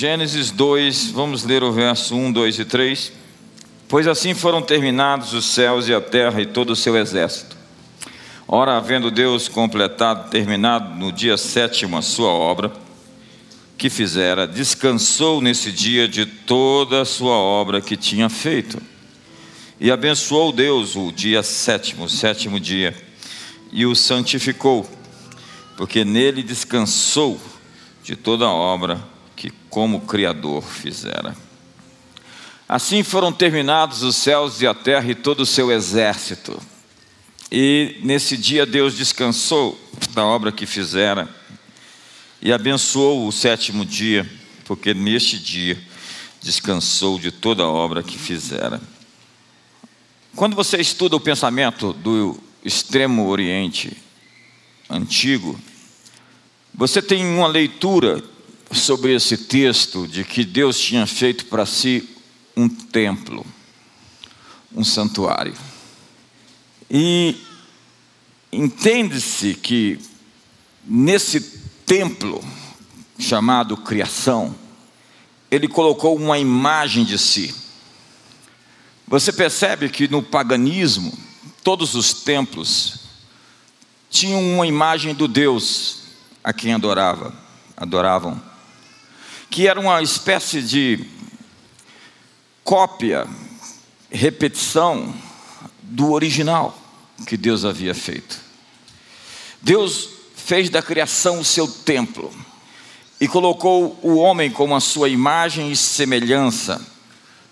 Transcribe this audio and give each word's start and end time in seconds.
Gênesis 0.00 0.50
2, 0.50 1.10
vamos 1.10 1.44
ler 1.44 1.62
o 1.62 1.70
verso 1.70 2.16
1, 2.16 2.32
2 2.32 2.60
e 2.60 2.64
3. 2.64 3.12
Pois 3.86 4.08
assim 4.08 4.32
foram 4.32 4.62
terminados 4.62 5.34
os 5.34 5.44
céus 5.44 5.88
e 5.88 5.94
a 5.94 6.00
terra 6.00 6.40
e 6.40 6.46
todo 6.46 6.70
o 6.70 6.74
seu 6.74 6.96
exército. 6.96 7.54
Ora, 8.48 8.78
havendo 8.78 9.10
Deus 9.10 9.46
completado, 9.46 10.30
terminado 10.30 10.94
no 10.94 11.12
dia 11.12 11.36
sétimo 11.36 11.98
a 11.98 12.00
sua 12.00 12.30
obra, 12.30 12.72
que 13.76 13.90
fizera, 13.90 14.46
descansou 14.46 15.42
nesse 15.42 15.70
dia 15.70 16.08
de 16.08 16.24
toda 16.24 17.02
a 17.02 17.04
sua 17.04 17.36
obra 17.36 17.82
que 17.82 17.94
tinha 17.94 18.30
feito. 18.30 18.80
E 19.78 19.90
abençoou 19.90 20.50
Deus 20.50 20.96
o 20.96 21.12
dia 21.12 21.42
sétimo, 21.42 22.04
o 22.04 22.08
sétimo 22.08 22.58
dia, 22.58 22.96
e 23.70 23.84
o 23.84 23.94
santificou, 23.94 24.88
porque 25.76 26.06
nele 26.06 26.42
descansou 26.42 27.38
de 28.02 28.16
toda 28.16 28.46
a 28.46 28.50
obra 28.50 29.19
que, 29.40 29.50
como 29.70 30.02
Criador, 30.02 30.62
fizera. 30.62 31.34
Assim 32.68 33.02
foram 33.02 33.32
terminados 33.32 34.02
os 34.02 34.14
céus 34.14 34.60
e 34.60 34.66
a 34.66 34.74
terra 34.74 35.10
e 35.10 35.14
todo 35.14 35.40
o 35.40 35.46
seu 35.46 35.72
exército. 35.72 36.60
E 37.50 37.98
nesse 38.02 38.36
dia 38.36 38.66
Deus 38.66 38.94
descansou 38.94 39.80
da 40.12 40.26
obra 40.26 40.52
que 40.52 40.66
fizera 40.66 41.26
e 42.42 42.52
abençoou 42.52 43.26
o 43.26 43.32
sétimo 43.32 43.82
dia, 43.82 44.30
porque 44.66 44.92
neste 44.92 45.38
dia 45.38 45.82
descansou 46.42 47.18
de 47.18 47.32
toda 47.32 47.62
a 47.62 47.68
obra 47.68 48.02
que 48.02 48.18
fizera. 48.18 48.78
Quando 50.36 50.54
você 50.54 50.76
estuda 50.76 51.16
o 51.16 51.20
pensamento 51.20 51.94
do 51.94 52.38
extremo 52.62 53.26
Oriente 53.26 53.96
antigo, 54.90 55.58
você 56.74 57.00
tem 57.00 57.24
uma 57.24 57.46
leitura 57.46 58.22
sobre 58.72 59.14
esse 59.14 59.36
texto 59.36 60.06
de 60.06 60.24
que 60.24 60.44
Deus 60.44 60.78
tinha 60.78 61.06
feito 61.06 61.46
para 61.46 61.66
si 61.66 62.08
um 62.56 62.68
templo, 62.68 63.44
um 64.74 64.84
santuário. 64.84 65.54
E 66.90 67.36
entende-se 68.52 69.54
que 69.54 69.98
nesse 70.84 71.40
templo 71.84 72.42
chamado 73.18 73.76
criação, 73.76 74.54
ele 75.50 75.68
colocou 75.68 76.16
uma 76.16 76.38
imagem 76.38 77.04
de 77.04 77.18
si. 77.18 77.54
Você 79.06 79.32
percebe 79.32 79.88
que 79.88 80.08
no 80.08 80.22
paganismo, 80.22 81.12
todos 81.64 81.94
os 81.94 82.12
templos 82.12 83.00
tinham 84.08 84.40
uma 84.54 84.66
imagem 84.66 85.14
do 85.14 85.26
Deus 85.26 85.98
a 86.42 86.52
quem 86.52 86.72
adorava, 86.72 87.34
adoravam, 87.76 88.49
que 89.50 89.66
era 89.66 89.80
uma 89.80 90.00
espécie 90.00 90.62
de 90.62 91.04
cópia, 92.62 93.26
repetição 94.08 95.12
do 95.82 96.12
original 96.12 96.78
que 97.26 97.36
Deus 97.36 97.64
havia 97.64 97.92
feito. 97.92 98.38
Deus 99.60 100.08
fez 100.36 100.70
da 100.70 100.80
criação 100.80 101.40
o 101.40 101.44
seu 101.44 101.66
templo 101.66 102.32
e 103.20 103.26
colocou 103.26 103.98
o 104.02 104.14
homem 104.14 104.50
como 104.50 104.74
a 104.74 104.80
sua 104.80 105.08
imagem 105.08 105.72
e 105.72 105.76
semelhança 105.76 106.80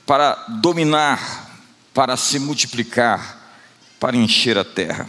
para 0.06 0.34
dominar, 0.60 1.50
para 1.92 2.16
se 2.16 2.38
multiplicar, 2.38 3.58
para 3.98 4.16
encher 4.16 4.56
a 4.56 4.64
terra. 4.64 5.08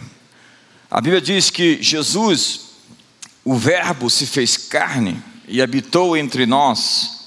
A 0.90 1.00
Bíblia 1.00 1.20
diz 1.20 1.50
que 1.50 1.80
Jesus, 1.80 2.62
o 3.44 3.54
Verbo, 3.54 4.10
se 4.10 4.26
fez 4.26 4.56
carne 4.56 5.29
e 5.50 5.60
habitou 5.60 6.16
entre 6.16 6.46
nós 6.46 7.18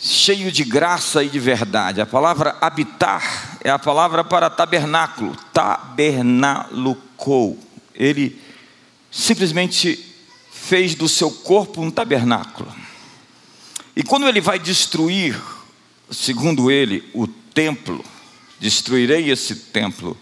cheio 0.00 0.50
de 0.50 0.64
graça 0.64 1.22
e 1.22 1.28
de 1.28 1.38
verdade. 1.38 2.00
A 2.00 2.06
palavra 2.06 2.56
habitar 2.58 3.58
é 3.62 3.68
a 3.68 3.78
palavra 3.78 4.24
para 4.24 4.48
tabernáculo, 4.48 5.36
tabernalucou. 5.52 7.58
Ele 7.94 8.40
simplesmente 9.10 10.02
fez 10.50 10.94
do 10.94 11.06
seu 11.06 11.30
corpo 11.30 11.82
um 11.82 11.90
tabernáculo. 11.90 12.74
E 13.94 14.02
quando 14.02 14.26
ele 14.26 14.40
vai 14.40 14.58
destruir, 14.58 15.38
segundo 16.10 16.70
ele, 16.70 17.06
o 17.12 17.26
templo, 17.26 18.02
destruirei 18.58 19.30
esse 19.30 19.54
templo 19.54 20.16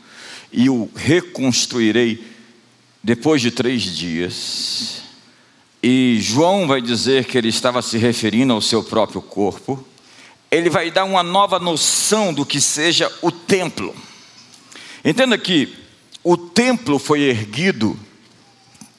e 0.52 0.68
o 0.68 0.90
reconstruirei 0.96 2.36
depois 3.00 3.40
de 3.40 3.52
três 3.52 3.82
dias. 3.82 5.07
E 5.82 6.18
João 6.20 6.66
vai 6.66 6.80
dizer 6.80 7.24
que 7.26 7.38
ele 7.38 7.48
estava 7.48 7.80
se 7.82 7.98
referindo 7.98 8.52
ao 8.52 8.60
seu 8.60 8.82
próprio 8.82 9.22
corpo. 9.22 9.84
Ele 10.50 10.68
vai 10.68 10.90
dar 10.90 11.04
uma 11.04 11.22
nova 11.22 11.58
noção 11.58 12.32
do 12.32 12.44
que 12.44 12.60
seja 12.60 13.12
o 13.22 13.30
templo. 13.30 13.94
Entenda 15.04 15.38
que 15.38 15.72
o 16.24 16.36
templo 16.36 16.98
foi 16.98 17.22
erguido 17.22 17.98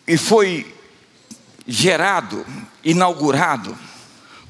e 0.07 0.17
foi 0.17 0.73
gerado, 1.67 2.45
inaugurado, 2.83 3.77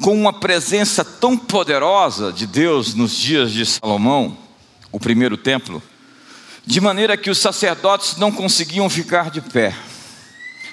com 0.01 0.15
uma 0.15 0.31
presença 0.31 1.03
tão 1.03 1.35
poderosa 1.37 2.31
de 2.31 2.47
Deus 2.47 2.93
nos 2.93 3.17
dias 3.17 3.51
de 3.51 3.65
Salomão, 3.65 4.37
o 4.91 4.99
primeiro 4.99 5.35
templo, 5.35 5.83
de 6.65 6.79
maneira 6.79 7.17
que 7.17 7.29
os 7.29 7.39
sacerdotes 7.39 8.15
não 8.15 8.31
conseguiam 8.31 8.89
ficar 8.89 9.29
de 9.29 9.41
pé. 9.41 9.75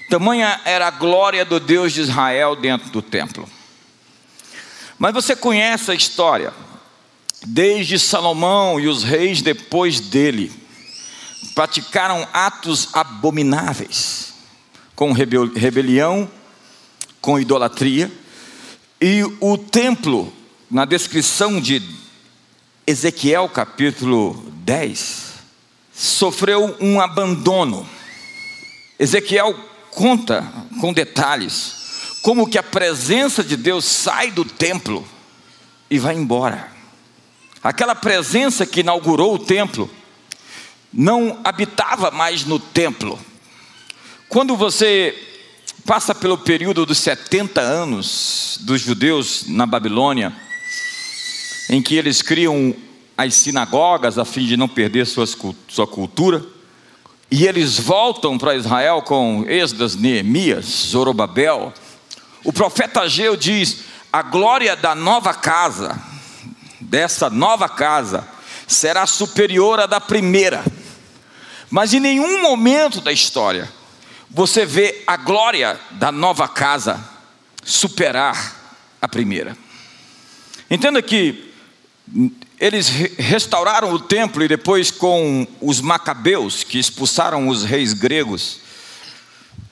Tamanha 0.09 0.61
era 0.65 0.87
a 0.87 0.91
glória 0.91 1.44
do 1.44 1.59
Deus 1.59 1.93
de 1.93 2.00
Israel 2.00 2.55
dentro 2.55 2.91
do 2.91 3.03
templo. 3.03 3.49
Mas 4.99 5.12
você 5.12 5.34
conhece 5.34 5.91
a 5.91 5.94
história. 5.94 6.53
Desde 7.44 7.99
Salomão 7.99 8.81
e 8.81 8.89
os 8.89 9.03
reis 9.03 9.43
depois 9.43 10.00
dele 10.00 10.50
praticaram 11.55 12.27
atos 12.33 12.89
abomináveis, 12.93 14.34
com 14.94 15.12
rebelião, 15.12 16.31
com 17.21 17.38
idolatria, 17.38 18.11
e 19.00 19.23
o 19.41 19.59
templo, 19.59 20.33
na 20.71 20.84
descrição 20.84 21.61
de 21.61 21.83
Ezequiel 22.87 23.49
capítulo 23.49 24.43
10, 24.65 25.34
sofreu 25.93 26.77
um 26.81 27.00
abandono. 27.00 27.87
Ezequiel 28.99 29.55
conta 29.97 30.47
com 30.79 30.93
detalhes 30.93 32.21
como 32.21 32.47
que 32.47 32.59
a 32.59 32.62
presença 32.62 33.43
de 33.43 33.57
Deus 33.57 33.87
sai 33.87 34.31
do 34.31 34.45
templo 34.45 35.07
e 35.91 35.99
vai 35.99 36.15
embora. 36.15 36.71
Aquela 37.62 37.95
presença 37.95 38.67
que 38.67 38.81
inaugurou 38.81 39.35
o 39.35 39.39
templo 39.39 39.91
não 40.93 41.41
habitava 41.43 42.11
mais 42.11 42.45
no 42.45 42.59
templo. 42.59 43.19
Quando 44.29 44.55
você 44.55 45.17
passa 45.87 46.15
pelo 46.15 46.37
período 46.37 46.85
dos 46.85 46.99
70 46.99 47.61
anos 47.61 48.59
dos 48.62 48.83
judeus 48.83 49.47
na 49.47 49.65
Babilônia, 49.65 50.35
em 51.71 51.81
que 51.81 51.95
eles 51.95 52.21
criam 52.21 52.75
as 53.17 53.35
sinagogas 53.35 54.19
a 54.19 54.27
fim 54.27 54.45
de 54.45 54.59
não 54.59 54.69
perder 54.69 55.06
suas, 55.06 55.35
sua 55.69 55.87
cultura, 55.87 56.56
e 57.31 57.47
eles 57.47 57.78
voltam 57.78 58.38
para 58.38 58.54
Israel 58.54 59.03
com 59.03 59.44
Esdras, 59.48 59.97
Neemias, 59.97 60.64
Zorobabel. 60.64 61.72
O 62.44 62.53
profeta 62.53 63.00
Ageu 63.00 63.37
diz: 63.37 63.84
a 64.12 64.22
glória 64.22 64.76
da 64.76 64.94
nova 64.94 65.34
casa, 65.34 66.00
dessa 66.81 67.28
nova 67.28 67.69
casa, 67.69 68.26
será 68.66 69.06
superior 69.06 69.81
à 69.81 69.87
da 69.87 70.00
primeira. 70.00 70.64
Mas 71.69 71.92
em 71.92 72.00
nenhum 72.00 72.42
momento 72.42 73.00
da 73.00 73.12
história 73.12 73.69
você 74.31 74.64
vê 74.66 75.03
a 75.06 75.16
glória 75.16 75.78
da 75.93 76.12
nova 76.12 76.47
casa 76.47 77.03
superar 77.64 78.54
a 79.00 79.08
primeira. 79.08 79.56
Entenda 80.70 81.00
que 81.02 81.52
eles 82.58 82.88
restauraram 82.88 83.93
o 83.93 83.99
templo 83.99 84.43
e 84.43 84.49
depois 84.49 84.91
com 84.91 85.47
os 85.61 85.81
macabeus 85.81 86.64
que 86.64 86.79
expulsaram 86.79 87.49
os 87.49 87.64
reis 87.64 87.93
gregos. 87.93 88.61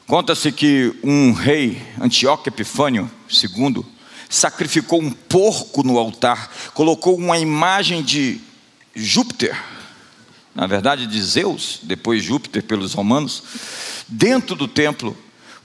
Conta-se 0.06 0.52
que 0.52 0.94
um 1.02 1.32
rei, 1.32 1.81
Antíoco 1.98 2.48
Epifânio 2.48 3.10
II, 3.31 3.84
sacrificou 4.28 5.00
um 5.00 5.10
porco 5.10 5.82
no 5.82 5.98
altar, 5.98 6.50
colocou 6.75 7.16
uma 7.16 7.38
imagem 7.38 8.02
de 8.02 8.38
Júpiter, 8.94 9.58
na 10.54 10.66
verdade 10.66 11.06
de 11.06 11.22
Zeus, 11.22 11.81
depois 11.82 12.22
Júpiter 12.22 12.62
pelos 12.62 12.92
romanos, 12.92 13.42
dentro 14.06 14.54
do 14.54 14.69
templo, 14.69 15.16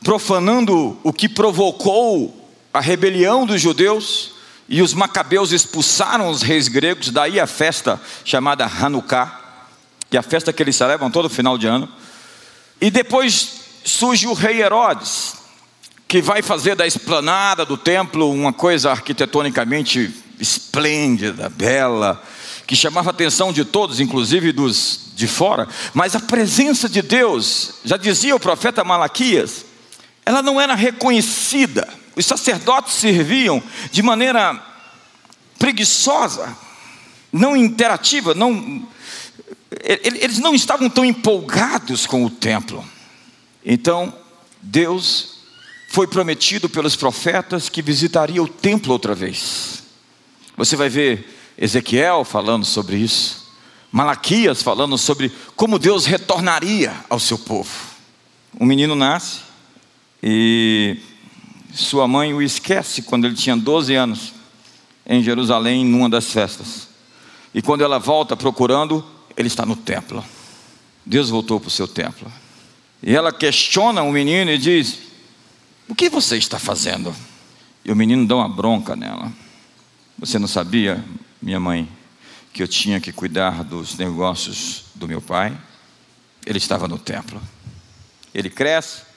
profanando 0.02 0.98
o 1.04 1.12
que 1.12 1.28
provocou 1.28 2.50
a 2.74 2.80
rebelião 2.80 3.46
dos 3.46 3.62
judeus 3.62 4.39
e 4.70 4.84
os 4.84 4.94
macabeus 4.94 5.52
expulsaram 5.52 6.30
os 6.30 6.44
reis 6.44 6.68
gregos, 6.68 7.10
daí 7.10 7.40
a 7.40 7.48
festa 7.48 8.00
chamada 8.24 8.66
Hanukkah, 8.66 9.40
que 10.08 10.16
é 10.16 10.20
a 10.20 10.24
festa 10.24 10.54
que 10.54 10.62
eles 10.62 10.76
celebram 10.76 11.10
todo 11.10 11.28
final 11.28 11.58
de 11.58 11.66
ano. 11.66 11.90
E 12.80 12.92
depois 12.92 13.52
surge 13.84 14.28
o 14.28 14.34
rei 14.34 14.62
Herodes, 14.62 15.34
que 16.08 16.22
vai 16.22 16.44
fazer 16.44 16.76
da 16.76 16.86
esplanada 16.86 17.66
do 17.66 17.78
templo 17.78 18.32
uma 18.32 18.54
coisa 18.54 18.92
arquitetonicamente 18.92 20.14
esplêndida, 20.40 21.50
bela, 21.50 22.22
que 22.68 22.76
chamava 22.76 23.10
a 23.10 23.12
atenção 23.12 23.52
de 23.52 23.66
todos, 23.66 24.00
inclusive 24.00 24.52
dos 24.52 25.10
de 25.16 25.28
fora, 25.28 25.68
mas 25.94 26.16
a 26.16 26.20
presença 26.20 26.88
de 26.88 27.02
Deus, 27.02 27.74
já 27.84 27.98
dizia 27.98 28.36
o 28.36 28.40
profeta 28.40 28.86
Malaquias, 28.86 29.66
ela 30.26 30.42
não 30.42 30.62
era 30.62 30.76
reconhecida. 30.76 31.99
Os 32.20 32.26
sacerdotes 32.26 32.96
serviam 32.96 33.64
de 33.92 34.04
maneira 34.04 34.62
preguiçosa, 35.58 36.54
não 37.32 37.56
interativa, 37.56 38.34
não 38.34 38.86
eles 39.82 40.38
não 40.40 40.54
estavam 40.54 40.90
tão 40.90 41.06
empolgados 41.06 42.06
com 42.06 42.26
o 42.26 42.30
templo. 42.30 42.84
Então, 43.66 44.14
Deus 44.62 45.38
foi 45.92 46.08
prometido 46.08 46.68
pelos 46.68 46.94
profetas 46.94 47.70
que 47.70 47.82
visitaria 47.82 48.44
o 48.44 48.50
templo 48.50 48.92
outra 48.92 49.16
vez. 49.16 49.84
Você 50.58 50.76
vai 50.76 50.90
ver 50.90 51.54
Ezequiel 51.58 52.26
falando 52.26 52.66
sobre 52.66 52.98
isso, 52.98 53.50
Malaquias 53.94 54.62
falando 54.62 54.98
sobre 54.98 55.32
como 55.56 55.80
Deus 55.80 56.06
retornaria 56.06 56.94
ao 57.10 57.20
seu 57.20 57.38
povo. 57.38 57.72
Um 58.60 58.66
menino 58.66 58.94
nasce 58.94 59.40
e 60.22 60.98
sua 61.74 62.08
mãe 62.08 62.34
o 62.34 62.42
esquece 62.42 63.02
quando 63.04 63.26
ele 63.26 63.36
tinha 63.36 63.56
12 63.56 63.94
anos, 63.96 64.34
em 65.06 65.24
Jerusalém, 65.24 65.86
numa 65.86 66.10
das 66.10 66.32
festas. 66.32 66.88
E 67.54 67.62
quando 67.62 67.84
ela 67.84 67.98
volta 67.98 68.36
procurando, 68.36 69.06
ele 69.36 69.48
está 69.48 69.66
no 69.66 69.76
templo. 69.76 70.24
Deus 71.06 71.30
voltou 71.30 71.60
para 71.60 71.68
o 71.68 71.72
seu 71.72 71.88
templo. 71.88 72.32
E 73.02 73.16
ela 73.16 73.32
questiona 73.32 74.04
o 74.04 74.12
menino 74.12 74.52
e 74.52 74.58
diz: 74.58 75.00
O 75.88 75.96
que 75.96 76.10
você 76.10 76.38
está 76.38 76.60
fazendo? 76.60 77.16
E 77.84 77.92
o 77.92 77.96
menino 77.96 78.28
dá 78.28 78.36
uma 78.36 78.50
bronca 78.50 78.96
nela. 78.96 79.32
Você 80.18 80.38
não 80.38 80.48
sabia, 80.48 81.04
minha 81.42 81.60
mãe, 81.60 81.88
que 82.52 82.62
eu 82.62 82.68
tinha 82.68 83.00
que 83.00 83.12
cuidar 83.12 83.64
dos 83.64 83.98
negócios 83.98 84.86
do 84.94 85.08
meu 85.08 85.22
pai? 85.22 85.58
Ele 86.46 86.58
estava 86.58 86.88
no 86.88 86.98
templo. 86.98 87.42
Ele 88.34 88.50
cresce 88.50 89.09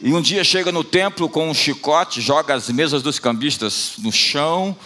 e 0.00 0.12
um 0.12 0.20
dia 0.20 0.44
chega 0.44 0.70
no 0.70 0.84
templo 0.84 1.28
com 1.28 1.50
um 1.50 1.54
chicote, 1.54 2.20
joga 2.20 2.54
as 2.54 2.68
mesas 2.68 3.02
dos 3.02 3.18
cambistas 3.18 3.94
no 3.98 4.12
chão, 4.12 4.76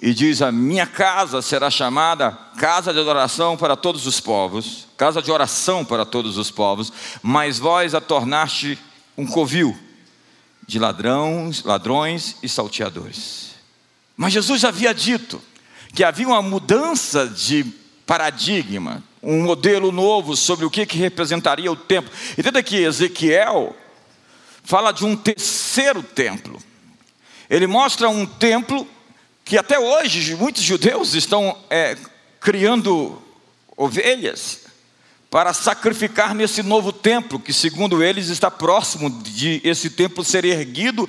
e 0.00 0.14
diz: 0.14 0.42
A 0.42 0.52
minha 0.52 0.86
casa 0.86 1.42
será 1.42 1.70
chamada 1.70 2.30
casa 2.56 2.92
de 2.92 3.00
adoração 3.00 3.56
para 3.56 3.76
todos 3.76 4.06
os 4.06 4.20
povos, 4.20 4.86
casa 4.96 5.20
de 5.20 5.30
oração 5.30 5.84
para 5.84 6.04
todos 6.04 6.36
os 6.36 6.50
povos, 6.50 6.92
mas 7.22 7.58
vós 7.58 7.94
a 7.94 8.00
tornaste 8.00 8.78
um 9.16 9.26
covil 9.26 9.76
de 10.66 10.78
ladrões, 10.78 11.64
ladrões 11.64 12.36
e 12.42 12.48
salteadores. 12.48 13.54
Mas 14.16 14.32
Jesus 14.32 14.64
havia 14.64 14.94
dito 14.94 15.40
que 15.94 16.04
havia 16.04 16.28
uma 16.28 16.42
mudança 16.42 17.26
de 17.26 17.64
paradigma, 18.06 19.02
um 19.22 19.42
modelo 19.42 19.90
novo 19.90 20.36
sobre 20.36 20.64
o 20.64 20.70
que, 20.70 20.84
representaria 20.84 21.72
o 21.72 21.76
templo. 21.76 22.12
Entenda 22.36 22.62
que 22.62 22.76
Ezequiel 22.76 23.74
fala 24.68 24.92
de 24.92 25.02
um 25.02 25.16
terceiro 25.16 26.02
templo. 26.02 26.62
Ele 27.48 27.66
mostra 27.66 28.10
um 28.10 28.26
templo 28.26 28.86
que 29.42 29.56
até 29.56 29.78
hoje 29.78 30.34
muitos 30.34 30.62
judeus 30.62 31.14
estão 31.14 31.56
é, 31.70 31.96
criando 32.38 33.18
ovelhas 33.74 34.66
para 35.30 35.54
sacrificar 35.54 36.34
nesse 36.34 36.62
novo 36.62 36.92
templo, 36.92 37.40
que 37.40 37.50
segundo 37.50 38.02
eles 38.04 38.28
está 38.28 38.50
próximo 38.50 39.08
de 39.08 39.58
esse 39.64 39.88
templo 39.88 40.22
ser 40.22 40.44
erguido 40.44 41.08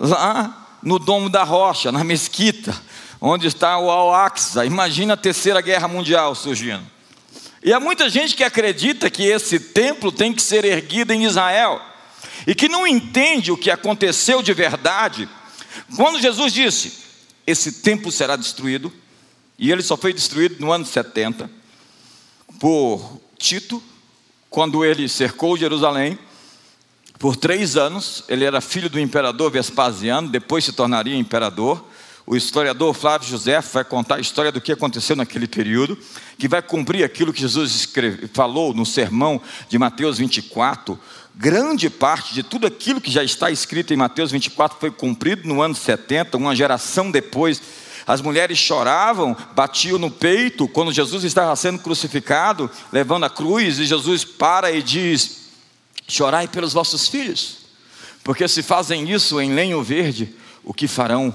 lá 0.00 0.66
no 0.82 0.98
Domo 0.98 1.30
da 1.30 1.44
Rocha, 1.44 1.92
na 1.92 2.02
mesquita, 2.02 2.76
onde 3.20 3.46
está 3.46 3.78
o 3.78 3.88
Al-Aqsa. 3.88 4.66
Imagina 4.66 5.14
a 5.14 5.16
terceira 5.16 5.60
guerra 5.60 5.86
mundial 5.86 6.34
surgindo. 6.34 6.82
E 7.62 7.72
há 7.72 7.78
muita 7.78 8.10
gente 8.10 8.34
que 8.34 8.42
acredita 8.42 9.08
que 9.08 9.22
esse 9.22 9.60
templo 9.60 10.10
tem 10.10 10.32
que 10.32 10.42
ser 10.42 10.64
erguido 10.64 11.12
em 11.12 11.26
Israel 11.26 11.80
e 12.46 12.54
que 12.54 12.68
não 12.68 12.86
entende 12.86 13.52
o 13.52 13.56
que 13.56 13.70
aconteceu 13.70 14.42
de 14.42 14.52
verdade. 14.52 15.28
Quando 15.96 16.20
Jesus 16.20 16.52
disse: 16.52 16.92
esse 17.46 17.72
templo 17.80 18.12
será 18.12 18.36
destruído, 18.36 18.92
e 19.58 19.72
ele 19.72 19.82
só 19.82 19.96
foi 19.96 20.12
destruído 20.12 20.56
no 20.60 20.70
ano 20.70 20.84
70, 20.84 21.50
por 22.60 23.20
Tito, 23.38 23.82
quando 24.50 24.84
ele 24.84 25.08
cercou 25.08 25.56
Jerusalém, 25.56 26.18
por 27.18 27.36
três 27.36 27.76
anos, 27.76 28.22
ele 28.28 28.44
era 28.44 28.60
filho 28.60 28.88
do 28.88 29.00
imperador 29.00 29.50
Vespasiano, 29.50 30.28
depois 30.28 30.64
se 30.64 30.72
tornaria 30.72 31.16
imperador. 31.16 31.84
O 32.24 32.36
historiador 32.36 32.94
Flávio 32.94 33.28
José 33.28 33.60
vai 33.60 33.84
contar 33.84 34.16
a 34.16 34.20
história 34.20 34.52
do 34.52 34.60
que 34.60 34.70
aconteceu 34.70 35.16
naquele 35.16 35.48
período, 35.48 35.98
que 36.38 36.46
vai 36.46 36.62
cumprir 36.62 37.02
aquilo 37.02 37.32
que 37.32 37.40
Jesus 37.40 37.74
escreve, 37.74 38.28
falou 38.28 38.74
no 38.74 38.84
sermão 38.84 39.40
de 39.68 39.78
Mateus 39.78 40.18
24, 40.18 41.00
grande 41.38 41.88
parte 41.88 42.34
de 42.34 42.42
tudo 42.42 42.66
aquilo 42.66 43.00
que 43.00 43.12
já 43.12 43.22
está 43.22 43.48
escrito 43.48 43.94
em 43.94 43.96
Mateus 43.96 44.32
24 44.32 44.76
foi 44.80 44.90
cumprido 44.90 45.46
no 45.46 45.62
ano 45.62 45.74
70, 45.74 46.36
uma 46.36 46.56
geração 46.56 47.12
depois. 47.12 47.62
As 48.04 48.20
mulheres 48.20 48.58
choravam, 48.58 49.36
batiam 49.54 49.98
no 49.98 50.10
peito 50.10 50.66
quando 50.66 50.92
Jesus 50.92 51.22
estava 51.22 51.54
sendo 51.54 51.78
crucificado, 51.78 52.68
levando 52.90 53.24
a 53.24 53.30
cruz, 53.30 53.78
e 53.78 53.86
Jesus 53.86 54.24
para 54.24 54.72
e 54.72 54.82
diz: 54.82 55.50
Chorai 56.08 56.48
pelos 56.48 56.72
vossos 56.72 57.06
filhos, 57.06 57.58
porque 58.24 58.48
se 58.48 58.62
fazem 58.62 59.08
isso 59.08 59.40
em 59.40 59.54
lenho 59.54 59.80
verde, 59.80 60.34
o 60.64 60.74
que 60.74 60.88
farão 60.88 61.34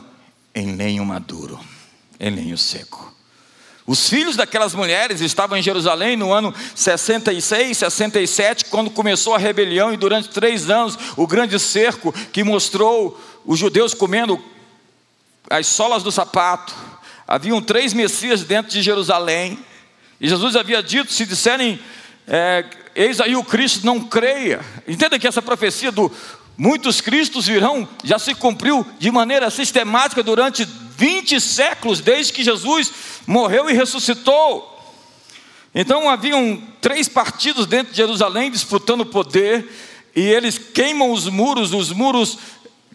em 0.54 0.76
lenho 0.76 1.06
maduro, 1.06 1.58
em 2.20 2.30
lenho 2.30 2.58
seco. 2.58 3.13
Os 3.86 4.10
filhos 4.10 4.38
daquelas 4.38 4.74
mulheres 4.74 5.20
estavam 5.20 5.58
em 5.58 5.62
Jerusalém 5.62 6.16
no 6.16 6.32
ano 6.32 6.54
66, 6.74 7.78
67, 7.78 8.66
quando 8.66 8.90
começou 8.90 9.36
a 9.36 9.38
rebelião, 9.38 9.94
e 9.94 9.98
durante 9.98 10.30
três 10.30 10.70
anos 10.70 10.98
o 11.18 11.28
grande 11.28 11.60
cerco 11.60 12.14
que 12.32 12.44
mostrou 12.44 13.20
os 13.46 13.60
judeus 13.60 13.94
comendo 13.94 14.42
as 15.50 15.68
solas 15.68 16.02
do 16.02 16.12
sapato. 16.12 16.74
Haviam 17.28 17.62
três 17.62 17.94
Messias 17.94 18.44
dentro 18.44 18.72
de 18.72 18.82
Jerusalém, 18.82 19.60
e 20.20 20.30
Jesus 20.30 20.56
havia 20.56 20.82
dito: 20.82 21.12
se 21.12 21.26
disserem, 21.26 21.78
é, 22.26 22.66
eis 22.96 23.20
aí 23.20 23.36
o 23.36 23.44
Cristo, 23.44 23.86
não 23.86 24.00
creia. 24.00 24.62
Entenda 24.88 25.20
que 25.20 25.28
essa 25.28 25.42
profecia 25.42 25.92
do 25.92 26.10
muitos 26.58 27.02
Cristos 27.02 27.48
virão 27.48 27.88
já 28.04 28.18
se 28.18 28.34
cumpriu 28.34 28.86
de 28.98 29.12
maneira 29.12 29.50
sistemática 29.50 30.24
durante 30.24 30.66
20 30.98 31.40
séculos, 31.40 32.00
desde 32.00 32.34
que 32.34 32.44
Jesus 32.44 32.92
morreu 33.26 33.70
e 33.70 33.74
ressuscitou. 33.74 34.70
Então 35.74 36.10
haviam 36.10 36.62
três 36.80 37.08
partidos 37.08 37.66
dentro 37.66 37.92
de 37.92 37.98
Jerusalém 37.98 38.52
disputando 38.52 39.06
poder, 39.06 39.68
e 40.16 40.22
eles 40.22 40.58
queimam 40.58 41.12
os 41.12 41.28
muros, 41.28 41.74
os 41.74 41.92
muros 41.92 42.38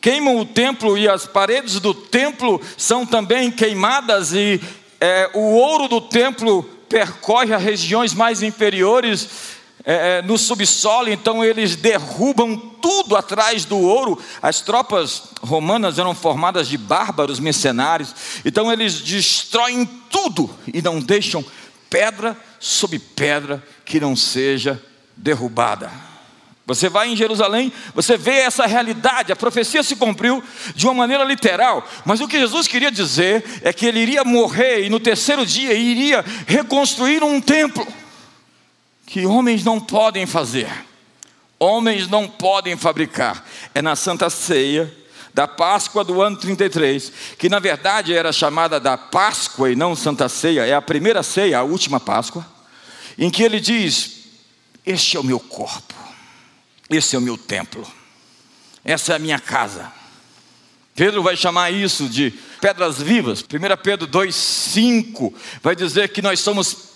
queimam 0.00 0.38
o 0.38 0.44
templo, 0.44 0.96
e 0.96 1.08
as 1.08 1.26
paredes 1.26 1.80
do 1.80 1.92
templo 1.92 2.60
são 2.76 3.04
também 3.04 3.50
queimadas, 3.50 4.32
e 4.32 4.60
é, 5.00 5.30
o 5.34 5.40
ouro 5.40 5.88
do 5.88 6.00
templo 6.00 6.62
percorre 6.88 7.52
as 7.52 7.62
regiões 7.62 8.14
mais 8.14 8.42
inferiores 8.42 9.57
é, 9.84 10.18
é, 10.18 10.22
no 10.22 10.36
subsolo, 10.36 11.08
então 11.08 11.44
eles 11.44 11.76
derrubam 11.76 12.56
tudo 12.56 13.16
atrás 13.16 13.64
do 13.64 13.78
ouro. 13.78 14.18
As 14.42 14.60
tropas 14.60 15.24
romanas 15.40 15.98
eram 15.98 16.14
formadas 16.14 16.68
de 16.68 16.76
bárbaros 16.76 17.38
mercenários, 17.38 18.14
então 18.44 18.72
eles 18.72 19.00
destroem 19.00 19.88
tudo 20.10 20.50
e 20.72 20.82
não 20.82 21.00
deixam 21.00 21.44
pedra 21.88 22.36
sobre 22.58 22.98
pedra 22.98 23.62
que 23.84 24.00
não 24.00 24.14
seja 24.14 24.82
derrubada. 25.16 25.90
Você 26.66 26.90
vai 26.90 27.08
em 27.08 27.16
Jerusalém, 27.16 27.72
você 27.94 28.18
vê 28.18 28.40
essa 28.40 28.66
realidade, 28.66 29.32
a 29.32 29.36
profecia 29.36 29.82
se 29.82 29.96
cumpriu 29.96 30.44
de 30.74 30.84
uma 30.84 30.92
maneira 30.92 31.24
literal, 31.24 31.82
mas 32.04 32.20
o 32.20 32.28
que 32.28 32.38
Jesus 32.38 32.68
queria 32.68 32.90
dizer 32.90 33.42
é 33.62 33.72
que 33.72 33.86
ele 33.86 34.00
iria 34.00 34.22
morrer 34.22 34.84
e 34.84 34.90
no 34.90 35.00
terceiro 35.00 35.46
dia 35.46 35.72
iria 35.72 36.22
reconstruir 36.46 37.24
um 37.24 37.40
templo 37.40 37.86
que 39.08 39.24
homens 39.24 39.64
não 39.64 39.80
podem 39.80 40.26
fazer, 40.26 40.70
homens 41.58 42.06
não 42.06 42.28
podem 42.28 42.76
fabricar. 42.76 43.42
É 43.74 43.80
na 43.80 43.96
Santa 43.96 44.28
Ceia 44.28 44.94
da 45.32 45.48
Páscoa 45.48 46.04
do 46.04 46.20
ano 46.20 46.36
33, 46.36 47.10
que 47.38 47.48
na 47.48 47.58
verdade 47.58 48.12
era 48.12 48.30
chamada 48.32 48.78
da 48.78 48.98
Páscoa 48.98 49.70
e 49.70 49.76
não 49.76 49.96
Santa 49.96 50.28
Ceia, 50.28 50.66
é 50.66 50.74
a 50.74 50.82
primeira 50.82 51.22
ceia, 51.22 51.58
a 51.58 51.62
última 51.62 51.98
Páscoa, 51.98 52.46
em 53.16 53.30
que 53.30 53.42
ele 53.42 53.60
diz: 53.60 54.24
Este 54.84 55.16
é 55.16 55.20
o 55.20 55.24
meu 55.24 55.40
corpo, 55.40 55.94
esse 56.90 57.16
é 57.16 57.18
o 57.18 57.22
meu 57.22 57.38
templo, 57.38 57.86
essa 58.84 59.14
é 59.14 59.16
a 59.16 59.18
minha 59.18 59.40
casa. 59.40 59.90
Pedro 60.94 61.22
vai 61.22 61.36
chamar 61.36 61.70
isso 61.70 62.10
de 62.10 62.30
pedras 62.60 63.00
vivas. 63.00 63.40
1 63.40 63.44
Pedro 63.82 64.06
2,5 64.06 65.32
vai 65.62 65.74
dizer 65.74 66.08
que 66.08 66.20
nós 66.20 66.40
somos 66.40 66.87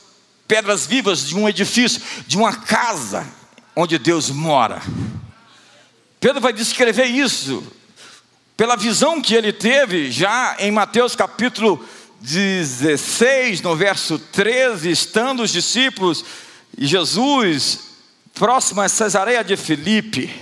pedras 0.52 0.84
vivas 0.84 1.26
de 1.26 1.34
um 1.34 1.48
edifício, 1.48 2.02
de 2.26 2.36
uma 2.36 2.54
casa 2.54 3.26
onde 3.74 3.98
Deus 3.98 4.28
mora. 4.28 4.82
Pedro 6.20 6.42
vai 6.42 6.52
descrever 6.52 7.06
isso 7.06 7.64
pela 8.54 8.76
visão 8.76 9.22
que 9.22 9.34
ele 9.34 9.50
teve 9.50 10.10
já 10.10 10.54
em 10.58 10.70
Mateus 10.70 11.16
capítulo 11.16 11.82
16, 12.20 13.62
no 13.62 13.74
verso 13.74 14.18
13, 14.18 14.90
estando 14.90 15.42
os 15.42 15.50
discípulos 15.50 16.22
e 16.76 16.86
Jesus 16.86 17.78
próximo 18.34 18.82
a 18.82 18.90
Cesareia 18.90 19.42
de 19.42 19.56
Filipe, 19.56 20.38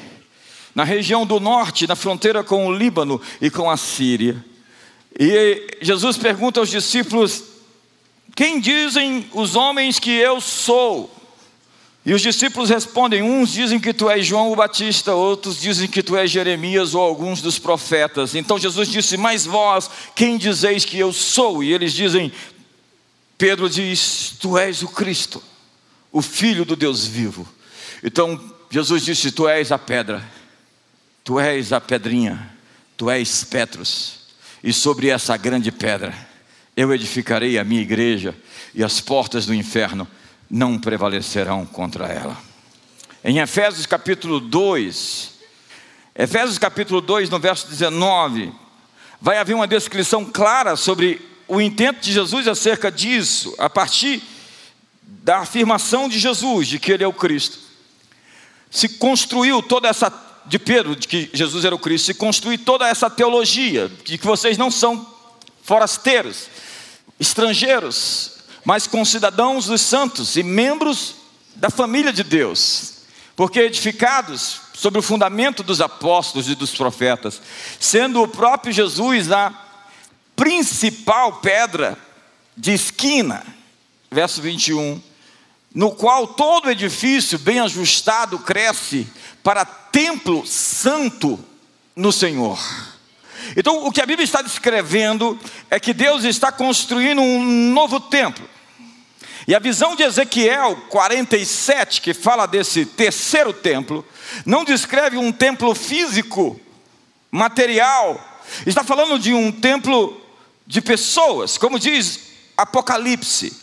na 0.74 0.82
região 0.82 1.24
do 1.24 1.38
norte, 1.38 1.86
na 1.86 1.94
fronteira 1.94 2.42
com 2.42 2.66
o 2.66 2.72
Líbano 2.72 3.20
e 3.40 3.48
com 3.48 3.70
a 3.70 3.76
Síria. 3.76 4.44
E 5.16 5.78
Jesus 5.80 6.18
pergunta 6.18 6.58
aos 6.58 6.68
discípulos: 6.68 7.49
Quem 8.34 8.60
dizem 8.60 9.28
os 9.32 9.56
homens 9.56 9.98
que 9.98 10.10
eu 10.10 10.40
sou? 10.40 11.14
E 12.04 12.14
os 12.14 12.22
discípulos 12.22 12.70
respondem: 12.70 13.22
uns 13.22 13.52
dizem 13.52 13.78
que 13.78 13.92
tu 13.92 14.08
és 14.08 14.26
João 14.26 14.52
o 14.52 14.56
Batista, 14.56 15.14
outros 15.14 15.60
dizem 15.60 15.88
que 15.88 16.02
tu 16.02 16.16
és 16.16 16.30
Jeremias 16.30 16.94
ou 16.94 17.02
alguns 17.02 17.42
dos 17.42 17.58
profetas. 17.58 18.34
Então 18.34 18.58
Jesus 18.58 18.88
disse: 18.88 19.16
Mas 19.16 19.44
vós, 19.44 19.90
quem 20.14 20.38
dizeis 20.38 20.84
que 20.84 20.98
eu 20.98 21.12
sou? 21.12 21.62
E 21.62 21.72
eles 21.72 21.92
dizem: 21.92 22.32
Pedro 23.36 23.68
diz: 23.68 24.34
Tu 24.40 24.56
és 24.56 24.82
o 24.82 24.88
Cristo, 24.88 25.42
o 26.10 26.22
Filho 26.22 26.64
do 26.64 26.76
Deus 26.76 27.04
vivo. 27.04 27.46
Então 28.02 28.40
Jesus 28.70 29.04
disse: 29.04 29.30
Tu 29.30 29.46
és 29.46 29.70
a 29.70 29.78
pedra, 29.78 30.24
tu 31.22 31.38
és 31.38 31.72
a 31.72 31.80
pedrinha, 31.80 32.54
tu 32.96 33.10
és 33.10 33.44
Petros, 33.44 34.20
e 34.64 34.72
sobre 34.72 35.08
essa 35.08 35.36
grande 35.36 35.70
pedra 35.70 36.29
eu 36.80 36.94
edificarei 36.94 37.58
a 37.58 37.64
minha 37.64 37.82
igreja, 37.82 38.34
e 38.74 38.82
as 38.82 39.00
portas 39.00 39.46
do 39.46 39.54
inferno 39.54 40.08
não 40.50 40.78
prevalecerão 40.78 41.66
contra 41.66 42.06
ela. 42.06 42.36
Em 43.22 43.38
Efésios 43.38 43.86
capítulo 43.86 44.40
2, 44.40 45.30
Efésios 46.16 46.58
capítulo 46.58 47.00
2, 47.00 47.28
no 47.28 47.38
verso 47.38 47.68
19, 47.68 48.52
vai 49.20 49.38
haver 49.38 49.54
uma 49.54 49.66
descrição 49.66 50.24
clara 50.24 50.74
sobre 50.74 51.20
o 51.46 51.60
intento 51.60 52.00
de 52.00 52.12
Jesus 52.12 52.48
acerca 52.48 52.90
disso, 52.90 53.54
a 53.58 53.68
partir 53.68 54.22
da 55.02 55.38
afirmação 55.38 56.08
de 56.08 56.18
Jesus 56.18 56.68
de 56.68 56.78
que 56.78 56.92
ele 56.92 57.04
é 57.04 57.08
o 57.08 57.12
Cristo. 57.12 57.58
Se 58.70 58.88
construiu 58.88 59.62
toda 59.62 59.88
essa 59.88 60.10
de 60.46 60.58
Pedro 60.58 60.96
de 60.96 61.06
que 61.06 61.30
Jesus 61.32 61.64
era 61.64 61.74
o 61.74 61.78
Cristo, 61.78 62.06
se 62.06 62.14
construiu 62.14 62.58
toda 62.58 62.88
essa 62.88 63.10
teologia 63.10 63.90
de 64.04 64.16
que 64.16 64.26
vocês 64.26 64.56
não 64.56 64.70
são 64.70 65.06
forasteiros, 65.62 66.48
estrangeiros, 67.20 68.38
mas 68.64 68.86
com 68.86 69.04
cidadãos 69.04 69.66
dos 69.66 69.82
santos 69.82 70.36
e 70.36 70.42
membros 70.42 71.16
da 71.54 71.68
família 71.68 72.12
de 72.12 72.24
Deus, 72.24 72.94
porque 73.36 73.60
edificados 73.60 74.62
sobre 74.72 74.98
o 74.98 75.02
fundamento 75.02 75.62
dos 75.62 75.82
apóstolos 75.82 76.48
e 76.48 76.54
dos 76.54 76.70
profetas, 76.70 77.40
sendo 77.78 78.22
o 78.22 78.28
próprio 78.28 78.72
Jesus 78.72 79.30
a 79.30 79.52
principal 80.34 81.34
pedra 81.40 81.98
de 82.56 82.72
esquina, 82.72 83.44
verso 84.10 84.40
21, 84.40 85.02
no 85.74 85.92
qual 85.92 86.26
todo 86.26 86.70
edifício 86.70 87.38
bem 87.38 87.60
ajustado 87.60 88.38
cresce 88.38 89.06
para 89.42 89.64
templo 89.64 90.46
santo 90.46 91.38
no 91.94 92.10
Senhor. 92.10 92.58
Então, 93.56 93.86
o 93.86 93.92
que 93.92 94.00
a 94.00 94.06
Bíblia 94.06 94.24
está 94.24 94.42
descrevendo 94.42 95.38
é 95.70 95.80
que 95.80 95.92
Deus 95.92 96.24
está 96.24 96.52
construindo 96.52 97.20
um 97.20 97.72
novo 97.72 98.00
templo. 98.00 98.48
E 99.46 99.54
a 99.54 99.58
visão 99.58 99.96
de 99.96 100.02
Ezequiel 100.02 100.76
47, 100.88 102.00
que 102.00 102.14
fala 102.14 102.46
desse 102.46 102.84
terceiro 102.84 103.52
templo, 103.52 104.06
não 104.44 104.64
descreve 104.64 105.16
um 105.16 105.32
templo 105.32 105.74
físico, 105.74 106.60
material, 107.30 108.42
está 108.66 108.84
falando 108.84 109.18
de 109.18 109.32
um 109.32 109.50
templo 109.50 110.20
de 110.66 110.80
pessoas, 110.80 111.58
como 111.58 111.78
diz 111.78 112.30
Apocalipse: 112.56 113.56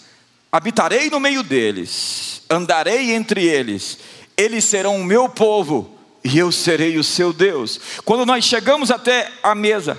habitarei 0.51 1.09
no 1.09 1.19
meio 1.19 1.43
deles, 1.43 2.41
andarei 2.49 3.13
entre 3.13 3.45
eles, 3.45 3.99
eles 4.35 4.65
serão 4.65 4.97
o 4.97 5.05
meu 5.05 5.29
povo 5.29 5.96
e 6.27 6.37
eu 6.37 6.51
serei 6.51 6.97
o 6.97 7.03
seu 7.03 7.31
Deus. 7.31 7.79
Quando 8.03 8.25
nós 8.25 8.43
chegamos 8.43 8.91
até 8.91 9.31
a 9.41 9.55
mesa 9.55 9.97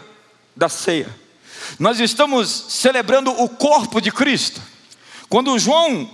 da 0.54 0.68
ceia, 0.68 1.08
nós 1.78 1.98
estamos 1.98 2.66
celebrando 2.68 3.30
o 3.30 3.48
corpo 3.48 3.98
de 3.98 4.12
Cristo. 4.12 4.60
Quando 5.26 5.58
João, 5.58 6.08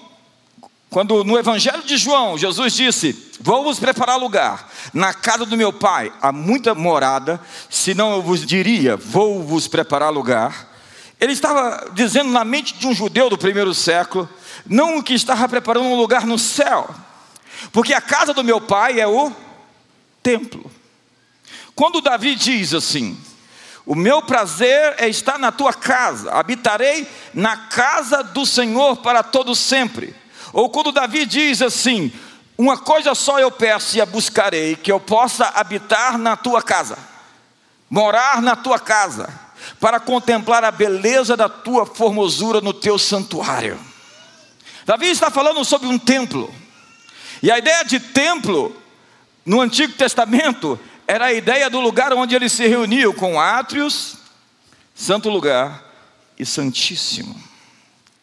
quando 0.88 1.25
no 1.25 1.37
Evangelho 1.37 1.83
de 1.83 1.97
João, 1.97 2.38
Jesus 2.38 2.75
disse: 2.75 3.33
Vou 3.40 3.64
vos 3.64 3.80
preparar 3.80 4.16
lugar, 4.16 4.71
na 4.92 5.12
casa 5.12 5.44
do 5.44 5.56
meu 5.56 5.73
pai 5.73 6.12
há 6.23 6.30
muita 6.30 6.76
morada, 6.76 7.40
senão 7.68 8.12
eu 8.12 8.23
vos 8.23 8.47
diria: 8.47 8.97
Vou 8.97 9.42
vos 9.42 9.66
preparar 9.66 10.12
lugar. 10.12 10.73
Ele 11.21 11.33
estava 11.33 11.90
dizendo 11.92 12.30
na 12.30 12.44
mente 12.44 12.75
de 12.75 12.87
um 12.87 12.94
judeu 12.94 13.28
do 13.28 13.38
primeiro 13.38 13.75
século, 13.75 14.28
não 14.64 15.02
que 15.02 15.14
estava 15.14 15.49
preparando 15.49 15.87
um 15.87 15.97
lugar 15.97 16.25
no 16.25 16.38
céu, 16.38 16.88
porque 17.73 17.92
a 17.92 18.00
casa 18.00 18.33
do 18.33 18.44
meu 18.44 18.61
pai 18.61 19.00
é 19.00 19.09
o 19.09 19.43
templo. 20.25 20.69
Quando 21.76 22.00
Davi 22.00 22.35
diz 22.35 22.73
assim: 22.73 23.16
o 23.87 23.95
meu 23.95 24.23
prazer 24.23 24.95
é 24.97 25.09
estar 25.09 25.38
na 25.38 25.52
tua 25.52 25.73
casa, 25.73 26.33
habitarei 26.33 27.07
na 27.35 27.57
casa 27.57 28.23
do 28.23 28.47
Senhor 28.47 28.97
para 28.97 29.23
todo 29.23 29.54
sempre. 29.54 30.16
Ou 30.52 30.71
quando 30.71 30.90
Davi 30.90 31.26
diz 31.26 31.61
assim: 31.61 32.11
Uma 32.57 32.78
coisa 32.78 33.14
só 33.14 33.38
eu 33.38 33.50
peço 33.50 33.99
e 33.99 34.00
a 34.00 34.07
buscarei, 34.07 34.75
que 34.75 34.90
eu 34.90 34.99
possa 34.99 35.47
habitar 35.49 36.16
na 36.16 36.35
tua 36.35 36.62
casa, 36.62 36.97
morar 37.90 38.40
na 38.40 38.57
tua 38.57 38.78
casa, 38.78 39.28
para 39.78 40.00
contemplar 40.00 40.64
a 40.64 40.71
beleza 40.71 41.37
da 41.37 41.49
tua 41.49 41.85
formosura 41.85 42.62
no 42.62 42.73
teu 42.73 42.99
santuário. 42.99 43.78
Davi 44.87 45.11
está 45.11 45.31
falando 45.31 45.62
sobre 45.62 45.88
um 45.88 45.99
templo, 45.99 46.54
e 47.43 47.50
a 47.50 47.59
ideia 47.59 47.85
de 47.85 48.00
templo, 48.00 48.75
no 49.44 49.60
Antigo 49.60 49.92
Testamento, 49.92 50.78
era 51.06 51.26
a 51.26 51.32
ideia 51.32 51.68
do 51.68 51.80
lugar 51.80 52.12
onde 52.12 52.34
ele 52.34 52.48
se 52.48 52.66
reuniu 52.66 53.12
com 53.12 53.38
átrios, 53.38 54.16
santo 54.94 55.28
lugar 55.28 55.84
e 56.38 56.46
santíssimo. 56.46 57.40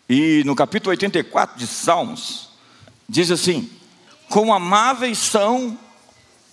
E 0.09 0.43
no 0.45 0.55
capítulo 0.55 0.89
84 0.91 1.57
de 1.57 1.67
Salmos, 1.67 2.49
diz 3.07 3.29
assim: 3.29 3.69
Quão 4.29 4.53
amáveis 4.53 5.17
são 5.17 5.77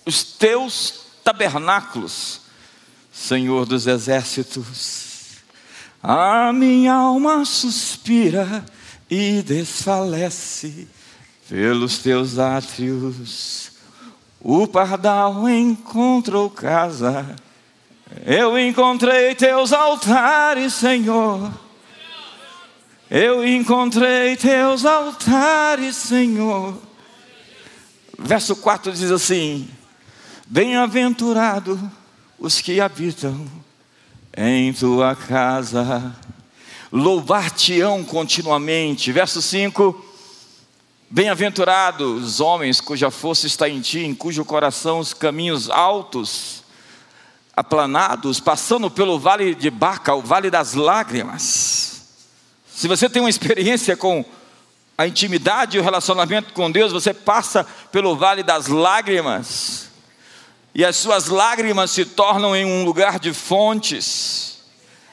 os 0.05 0.23
teus 0.23 1.05
tabernáculos, 1.23 2.41
Senhor 3.11 3.65
dos 3.65 3.87
exércitos. 3.87 5.07
A 6.01 6.53
minha 6.53 6.93
alma 6.93 7.43
suspira 7.43 8.63
e 9.09 9.41
desfalece 9.41 10.87
pelos 11.49 11.97
teus 11.97 12.39
átrios. 12.39 13.78
O 14.41 14.65
pardal 14.65 15.49
encontrou 15.49 16.49
casa, 16.49 17.35
eu 18.25 18.57
encontrei 18.57 19.35
teus 19.35 19.73
altares, 19.73 20.73
Senhor. 20.73 21.51
Eu 23.09 23.45
encontrei 23.45 24.37
teus 24.37 24.85
altares, 24.85 25.95
Senhor. 25.95 26.77
Verso 28.17 28.55
4 28.55 28.93
diz 28.93 29.11
assim: 29.11 29.67
Bem-aventurado 30.45 31.79
os 32.37 32.61
que 32.61 32.79
habitam 32.79 33.45
em 34.37 34.71
tua 34.71 35.15
casa, 35.15 36.15
louvar-te-ão 36.91 38.03
continuamente. 38.05 39.11
Verso 39.11 39.41
5: 39.41 40.08
Bem-aventurados 41.11 42.23
os 42.23 42.39
homens 42.39 42.79
cuja 42.79 43.09
força 43.09 43.47
está 43.47 43.67
em 43.67 43.81
ti, 43.81 44.01
em 44.01 44.13
cujo 44.13 44.45
coração 44.45 44.99
os 44.99 45.11
caminhos 45.11 45.67
altos, 45.67 46.63
aplanados, 47.57 48.39
passando 48.39 48.91
pelo 48.91 49.17
vale 49.17 49.55
de 49.55 49.71
Baca, 49.71 50.13
o 50.13 50.21
vale 50.21 50.51
das 50.51 50.75
lágrimas. 50.75 52.03
Se 52.71 52.87
você 52.87 53.09
tem 53.09 53.23
uma 53.23 53.29
experiência 53.29 53.97
com 53.97 54.23
a 54.95 55.07
intimidade 55.07 55.77
e 55.77 55.79
o 55.79 55.83
relacionamento 55.83 56.53
com 56.53 56.69
Deus, 56.69 56.91
você 56.91 57.11
passa 57.11 57.65
pelo 57.91 58.15
vale 58.15 58.43
das 58.43 58.67
lágrimas, 58.67 59.89
e 60.75 60.85
as 60.85 60.95
suas 60.95 61.27
lágrimas 61.27 61.89
se 61.89 62.05
tornam 62.05 62.55
em 62.55 62.65
um 62.65 62.85
lugar 62.85 63.17
de 63.17 63.33
fontes 63.33 64.48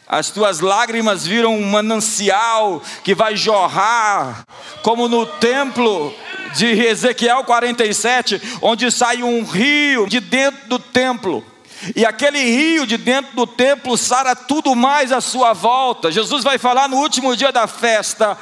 as 0.06 0.30
tuas 0.30 0.60
lágrimas 0.60 1.26
viram 1.26 1.54
um 1.54 1.70
manancial 1.70 2.82
que 3.02 3.14
vai 3.14 3.36
jorrar, 3.36 4.44
como 4.82 5.08
no 5.08 5.26
templo 5.26 6.14
de 6.54 6.66
Ezequiel 6.66 7.44
47, 7.44 8.40
onde 8.62 8.90
sai 8.90 9.22
um 9.22 9.42
rio 9.44 10.06
de 10.06 10.20
dentro 10.20 10.68
do 10.68 10.78
templo. 10.78 11.44
E 11.94 12.06
aquele 12.06 12.38
rio 12.38 12.86
de 12.86 12.96
dentro 12.96 13.34
do 13.36 13.46
templo 13.46 13.96
sara 13.96 14.34
tudo 14.34 14.74
mais 14.74 15.12
à 15.12 15.20
sua 15.20 15.52
volta. 15.52 16.10
Jesus 16.10 16.42
vai 16.42 16.56
falar 16.56 16.88
no 16.88 16.96
último 16.96 17.36
dia 17.36 17.52
da 17.52 17.66
festa 17.66 18.36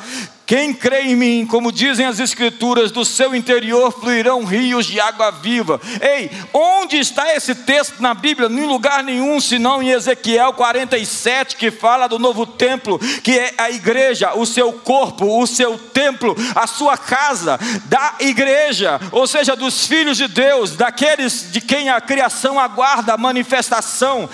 quem 0.46 0.74
crê 0.74 1.02
em 1.02 1.16
mim, 1.16 1.46
como 1.46 1.72
dizem 1.72 2.04
as 2.04 2.20
Escrituras, 2.20 2.90
do 2.90 3.04
seu 3.04 3.34
interior 3.34 3.90
fluirão 3.90 4.44
rios 4.44 4.86
de 4.86 5.00
água 5.00 5.30
viva. 5.30 5.80
Ei, 6.00 6.30
onde 6.52 6.98
está 6.98 7.34
esse 7.34 7.54
texto 7.54 8.00
na 8.00 8.12
Bíblia? 8.12 8.48
Em 8.48 8.66
lugar 8.66 9.02
nenhum, 9.02 9.40
senão 9.40 9.82
em 9.82 9.90
Ezequiel 9.90 10.52
47, 10.52 11.56
que 11.56 11.70
fala 11.70 12.06
do 12.06 12.18
novo 12.18 12.46
templo, 12.46 12.98
que 13.22 13.38
é 13.38 13.54
a 13.56 13.70
igreja, 13.70 14.34
o 14.34 14.44
seu 14.44 14.72
corpo, 14.72 15.40
o 15.40 15.46
seu 15.46 15.78
templo, 15.78 16.36
a 16.54 16.66
sua 16.66 16.96
casa, 16.96 17.58
da 17.86 18.16
igreja, 18.20 19.00
ou 19.12 19.26
seja, 19.26 19.56
dos 19.56 19.86
filhos 19.86 20.16
de 20.16 20.28
Deus, 20.28 20.76
daqueles 20.76 21.50
de 21.50 21.60
quem 21.60 21.88
a 21.88 22.00
criação 22.00 22.60
aguarda 22.60 23.14
a 23.14 23.18
manifestação. 23.18 24.28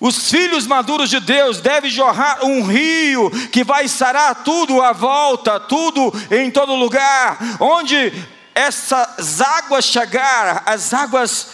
Os 0.00 0.30
filhos 0.30 0.66
maduros 0.66 1.08
de 1.08 1.20
Deus 1.20 1.60
devem 1.60 1.90
jorrar 1.90 2.44
um 2.44 2.62
rio 2.62 3.30
que 3.50 3.64
vai 3.64 3.88
sarar 3.88 4.42
tudo 4.44 4.82
à 4.82 4.92
volta, 4.92 5.58
tudo 5.60 6.12
em 6.30 6.50
todo 6.50 6.74
lugar. 6.74 7.38
Onde 7.60 8.12
essas 8.54 9.40
águas 9.40 9.84
chegar, 9.84 10.62
as 10.66 10.92
águas 10.92 11.48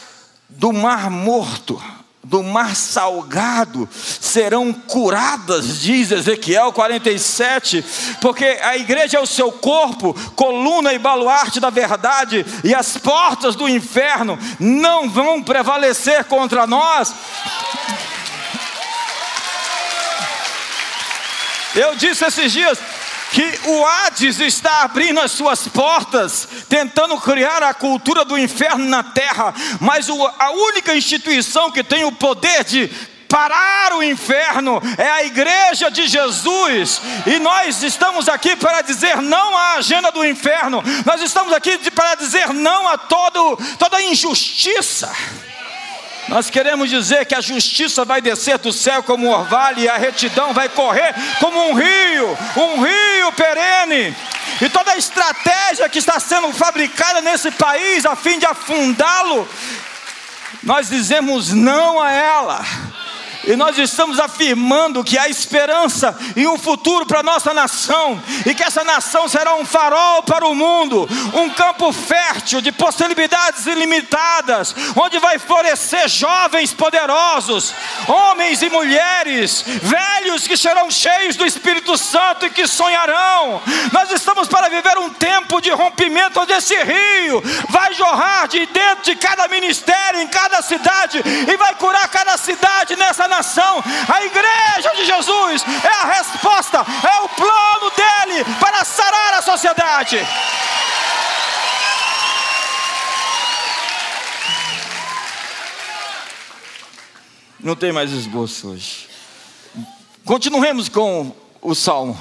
do 0.49 0.73
mar 0.73 1.11
morto, 1.11 1.81
do 2.23 2.43
mar 2.43 2.77
salgado, 2.77 3.89
serão 3.93 4.73
curadas, 4.73 5.81
diz 5.81 6.11
Ezequiel 6.11 6.73
47, 6.73 7.85
porque 8.21 8.59
a 8.63 8.77
igreja 8.77 9.19
é 9.19 9.21
o 9.21 9.27
seu 9.27 9.51
corpo, 9.51 10.15
coluna 10.37 10.93
e 10.93 10.99
baluarte 10.99 11.61
da 11.61 11.71
verdade, 11.71 12.45
e 12.63 12.75
as 12.75 12.97
portas 12.97 13.55
do 13.57 13.69
inferno 13.69 14.39
não 14.59 15.09
vão 15.09 15.43
prevalecer 15.43 16.25
contra 16.25 16.67
nós. 16.67 17.15
Eu 21.75 21.95
disse 21.95 22.25
esses 22.25 22.53
dias 22.53 22.79
que 23.33 23.61
o 23.67 23.87
Hades 23.87 24.41
está 24.41 24.83
abrindo 24.83 25.21
as 25.21 25.31
suas 25.31 25.69
portas, 25.69 26.49
tentando 26.69 27.17
criar 27.21 27.63
a 27.63 27.73
cultura 27.73 28.25
do 28.25 28.37
inferno 28.37 28.85
na 28.87 29.05
terra, 29.05 29.55
mas 29.81 30.09
a 30.09 30.51
única 30.51 30.95
instituição 30.97 31.71
que 31.71 31.85
tem 31.85 32.05
o 32.05 32.13
poder 32.13 32.65
de 32.65 32.89
parar 33.29 33.93
o 33.93 34.03
inferno 34.03 34.83
é 34.99 35.09
a 35.09 35.25
igreja 35.25 35.89
de 35.89 36.09
Jesus, 36.09 37.01
e 37.25 37.39
nós 37.39 37.81
estamos 37.85 38.29
aqui 38.29 38.57
para 38.57 38.83
dizer 38.83 39.23
não 39.23 39.57
à 39.57 39.75
agenda 39.75 40.11
do 40.11 40.25
inferno, 40.25 40.83
nós 41.07 41.23
estamos 41.23 41.53
aqui 41.53 41.79
para 41.93 42.17
dizer 42.17 42.53
não 42.53 42.89
a 42.89 42.99
todo, 42.99 43.57
toda 43.79 44.03
injustiça. 44.03 45.09
Nós 46.31 46.49
queremos 46.49 46.89
dizer 46.89 47.27
que 47.27 47.35
a 47.35 47.41
justiça 47.41 48.05
vai 48.05 48.21
descer 48.21 48.57
do 48.57 48.73
céu 48.73 49.03
como 49.03 49.27
um 49.27 49.31
orvalho 49.31 49.81
e 49.81 49.89
a 49.89 49.97
retidão 49.97 50.55
vai 50.55 50.69
correr 50.69 51.13
como 51.41 51.71
um 51.71 51.75
rio, 51.75 52.39
um 52.57 52.81
rio 52.81 53.33
perene. 53.33 54.17
E 54.63 54.69
toda 54.69 54.93
a 54.93 54.97
estratégia 54.97 55.89
que 55.89 55.99
está 55.99 56.21
sendo 56.21 56.53
fabricada 56.53 57.21
nesse 57.21 57.51
país 57.51 58.07
a 58.07 58.15
fim 58.15 58.39
de 58.39 58.47
afundá-lo, 58.47 59.49
nós 60.63 60.89
dizemos 60.89 61.53
não 61.53 62.01
a 62.01 62.13
ela. 62.13 62.65
E 63.45 63.57
nós 63.57 63.79
estamos 63.79 64.19
afirmando 64.19 65.03
que 65.03 65.19
há 65.19 65.29
esperança 65.29 66.17
e 66.37 66.47
um 66.47 66.59
futuro 66.59 67.07
para 67.07 67.21
a 67.21 67.23
nossa 67.23 67.55
nação, 67.55 68.23
e 68.45 68.55
que 68.55 68.63
essa 68.63 68.85
nação 68.85 69.29
será 69.29 69.55
um 69.55 69.65
farol 69.65 70.23
para 70.23 70.47
o 70.47 70.55
mundo, 70.55 71.09
um 71.35 71.49
campo 71.51 71.93
fértil 71.93 72.61
de 72.61 72.71
possibilidades 72.73 73.67
ilimitadas, 73.67 74.75
onde 74.97 75.19
vai 75.19 75.39
florescer 75.39 76.09
jovens 76.09 76.73
poderosos, 76.73 77.75
homens 78.07 78.63
e 78.63 78.69
mulheres, 78.69 79.65
velhos 79.67 80.47
que 80.47 80.57
serão 80.57 80.91
cheios 80.91 81.37
do 81.37 81.47
Espírito 81.47 81.97
Santo 81.97 82.47
e 82.47 82.51
que 82.51 82.67
sonharão. 82.67 83.63
Nós 83.93 84.11
estamos 84.11 84.49
para 84.49 84.69
viver 84.69 84.99
um 84.99 85.11
tempo 85.11 85.61
de 85.61 85.71
rompimento 85.71 86.41
onde 86.41 86.53
esse 86.53 86.77
rio 86.83 87.43
vai 87.69 87.95
jorrar 87.95 88.49
de 88.49 88.67
dentro 88.67 89.05
de 89.05 89.17
cada 89.17 89.49
ministério, 89.49 90.21
em 90.21 90.29
cada 90.29 90.61
cidade, 90.63 91.23
e 91.25 91.57
vai 91.57 91.75
curar 91.77 92.09
cada 92.09 92.37
cidade 92.37 92.97
nessa 92.97 93.30
nação. 93.31 93.83
A 94.09 94.25
igreja 94.25 94.95
de 94.97 95.07
Jesus 95.07 95.65
é 95.83 95.89
a 95.89 96.13
resposta, 96.13 96.79
é 96.79 97.21
o 97.23 97.29
plano 97.31 97.91
dele 97.97 98.45
para 98.61 98.85
sarar 98.85 99.35
a 99.35 99.43
sociedade. 99.43 100.19
Não 107.59 107.77
tem 107.77 107.93
mais 107.93 108.11
esboço 108.11 108.69
hoje. 108.69 109.09
Continuemos 110.25 110.89
com 110.89 111.35
o 111.63 111.75
salmo. 111.75 112.19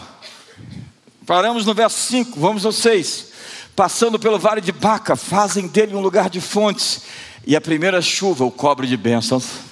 Paramos 1.26 1.66
no 1.66 1.74
verso 1.74 1.98
5, 2.08 2.40
vamos 2.40 2.66
ao 2.66 2.72
6. 2.72 3.28
Passando 3.76 4.20
pelo 4.20 4.38
vale 4.38 4.60
de 4.60 4.72
Baca, 4.72 5.16
fazem 5.16 5.68
dele 5.68 5.96
um 5.96 6.02
lugar 6.02 6.30
de 6.30 6.42
fontes, 6.42 7.04
e 7.48 7.56
a 7.56 7.62
primeira 7.62 8.02
chuva 8.02 8.44
o 8.44 8.52
cobre 8.52 8.86
de 8.86 8.98
bênçãos 8.98 9.69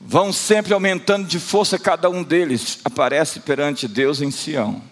vão 0.00 0.32
sempre 0.32 0.72
aumentando 0.72 1.26
de 1.26 1.38
força 1.38 1.78
cada 1.78 2.08
um 2.08 2.22
deles, 2.22 2.78
aparece 2.84 3.40
perante 3.40 3.88
Deus 3.88 4.20
em 4.20 4.30
Sião. 4.30 4.82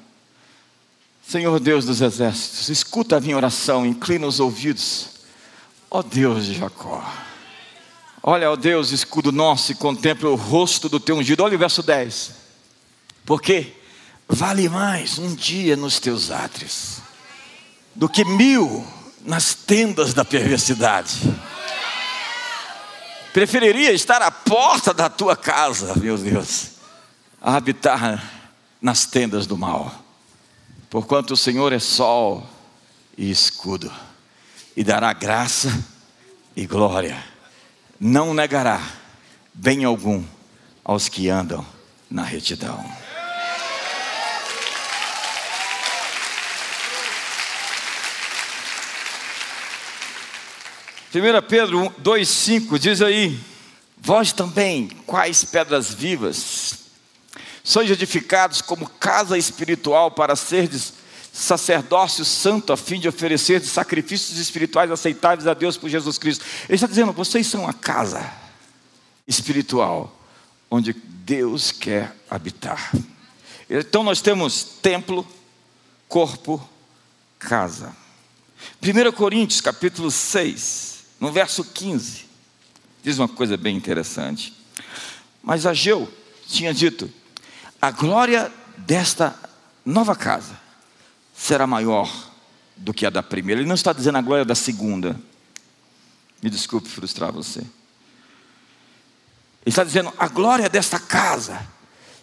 Senhor 1.26 1.58
Deus 1.58 1.84
dos 1.84 2.00
exércitos, 2.00 2.68
escuta 2.68 3.16
a 3.16 3.20
minha 3.20 3.36
oração, 3.36 3.84
inclina 3.84 4.26
os 4.26 4.38
ouvidos, 4.38 5.08
ó 5.90 6.02
Deus 6.02 6.46
de 6.46 6.54
Jacó. 6.54 7.04
Olha, 8.22 8.50
ó 8.50 8.56
Deus, 8.56 8.90
escudo 8.90 9.30
nosso, 9.30 9.70
e 9.70 9.74
contempla 9.76 10.28
o 10.28 10.34
rosto 10.34 10.88
do 10.88 10.98
teu 10.98 11.16
ungido. 11.16 11.44
Olha 11.44 11.54
o 11.54 11.58
verso 11.58 11.80
10. 11.80 12.32
Porque 13.24 13.72
vale 14.28 14.68
mais 14.68 15.18
um 15.18 15.32
dia 15.32 15.76
nos 15.76 16.00
teus 16.00 16.32
átrios 16.32 16.96
do 17.94 18.08
que 18.08 18.24
mil 18.24 18.84
nas 19.24 19.54
tendas 19.54 20.12
da 20.12 20.24
perversidade. 20.24 21.20
Preferiria 23.36 23.92
estar 23.92 24.22
à 24.22 24.30
porta 24.30 24.94
da 24.94 25.10
tua 25.10 25.36
casa, 25.36 25.94
meu 25.96 26.16
Deus, 26.16 26.70
a 27.38 27.54
habitar 27.54 28.32
nas 28.80 29.04
tendas 29.04 29.46
do 29.46 29.58
mal. 29.58 29.94
Porquanto 30.88 31.34
o 31.34 31.36
Senhor 31.36 31.70
é 31.70 31.78
sol 31.78 32.48
e 33.14 33.30
escudo, 33.30 33.92
e 34.74 34.82
dará 34.82 35.12
graça 35.12 35.84
e 36.56 36.66
glória. 36.66 37.22
Não 38.00 38.32
negará 38.32 38.80
bem 39.52 39.84
algum 39.84 40.24
aos 40.82 41.06
que 41.10 41.28
andam 41.28 41.62
na 42.10 42.22
retidão. 42.22 42.90
1 51.14 51.46
Pedro 51.48 51.90
2,5 52.02 52.78
diz 52.78 53.00
aí: 53.00 53.38
Vós 53.96 54.32
também, 54.32 54.88
quais 55.06 55.44
pedras 55.44 55.92
vivas, 55.92 56.78
sois 57.62 57.90
edificados 57.90 58.60
como 58.60 58.88
casa 58.88 59.38
espiritual 59.38 60.10
para 60.10 60.36
serdes 60.36 60.94
sacerdócio 61.32 62.24
santo, 62.24 62.72
a 62.72 62.78
fim 62.78 62.98
de 62.98 63.08
oferecer 63.08 63.62
sacrifícios 63.62 64.38
espirituais 64.38 64.90
aceitáveis 64.90 65.46
a 65.46 65.52
Deus 65.52 65.76
por 65.76 65.90
Jesus 65.90 66.16
Cristo. 66.16 66.44
Ele 66.68 66.74
está 66.74 66.86
dizendo: 66.86 67.12
vocês 67.12 67.46
são 67.46 67.68
a 67.68 67.74
casa 67.74 68.32
espiritual 69.28 70.16
onde 70.70 70.92
Deus 70.92 71.70
quer 71.70 72.14
habitar. 72.30 72.90
Então 73.68 74.02
nós 74.02 74.20
temos 74.20 74.62
templo, 74.80 75.26
corpo, 76.08 76.66
casa. 77.38 77.94
1 78.82 79.12
Coríntios 79.12 79.60
capítulo 79.60 80.10
6, 80.10 80.95
no 81.18 81.32
verso 81.32 81.64
15, 81.64 82.26
diz 83.02 83.18
uma 83.18 83.28
coisa 83.28 83.56
bem 83.56 83.76
interessante. 83.76 84.54
Mas 85.42 85.64
Ageu 85.64 86.12
tinha 86.46 86.74
dito: 86.74 87.10
a 87.80 87.90
glória 87.90 88.52
desta 88.78 89.34
nova 89.84 90.14
casa 90.14 90.58
será 91.34 91.66
maior 91.66 92.10
do 92.76 92.92
que 92.92 93.06
a 93.06 93.10
da 93.10 93.22
primeira. 93.22 93.60
Ele 93.60 93.68
não 93.68 93.74
está 93.74 93.92
dizendo 93.92 94.18
a 94.18 94.22
glória 94.22 94.44
da 94.44 94.54
segunda. 94.54 95.18
Me 96.42 96.50
desculpe 96.50 96.88
frustrar 96.88 97.32
você. 97.32 97.60
Ele 97.60 97.68
está 99.66 99.84
dizendo: 99.84 100.12
a 100.18 100.28
glória 100.28 100.68
desta 100.68 100.98
casa 100.98 101.66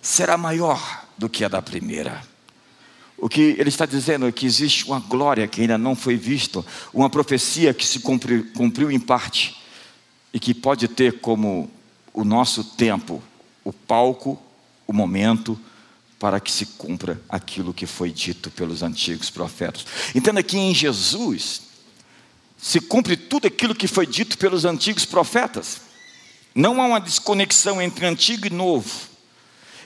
será 0.01 0.37
maior 0.37 1.05
do 1.17 1.29
que 1.29 1.43
a 1.43 1.47
da 1.47 1.61
primeira. 1.61 2.32
O 3.17 3.29
que 3.29 3.55
ele 3.57 3.69
está 3.69 3.85
dizendo 3.85 4.27
é 4.27 4.31
que 4.31 4.45
existe 4.45 4.85
uma 4.85 4.99
glória 4.99 5.47
que 5.47 5.61
ainda 5.61 5.77
não 5.77 5.95
foi 5.95 6.15
vista, 6.15 6.63
uma 6.93 7.09
profecia 7.09 7.73
que 7.73 7.85
se 7.85 7.99
cumpriu, 7.99 8.47
cumpriu 8.55 8.91
em 8.91 8.99
parte 8.99 9.55
e 10.33 10.39
que 10.39 10.53
pode 10.53 10.87
ter 10.87 11.19
como 11.19 11.69
o 12.13 12.23
nosso 12.23 12.63
tempo, 12.63 13.21
o 13.63 13.71
palco, 13.71 14.41
o 14.87 14.93
momento 14.93 15.59
para 16.19 16.39
que 16.39 16.51
se 16.51 16.65
cumpra 16.65 17.21
aquilo 17.27 17.73
que 17.73 17.85
foi 17.85 18.09
dito 18.09 18.49
pelos 18.49 18.81
antigos 18.81 19.29
profetas. 19.29 19.85
Entenda 20.15 20.41
que 20.41 20.57
em 20.57 20.73
Jesus 20.73 21.63
se 22.57 22.79
cumpre 22.79 23.17
tudo 23.17 23.47
aquilo 23.47 23.75
que 23.75 23.87
foi 23.87 24.07
dito 24.07 24.37
pelos 24.37 24.63
antigos 24.63 25.05
profetas. 25.05 25.81
Não 26.55 26.81
há 26.81 26.85
uma 26.85 27.01
desconexão 27.01 27.81
entre 27.81 28.05
antigo 28.05 28.47
e 28.47 28.49
novo. 28.49 28.89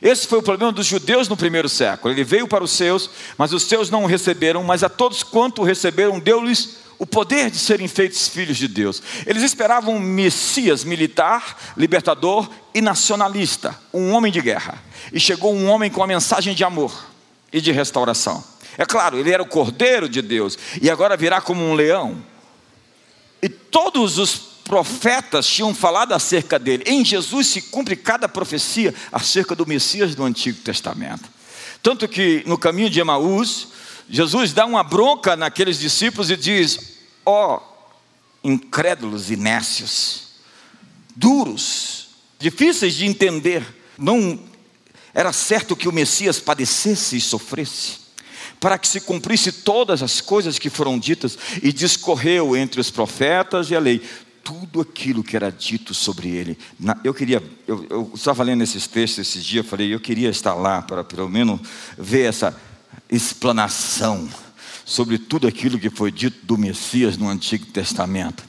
Esse 0.02 0.28
foi 0.28 0.40
o 0.40 0.44
problema 0.44 0.72
dos 0.72 0.86
judeus 0.86 1.28
no 1.28 1.38
primeiro 1.38 1.68
século. 1.68 2.14
Ele 2.14 2.24
veio 2.24 2.48
para 2.48 2.64
os 2.64 2.72
seus, 2.72 3.10
mas 3.38 3.54
os 3.54 3.64
seus 3.64 3.90
não 3.90 4.04
o 4.04 4.08
receberam, 4.08 4.64
mas 4.64 4.84
a 4.84 4.90
todos 4.90 5.24
quanto 5.24 5.62
o 5.62 5.66
receberam, 5.66 6.20
deu-lhes 6.20 6.78
o 7.00 7.06
poder 7.06 7.52
de 7.52 7.58
serem 7.58 7.88
feitos 7.88 8.28
filhos 8.28 8.58
de 8.58 8.68
Deus. 8.68 9.02
Eles 9.26 9.44
esperavam 9.44 9.96
um 9.96 10.00
Messias 10.00 10.84
militar, 10.84 11.74
libertador 11.78 12.50
e 12.74 12.82
nacionalista, 12.82 13.78
um 13.94 14.12
homem 14.12 14.32
de 14.32 14.42
guerra. 14.42 14.84
E 15.14 15.20
chegou 15.20 15.54
um 15.54 15.68
homem 15.68 15.92
com 15.92 16.02
a 16.02 16.08
mensagem 16.08 16.56
de 16.56 16.64
amor 16.64 16.92
e 17.52 17.62
de 17.62 17.72
restauração. 17.72 18.44
É 18.78 18.86
claro, 18.86 19.18
ele 19.18 19.32
era 19.32 19.42
o 19.42 19.48
cordeiro 19.48 20.08
de 20.08 20.22
Deus 20.22 20.58
e 20.82 20.90
agora 20.90 21.18
virá 21.18 21.42
como 21.42 21.64
um 21.64 21.74
leão. 21.74 22.24
E 23.42 23.50
todos 23.50 24.18
os 24.18 24.57
profetas 24.68 25.48
tinham 25.48 25.74
falado 25.74 26.12
acerca 26.12 26.60
dele. 26.60 26.84
Em 26.86 27.04
Jesus 27.04 27.48
se 27.48 27.62
cumpre 27.62 27.96
cada 27.96 28.28
profecia 28.28 28.94
acerca 29.12 29.56
do 29.56 29.66
Messias 29.66 30.14
do 30.14 30.24
Antigo 30.24 30.60
Testamento. 30.60 31.30
Tanto 31.82 32.08
que 32.08 32.44
no 32.46 32.58
caminho 32.58 32.90
de 32.90 33.00
Emaús, 33.00 33.70
Jesus 34.10 34.52
dá 34.52 34.66
uma 34.66 34.84
bronca 34.84 35.38
naqueles 35.38 35.80
discípulos 35.80 36.30
e 36.30 36.36
diz: 36.36 36.98
Ó, 37.26 37.56
oh, 37.56 37.88
incrédulos 38.44 39.32
e 39.32 39.38
nécios, 39.38 40.34
duros, 41.16 42.10
difíceis 42.38 42.94
de 42.96 43.06
entender, 43.06 43.66
não 43.98 44.38
era 45.14 45.32
certo 45.32 45.76
que 45.76 45.88
o 45.88 45.94
Messias 45.94 46.40
padecesse 46.40 47.16
e 47.16 47.22
sofresse 47.22 48.08
para 48.60 48.78
que 48.78 48.88
se 48.88 49.02
cumprisse 49.02 49.52
todas 49.52 50.02
as 50.02 50.20
coisas 50.20 50.58
que 50.58 50.70
foram 50.70 50.98
ditas, 50.98 51.38
e 51.62 51.72
discorreu 51.72 52.56
entre 52.56 52.82
os 52.82 52.90
profetas 52.90 53.70
e 53.70 53.76
a 53.76 53.80
lei 53.80 54.02
tudo 54.48 54.80
aquilo 54.80 55.22
que 55.22 55.36
era 55.36 55.52
dito 55.52 55.94
sobre 55.94 56.30
ele. 56.30 56.58
Eu 57.04 57.14
queria, 57.14 57.44
eu, 57.68 57.86
eu 57.90 58.12
estava 58.16 58.44
lendo 58.44 58.64
esses 58.64 58.88
textos 58.88 59.28
esses 59.28 59.44
dias, 59.44 59.66
falei, 59.66 59.94
eu 59.94 60.00
queria 60.00 60.30
estar 60.30 60.54
lá 60.54 60.82
para 60.82 61.04
pelo 61.04 61.28
menos 61.28 61.60
ver 61.98 62.30
essa 62.30 62.58
explanação 63.12 64.30
sobre 64.86 65.18
tudo 65.18 65.48
aquilo 65.48 65.78
que 65.78 65.90
foi 65.90 66.14
dito 66.14 66.46
do 66.46 66.58
Messias 66.58 67.18
no 67.18 67.28
Antigo 67.28 67.66
Testamento. 67.66 68.42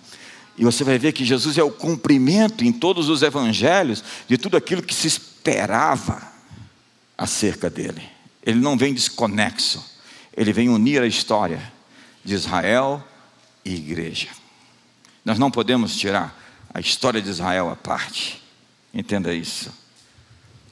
E 0.56 0.64
você 0.64 0.84
vai 0.84 1.00
ver 1.00 1.12
que 1.12 1.24
Jesus 1.24 1.58
é 1.58 1.64
o 1.64 1.70
cumprimento 1.72 2.64
em 2.64 2.72
todos 2.72 3.08
os 3.08 3.22
evangelhos 3.22 4.04
de 4.28 4.38
tudo 4.38 4.56
aquilo 4.56 4.82
que 4.82 4.94
se 4.94 5.08
esperava 5.08 6.22
acerca 7.16 7.68
dele. 7.68 8.02
Ele 8.46 8.60
não 8.60 8.78
vem 8.78 8.94
desconexo, 8.94 9.84
ele 10.36 10.52
vem 10.52 10.68
unir 10.68 11.02
a 11.02 11.08
história 11.08 11.72
de 12.24 12.34
Israel 12.34 13.02
e 13.64 13.74
igreja. 13.74 14.37
Nós 15.24 15.38
não 15.38 15.50
podemos 15.50 15.96
tirar 15.96 16.36
a 16.72 16.80
história 16.80 17.20
de 17.20 17.28
Israel 17.28 17.70
à 17.70 17.76
parte. 17.76 18.42
Entenda 18.92 19.34
isso. 19.34 19.72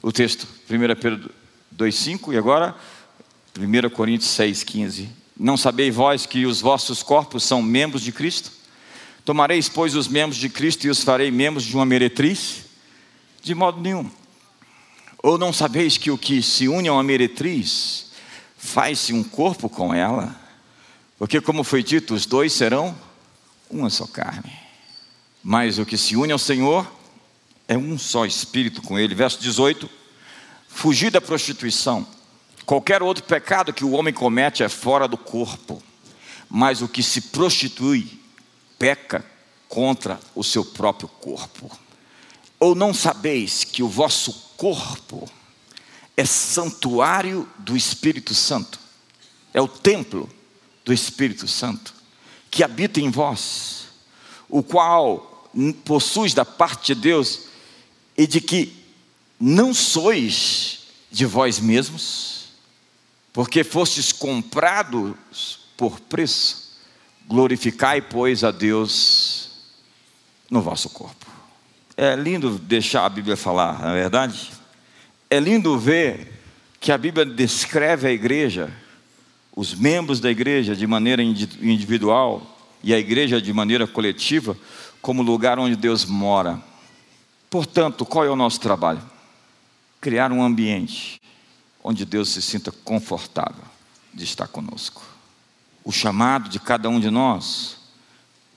O 0.01 0.11
texto, 0.11 0.47
1 0.69 0.99
Pedro 0.99 1.31
2,5 1.75 2.33
e 2.33 2.37
agora 2.37 2.75
1 3.57 3.89
Coríntios 3.89 4.29
6,15. 4.31 5.09
Não 5.39 5.57
sabeis 5.57 5.93
vós 5.93 6.25
que 6.25 6.45
os 6.45 6.61
vossos 6.61 7.03
corpos 7.03 7.43
são 7.43 7.61
membros 7.61 8.01
de 8.01 8.11
Cristo? 8.11 8.51
Tomareis, 9.23 9.67
pois, 9.67 9.95
os 9.95 10.07
membros 10.07 10.39
de 10.39 10.49
Cristo 10.49 10.85
e 10.85 10.89
os 10.89 11.03
farei 11.03 11.29
membros 11.29 11.65
de 11.65 11.75
uma 11.75 11.85
meretriz? 11.85 12.65
De 13.41 13.53
modo 13.53 13.81
nenhum. 13.81 14.09
Ou 15.21 15.37
não 15.37 15.51
sabeis 15.51 15.97
que 15.97 16.09
o 16.09 16.17
que 16.17 16.41
se 16.41 16.67
une 16.67 16.87
a 16.87 16.93
uma 16.93 17.03
meretriz 17.03 18.11
faz-se 18.57 19.13
um 19.13 19.23
corpo 19.23 19.69
com 19.69 19.93
ela? 19.93 20.35
Porque, 21.19 21.41
como 21.41 21.63
foi 21.63 21.83
dito, 21.83 22.13
os 22.13 22.25
dois 22.25 22.53
serão 22.53 22.95
uma 23.69 23.89
só 23.89 24.05
carne. 24.05 24.51
Mas 25.43 25.79
o 25.79 25.85
que 25.85 25.97
se 25.97 26.15
une 26.15 26.31
ao 26.31 26.39
Senhor 26.39 26.89
é 27.67 27.77
um 27.77 27.97
só 27.97 28.25
espírito 28.25 28.81
com 28.81 28.97
Ele. 28.97 29.15
Verso 29.15 29.39
18: 29.39 29.89
Fugir 30.67 31.11
da 31.11 31.21
prostituição. 31.21 32.05
Qualquer 32.65 33.01
outro 33.01 33.23
pecado 33.23 33.71
que 33.71 33.85
o 33.85 33.91
homem 33.91 34.13
comete 34.13 34.61
é 34.61 34.67
fora 34.67 35.07
do 35.07 35.17
corpo, 35.17 35.81
mas 36.49 36.81
o 36.81 36.87
que 36.87 37.01
se 37.01 37.21
prostitui 37.21 38.19
peca 38.77 39.25
contra 39.69 40.19
o 40.35 40.43
seu 40.43 40.65
próprio 40.65 41.07
corpo. 41.07 41.71
Ou 42.59 42.75
não 42.75 42.93
sabeis 42.93 43.63
que 43.63 43.81
o 43.81 43.87
vosso 43.87 44.33
corpo 44.57 45.29
é 46.17 46.25
santuário 46.25 47.47
do 47.59 47.77
Espírito 47.77 48.33
Santo, 48.33 48.79
é 49.53 49.61
o 49.61 49.67
templo 49.67 50.29
do 50.83 50.91
Espírito 50.91 51.47
Santo 51.47 51.96
que 52.57 52.63
habita 52.63 52.99
em 52.99 53.11
vós, 53.11 53.89
o 54.49 54.63
qual 54.63 55.47
possuis 55.85 56.33
da 56.33 56.43
parte 56.43 56.95
de 56.95 57.01
Deus, 57.01 57.41
e 58.17 58.25
de 58.25 58.41
que 58.41 58.73
não 59.39 59.75
sois 59.75 60.79
de 61.11 61.23
vós 61.23 61.59
mesmos, 61.59 62.47
porque 63.31 63.63
fostes 63.63 64.11
comprados 64.11 65.59
por 65.77 65.99
preço, 65.99 66.79
glorificai, 67.27 68.01
pois, 68.01 68.43
a 68.43 68.49
Deus 68.49 69.51
no 70.49 70.59
vosso 70.59 70.89
corpo. 70.89 71.27
É 71.95 72.15
lindo 72.15 72.57
deixar 72.57 73.05
a 73.05 73.09
Bíblia 73.09 73.37
falar, 73.37 73.81
não 73.81 73.89
é 73.89 73.93
verdade? 73.93 74.49
É 75.29 75.39
lindo 75.39 75.77
ver 75.77 76.41
que 76.79 76.91
a 76.91 76.97
Bíblia 76.97 77.23
descreve 77.23 78.07
a 78.07 78.11
igreja 78.11 78.73
os 79.57 79.73
membros 79.73 80.19
da 80.19 80.29
igreja 80.29 80.75
de 80.75 80.85
maneira 80.85 81.23
individual 81.23 82.59
e 82.83 82.93
a 82.93 82.99
igreja 82.99 83.41
de 83.41 83.51
maneira 83.51 83.87
coletiva 83.87 84.55
como 85.01 85.23
lugar 85.23 85.57
onde 85.57 85.75
Deus 85.75 86.05
mora. 86.05 86.61
Portanto, 87.49 88.05
qual 88.05 88.23
é 88.23 88.29
o 88.29 88.35
nosso 88.35 88.59
trabalho? 88.59 89.01
Criar 89.99 90.31
um 90.31 90.43
ambiente 90.43 91.19
onde 91.83 92.05
Deus 92.05 92.29
se 92.29 92.39
sinta 92.39 92.71
confortável 92.71 93.63
de 94.13 94.25
estar 94.25 94.47
conosco. 94.47 95.01
O 95.83 95.91
chamado 95.91 96.49
de 96.49 96.59
cada 96.59 96.87
um 96.87 96.99
de 96.99 97.09
nós, 97.09 97.77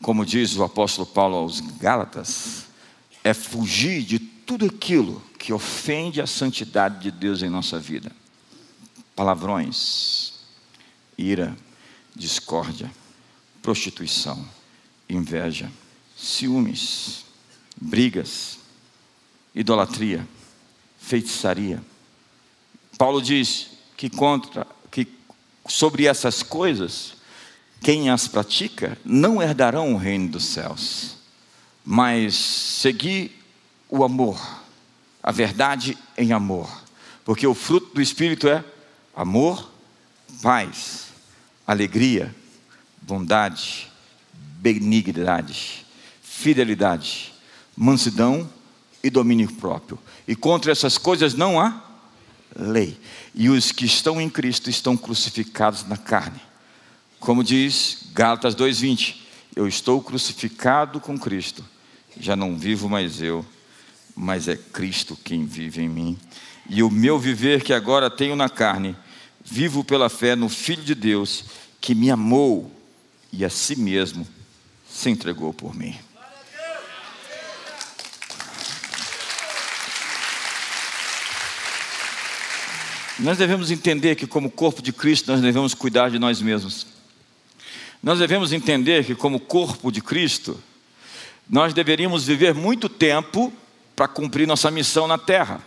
como 0.02 0.26
diz 0.26 0.54
o 0.54 0.64
apóstolo 0.64 1.06
Paulo 1.06 1.36
aos 1.36 1.60
Gálatas, 1.60 2.66
é 3.24 3.32
fugir 3.32 4.02
de 4.02 4.18
tudo 4.18 4.66
aquilo 4.66 5.22
que 5.38 5.50
ofende 5.50 6.20
a 6.20 6.26
santidade 6.26 7.00
de 7.00 7.10
Deus 7.10 7.42
em 7.42 7.48
nossa 7.48 7.78
vida. 7.78 8.12
Palavrões, 9.16 10.19
ira, 11.20 11.56
discórdia, 12.14 12.90
prostituição, 13.62 14.48
inveja, 15.08 15.70
ciúmes, 16.16 17.24
brigas, 17.80 18.58
idolatria, 19.54 20.26
feitiçaria. 20.98 21.82
Paulo 22.96 23.20
diz 23.20 23.70
que 23.96 24.08
contra 24.08 24.66
que 24.90 25.06
sobre 25.68 26.06
essas 26.06 26.42
coisas 26.42 27.14
quem 27.82 28.10
as 28.10 28.28
pratica 28.28 28.98
não 29.04 29.42
herdarão 29.42 29.94
o 29.94 29.96
reino 29.96 30.28
dos 30.28 30.44
céus, 30.44 31.16
mas 31.84 32.34
seguir 32.34 33.42
o 33.88 34.04
amor, 34.04 34.38
a 35.22 35.32
verdade 35.32 35.96
em 36.16 36.32
amor, 36.32 36.70
porque 37.24 37.46
o 37.46 37.54
fruto 37.54 37.94
do 37.94 38.02
espírito 38.02 38.48
é 38.48 38.62
amor, 39.16 39.70
paz, 40.42 41.09
alegria, 41.70 42.34
bondade, 43.00 43.88
benignidade, 44.32 45.86
fidelidade, 46.20 47.32
mansidão 47.76 48.50
e 49.04 49.08
domínio 49.08 49.52
próprio. 49.52 49.96
E 50.26 50.34
contra 50.34 50.72
essas 50.72 50.98
coisas 50.98 51.32
não 51.32 51.60
há 51.60 51.80
lei. 52.56 52.98
E 53.32 53.48
os 53.48 53.70
que 53.70 53.84
estão 53.84 54.20
em 54.20 54.28
Cristo 54.28 54.68
estão 54.68 54.96
crucificados 54.96 55.86
na 55.86 55.96
carne. 55.96 56.40
Como 57.20 57.44
diz 57.44 58.06
Gálatas 58.12 58.56
2:20, 58.56 59.14
eu 59.54 59.68
estou 59.68 60.02
crucificado 60.02 60.98
com 60.98 61.16
Cristo. 61.16 61.64
Já 62.18 62.34
não 62.34 62.58
vivo 62.58 62.88
mais 62.88 63.22
eu, 63.22 63.46
mas 64.16 64.48
é 64.48 64.56
Cristo 64.56 65.16
quem 65.22 65.44
vive 65.46 65.82
em 65.82 65.88
mim. 65.88 66.18
E 66.68 66.82
o 66.82 66.90
meu 66.90 67.16
viver 67.16 67.62
que 67.62 67.72
agora 67.72 68.10
tenho 68.10 68.34
na 68.34 68.48
carne, 68.48 68.96
vivo 69.44 69.84
pela 69.84 70.08
fé 70.08 70.36
no 70.36 70.48
Filho 70.48 70.82
de 70.82 70.94
Deus, 70.94 71.44
que 71.80 71.94
me 71.94 72.10
amou 72.10 72.70
e 73.32 73.44
a 73.44 73.50
si 73.50 73.76
mesmo 73.76 74.26
se 74.88 75.08
entregou 75.10 75.52
por 75.52 75.74
mim. 75.74 75.96
Nós 83.18 83.36
devemos 83.36 83.70
entender 83.70 84.16
que, 84.16 84.26
como 84.26 84.50
corpo 84.50 84.80
de 84.80 84.92
Cristo, 84.92 85.30
nós 85.30 85.42
devemos 85.42 85.74
cuidar 85.74 86.10
de 86.10 86.18
nós 86.18 86.40
mesmos. 86.40 86.86
Nós 88.02 88.18
devemos 88.18 88.50
entender 88.50 89.04
que, 89.04 89.14
como 89.14 89.38
corpo 89.38 89.92
de 89.92 90.00
Cristo, 90.00 90.58
nós 91.48 91.74
deveríamos 91.74 92.24
viver 92.24 92.54
muito 92.54 92.88
tempo 92.88 93.52
para 93.94 94.08
cumprir 94.08 94.46
nossa 94.46 94.70
missão 94.70 95.06
na 95.06 95.18
terra. 95.18 95.62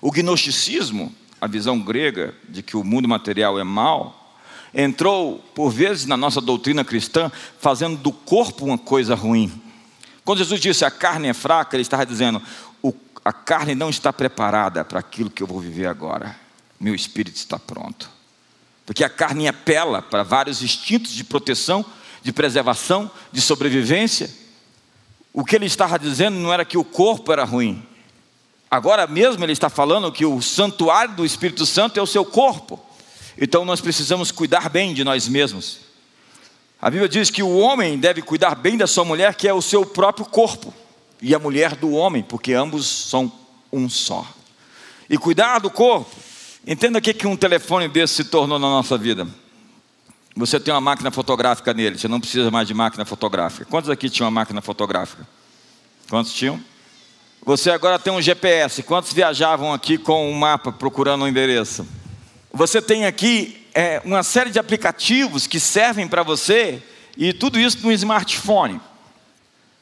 O 0.00 0.10
gnosticismo 0.10 1.14
a 1.44 1.46
visão 1.46 1.78
grega 1.78 2.34
de 2.48 2.62
que 2.62 2.74
o 2.74 2.82
mundo 2.82 3.06
material 3.06 3.58
é 3.58 3.64
mal, 3.64 4.38
entrou 4.72 5.38
por 5.54 5.70
vezes 5.70 6.06
na 6.06 6.16
nossa 6.16 6.40
doutrina 6.40 6.82
cristã, 6.82 7.30
fazendo 7.60 7.98
do 7.98 8.10
corpo 8.10 8.64
uma 8.64 8.78
coisa 8.78 9.14
ruim. 9.14 9.52
Quando 10.24 10.38
Jesus 10.38 10.58
disse 10.58 10.86
a 10.86 10.90
carne 10.90 11.28
é 11.28 11.34
fraca, 11.34 11.76
ele 11.76 11.82
estava 11.82 12.06
dizendo 12.06 12.40
a 13.22 13.32
carne 13.32 13.74
não 13.74 13.90
está 13.90 14.10
preparada 14.10 14.82
para 14.86 15.00
aquilo 15.00 15.28
que 15.28 15.42
eu 15.42 15.46
vou 15.46 15.60
viver 15.60 15.86
agora. 15.86 16.34
Meu 16.80 16.94
espírito 16.94 17.36
está 17.36 17.58
pronto. 17.58 18.08
Porque 18.86 19.04
a 19.04 19.08
carne 19.10 19.46
apela 19.46 20.00
para 20.00 20.22
vários 20.22 20.62
instintos 20.62 21.12
de 21.12 21.24
proteção, 21.24 21.84
de 22.22 22.32
preservação, 22.32 23.10
de 23.30 23.42
sobrevivência. 23.42 24.30
O 25.30 25.44
que 25.44 25.56
ele 25.56 25.66
estava 25.66 25.98
dizendo 25.98 26.38
não 26.38 26.50
era 26.50 26.64
que 26.64 26.78
o 26.78 26.84
corpo 26.84 27.30
era 27.30 27.44
ruim. 27.44 27.86
Agora 28.74 29.06
mesmo 29.06 29.44
ele 29.44 29.52
está 29.52 29.68
falando 29.68 30.10
que 30.10 30.26
o 30.26 30.42
santuário 30.42 31.14
do 31.14 31.24
Espírito 31.24 31.64
Santo 31.64 31.98
é 31.98 32.02
o 32.02 32.06
seu 32.06 32.24
corpo. 32.24 32.80
Então 33.40 33.64
nós 33.64 33.80
precisamos 33.80 34.32
cuidar 34.32 34.68
bem 34.68 34.92
de 34.92 35.04
nós 35.04 35.28
mesmos. 35.28 35.80
A 36.82 36.90
Bíblia 36.90 37.08
diz 37.08 37.30
que 37.30 37.42
o 37.42 37.56
homem 37.56 37.98
deve 37.98 38.20
cuidar 38.20 38.54
bem 38.56 38.76
da 38.76 38.86
sua 38.86 39.04
mulher, 39.04 39.34
que 39.36 39.46
é 39.46 39.54
o 39.54 39.62
seu 39.62 39.86
próprio 39.86 40.26
corpo, 40.26 40.74
e 41.22 41.34
a 41.34 41.38
mulher 41.38 41.76
do 41.76 41.92
homem, 41.92 42.22
porque 42.22 42.52
ambos 42.52 42.86
são 42.86 43.32
um 43.72 43.88
só. 43.88 44.26
E 45.08 45.16
cuidar 45.16 45.60
do 45.60 45.70
corpo 45.70 46.14
Entenda 46.66 46.98
o 46.98 47.02
que 47.02 47.26
um 47.26 47.36
telefone 47.36 47.88
desse 47.88 48.14
se 48.14 48.24
tornou 48.24 48.58
na 48.58 48.68
nossa 48.68 48.96
vida. 48.96 49.28
Você 50.34 50.58
tem 50.58 50.72
uma 50.72 50.80
máquina 50.80 51.10
fotográfica 51.10 51.74
nele, 51.74 51.98
você 51.98 52.08
não 52.08 52.18
precisa 52.18 52.50
mais 52.50 52.66
de 52.66 52.72
máquina 52.72 53.04
fotográfica. 53.04 53.66
Quantos 53.66 53.90
aqui 53.90 54.08
tinham 54.08 54.26
uma 54.26 54.40
máquina 54.40 54.62
fotográfica? 54.62 55.28
Quantos 56.08 56.32
tinham? 56.32 56.58
Você 57.44 57.70
agora 57.70 57.98
tem 57.98 58.10
um 58.10 58.22
GPS. 58.22 58.82
Quantos 58.82 59.12
viajavam 59.12 59.70
aqui 59.70 59.98
com 59.98 60.30
um 60.30 60.32
mapa 60.32 60.72
procurando 60.72 61.24
um 61.24 61.28
endereço? 61.28 61.86
Você 62.50 62.80
tem 62.80 63.04
aqui 63.04 63.66
é, 63.74 64.00
uma 64.02 64.22
série 64.22 64.48
de 64.48 64.58
aplicativos 64.58 65.46
que 65.46 65.60
servem 65.60 66.08
para 66.08 66.22
você 66.22 66.82
e 67.18 67.34
tudo 67.34 67.60
isso 67.60 67.80
no 67.82 67.92
smartphone. 67.92 68.80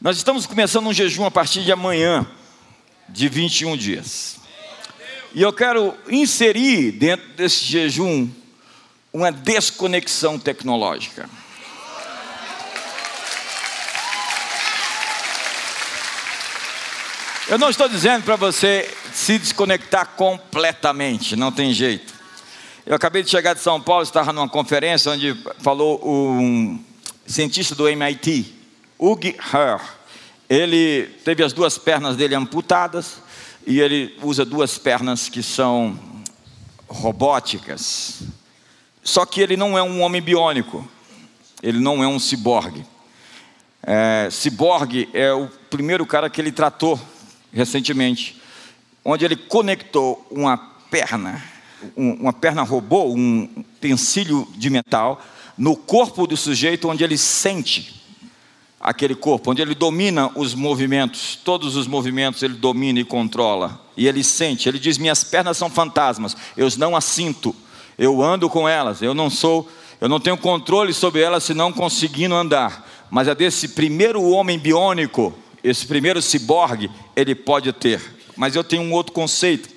Nós 0.01 0.17
estamos 0.17 0.45
começando 0.45 0.89
um 0.89 0.93
jejum 0.93 1.25
a 1.25 1.31
partir 1.31 1.63
de 1.63 1.71
amanhã, 1.71 2.27
de 3.09 3.29
21 3.29 3.77
dias. 3.77 4.39
E 5.33 5.41
eu 5.41 5.53
quero 5.53 5.95
inserir 6.09 6.91
dentro 6.91 7.29
desse 7.35 7.65
jejum 7.65 8.29
uma 9.13 9.31
desconexão 9.31 10.37
tecnológica. 10.37 11.31
Eu 17.53 17.59
não 17.59 17.69
estou 17.69 17.87
dizendo 17.87 18.23
para 18.23 18.35
você 18.35 18.91
se 19.13 19.39
desconectar 19.39 20.07
completamente, 20.17 21.37
não 21.37 21.53
tem 21.53 21.71
jeito. 21.75 22.15
Eu 22.87 22.97
acabei 22.97 23.23
de 23.23 23.29
chegar 23.29 23.53
de 23.53 23.61
São 23.61 23.79
Paulo, 23.79 24.03
estava 24.03 24.33
numa 24.33 24.49
conferência 24.49 25.13
onde 25.13 25.37
falou 25.59 26.01
um 26.03 26.83
cientista 27.27 27.75
do 27.75 27.87
MIT, 27.87 28.55
Ug 28.99 29.37
Herr. 29.53 29.83
Ele 30.49 31.05
teve 31.27 31.45
as 31.45 31.53
duas 31.53 31.77
pernas 31.77 32.17
dele 32.17 32.35
amputadas, 32.35 33.19
e 33.67 33.81
ele 33.81 34.17
usa 34.23 34.47
duas 34.47 34.79
pernas 34.79 35.29
que 35.29 35.43
são 35.43 36.01
robóticas. 36.89 38.23
Só 39.05 39.27
que 39.27 39.43
ele 39.43 39.59
não 39.59 39.77
é 39.77 39.83
um 39.83 40.01
homem 40.01 40.23
biônico, 40.23 40.89
ele 41.63 41.81
não 41.81 42.03
é 42.03 42.09
um 42.09 42.19
ciborgue. 42.19 42.83
É, 43.83 44.29
ciborgue 44.31 45.11
é 45.13 45.35
o 45.35 45.51
primeiro 45.69 46.07
cara 46.07 46.31
que 46.31 46.41
ele 46.41 46.51
tratou 46.51 46.99
recentemente, 47.53 48.41
onde 49.05 49.25
ele 49.25 49.37
conectou 49.37 50.27
uma 50.31 50.57
perna, 50.91 51.43
uma 51.97 52.33
perna 52.33 52.63
robô, 52.63 53.13
um 53.13 53.49
utensílio 53.57 54.47
de 54.57 54.71
metal, 54.71 55.21
no 55.59 55.77
corpo 55.77 56.27
do 56.27 56.37
sujeito, 56.37 56.89
onde 56.89 57.05
ele 57.05 57.19
sente 57.19 58.03
aquele 58.81 59.15
corpo, 59.15 59.51
onde 59.51 59.63
ele 59.63 59.75
domina 59.75 60.31
os 60.35 60.55
movimentos, 60.55 61.39
todos 61.45 61.77
os 61.77 61.87
movimentos 61.87 62.43
ele 62.43 62.55
domina 62.55 62.99
e 62.99 63.05
controla, 63.05 63.81
e 63.97 64.09
ele 64.09 64.25
sente, 64.25 64.69
ele 64.69 64.79
diz: 64.79 64.99
Minhas 64.99 65.23
pernas 65.23 65.57
são 65.57 65.71
fantasmas, 65.71 66.37
eu 66.57 66.69
não 66.79 66.97
as 66.97 67.05
sinto, 67.05 67.55
eu 67.99 68.23
ando 68.23 68.49
com 68.49 68.69
elas, 68.69 69.03
eu 69.03 69.15
não 69.15 69.31
sou, 69.31 69.71
eu 70.01 70.09
não 70.09 70.19
tenho 70.19 70.37
controle 70.37 70.93
sobre 70.93 71.21
elas 71.21 71.45
se 71.45 71.55
não 71.55 71.73
conseguindo 71.73 72.35
andar, 72.35 72.89
mas 73.11 73.29
é 73.29 73.35
desse 73.35 73.69
primeiro 73.69 74.23
homem 74.23 74.59
biônico, 74.59 75.33
esse 75.63 75.87
primeiro 75.87 76.21
ciborgue, 76.21 76.91
ele 77.15 77.35
pode 77.35 77.73
ter. 77.73 78.01
Mas 78.37 78.57
eu 78.57 78.65
tenho 78.65 78.83
um 78.83 78.93
outro 78.93 79.13
conceito. 79.13 79.69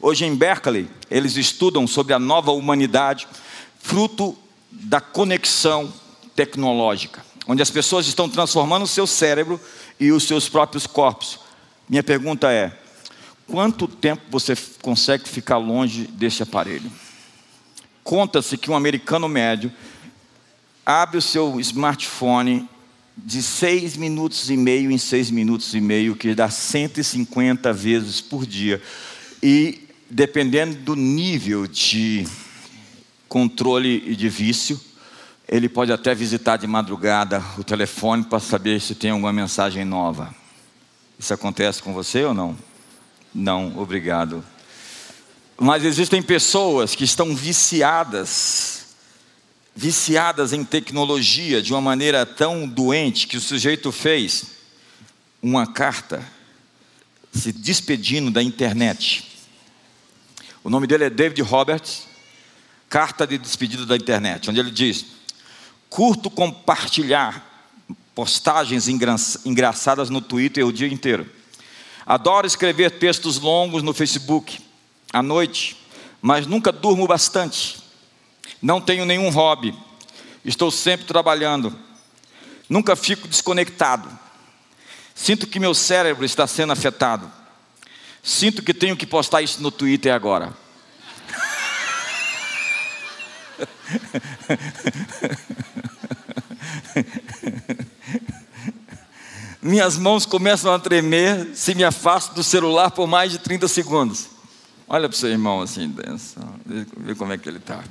Hoje 0.00 0.24
em 0.24 0.34
Berkeley, 0.34 0.88
eles 1.10 1.36
estudam 1.36 1.86
sobre 1.86 2.12
a 2.14 2.18
nova 2.18 2.52
humanidade, 2.52 3.26
fruto 3.78 4.36
da 4.70 5.00
conexão 5.00 5.92
tecnológica 6.34 7.22
onde 7.46 7.62
as 7.62 7.70
pessoas 7.70 8.06
estão 8.06 8.28
transformando 8.28 8.84
o 8.84 8.88
seu 8.88 9.06
cérebro 9.06 9.60
e 9.98 10.10
os 10.12 10.24
seus 10.24 10.48
próprios 10.48 10.86
corpos. 10.86 11.38
Minha 11.88 12.02
pergunta 12.02 12.50
é: 12.50 12.76
quanto 13.46 13.86
tempo 13.86 14.22
você 14.30 14.56
consegue 14.82 15.28
ficar 15.28 15.58
longe 15.58 16.06
desse 16.06 16.42
aparelho? 16.42 16.90
Conta-se 18.02 18.58
que 18.58 18.70
um 18.70 18.76
americano 18.76 19.28
médio 19.28 19.72
abre 20.84 21.16
o 21.16 21.22
seu 21.22 21.58
smartphone 21.60 22.68
de 23.16 23.42
seis 23.42 23.96
minutos 23.96 24.50
e 24.50 24.56
meio 24.56 24.90
em 24.90 24.98
seis 24.98 25.30
minutos 25.30 25.74
e 25.74 25.80
meio, 25.80 26.16
que 26.16 26.34
dá 26.34 26.50
150 26.50 27.72
vezes 27.72 28.20
por 28.20 28.44
dia. 28.44 28.82
E 29.42 29.86
dependendo 30.10 30.76
do 30.76 30.96
nível 30.96 31.66
de 31.66 32.26
controle 33.28 34.02
e 34.06 34.16
de 34.16 34.28
vício, 34.28 34.80
ele 35.48 35.68
pode 35.68 35.92
até 35.92 36.14
visitar 36.14 36.56
de 36.56 36.66
madrugada 36.66 37.44
o 37.58 37.64
telefone 37.64 38.24
para 38.24 38.40
saber 38.40 38.80
se 38.80 38.94
tem 38.94 39.10
alguma 39.10 39.32
mensagem 39.32 39.84
nova. 39.84 40.34
Isso 41.18 41.32
acontece 41.32 41.82
com 41.82 41.92
você 41.92 42.24
ou 42.24 42.34
não? 42.34 42.56
Não, 43.34 43.78
obrigado. 43.78 44.44
Mas 45.58 45.84
existem 45.84 46.22
pessoas 46.22 46.94
que 46.94 47.04
estão 47.04 47.34
viciadas, 47.34 48.73
viciadas 49.74 50.52
em 50.52 50.64
tecnologia 50.64 51.60
de 51.60 51.72
uma 51.72 51.80
maneira 51.80 52.24
tão 52.24 52.66
doente 52.66 53.26
que 53.26 53.36
o 53.36 53.40
sujeito 53.40 53.90
fez 53.90 54.52
uma 55.42 55.66
carta 55.66 56.24
se 57.32 57.52
despedindo 57.52 58.30
da 58.30 58.42
internet. 58.42 59.24
O 60.62 60.70
nome 60.70 60.86
dele 60.86 61.04
é 61.04 61.10
David 61.10 61.42
Roberts, 61.42 62.06
Carta 62.88 63.26
de 63.26 63.36
Despedida 63.36 63.84
da 63.84 63.96
Internet, 63.96 64.48
onde 64.48 64.60
ele 64.60 64.70
diz: 64.70 65.04
curto 65.90 66.30
compartilhar 66.30 67.52
postagens 68.14 68.86
engraçadas 68.88 70.08
no 70.08 70.20
Twitter 70.20 70.64
o 70.64 70.72
dia 70.72 70.86
inteiro. 70.86 71.28
Adoro 72.06 72.46
escrever 72.46 72.92
textos 72.92 73.38
longos 73.40 73.82
no 73.82 73.92
Facebook 73.92 74.60
à 75.12 75.22
noite, 75.22 75.76
mas 76.22 76.46
nunca 76.46 76.70
durmo 76.70 77.06
bastante. 77.06 77.83
Não 78.60 78.80
tenho 78.80 79.04
nenhum 79.04 79.28
hobby. 79.30 79.76
Estou 80.44 80.70
sempre 80.70 81.06
trabalhando. 81.06 81.76
Nunca 82.68 82.96
fico 82.96 83.28
desconectado. 83.28 84.08
Sinto 85.14 85.46
que 85.46 85.60
meu 85.60 85.74
cérebro 85.74 86.24
está 86.24 86.46
sendo 86.46 86.72
afetado. 86.72 87.30
Sinto 88.22 88.62
que 88.62 88.72
tenho 88.74 88.96
que 88.96 89.06
postar 89.06 89.42
isso 89.42 89.62
no 89.62 89.70
Twitter 89.70 90.12
agora. 90.12 90.52
Minhas 99.62 99.96
mãos 99.96 100.26
começam 100.26 100.74
a 100.74 100.78
tremer 100.78 101.54
se 101.54 101.74
me 101.74 101.84
afasto 101.84 102.34
do 102.34 102.44
celular 102.44 102.90
por 102.90 103.06
mais 103.06 103.32
de 103.32 103.38
30 103.38 103.68
segundos. 103.68 104.28
Olha 104.86 105.08
para 105.08 105.14
o 105.14 105.18
seu 105.18 105.30
irmão 105.30 105.62
assim, 105.62 105.94
vê 106.98 107.14
como 107.14 107.32
é 107.32 107.38
que 107.38 107.48
ele 107.48 107.56
está. 107.58 107.82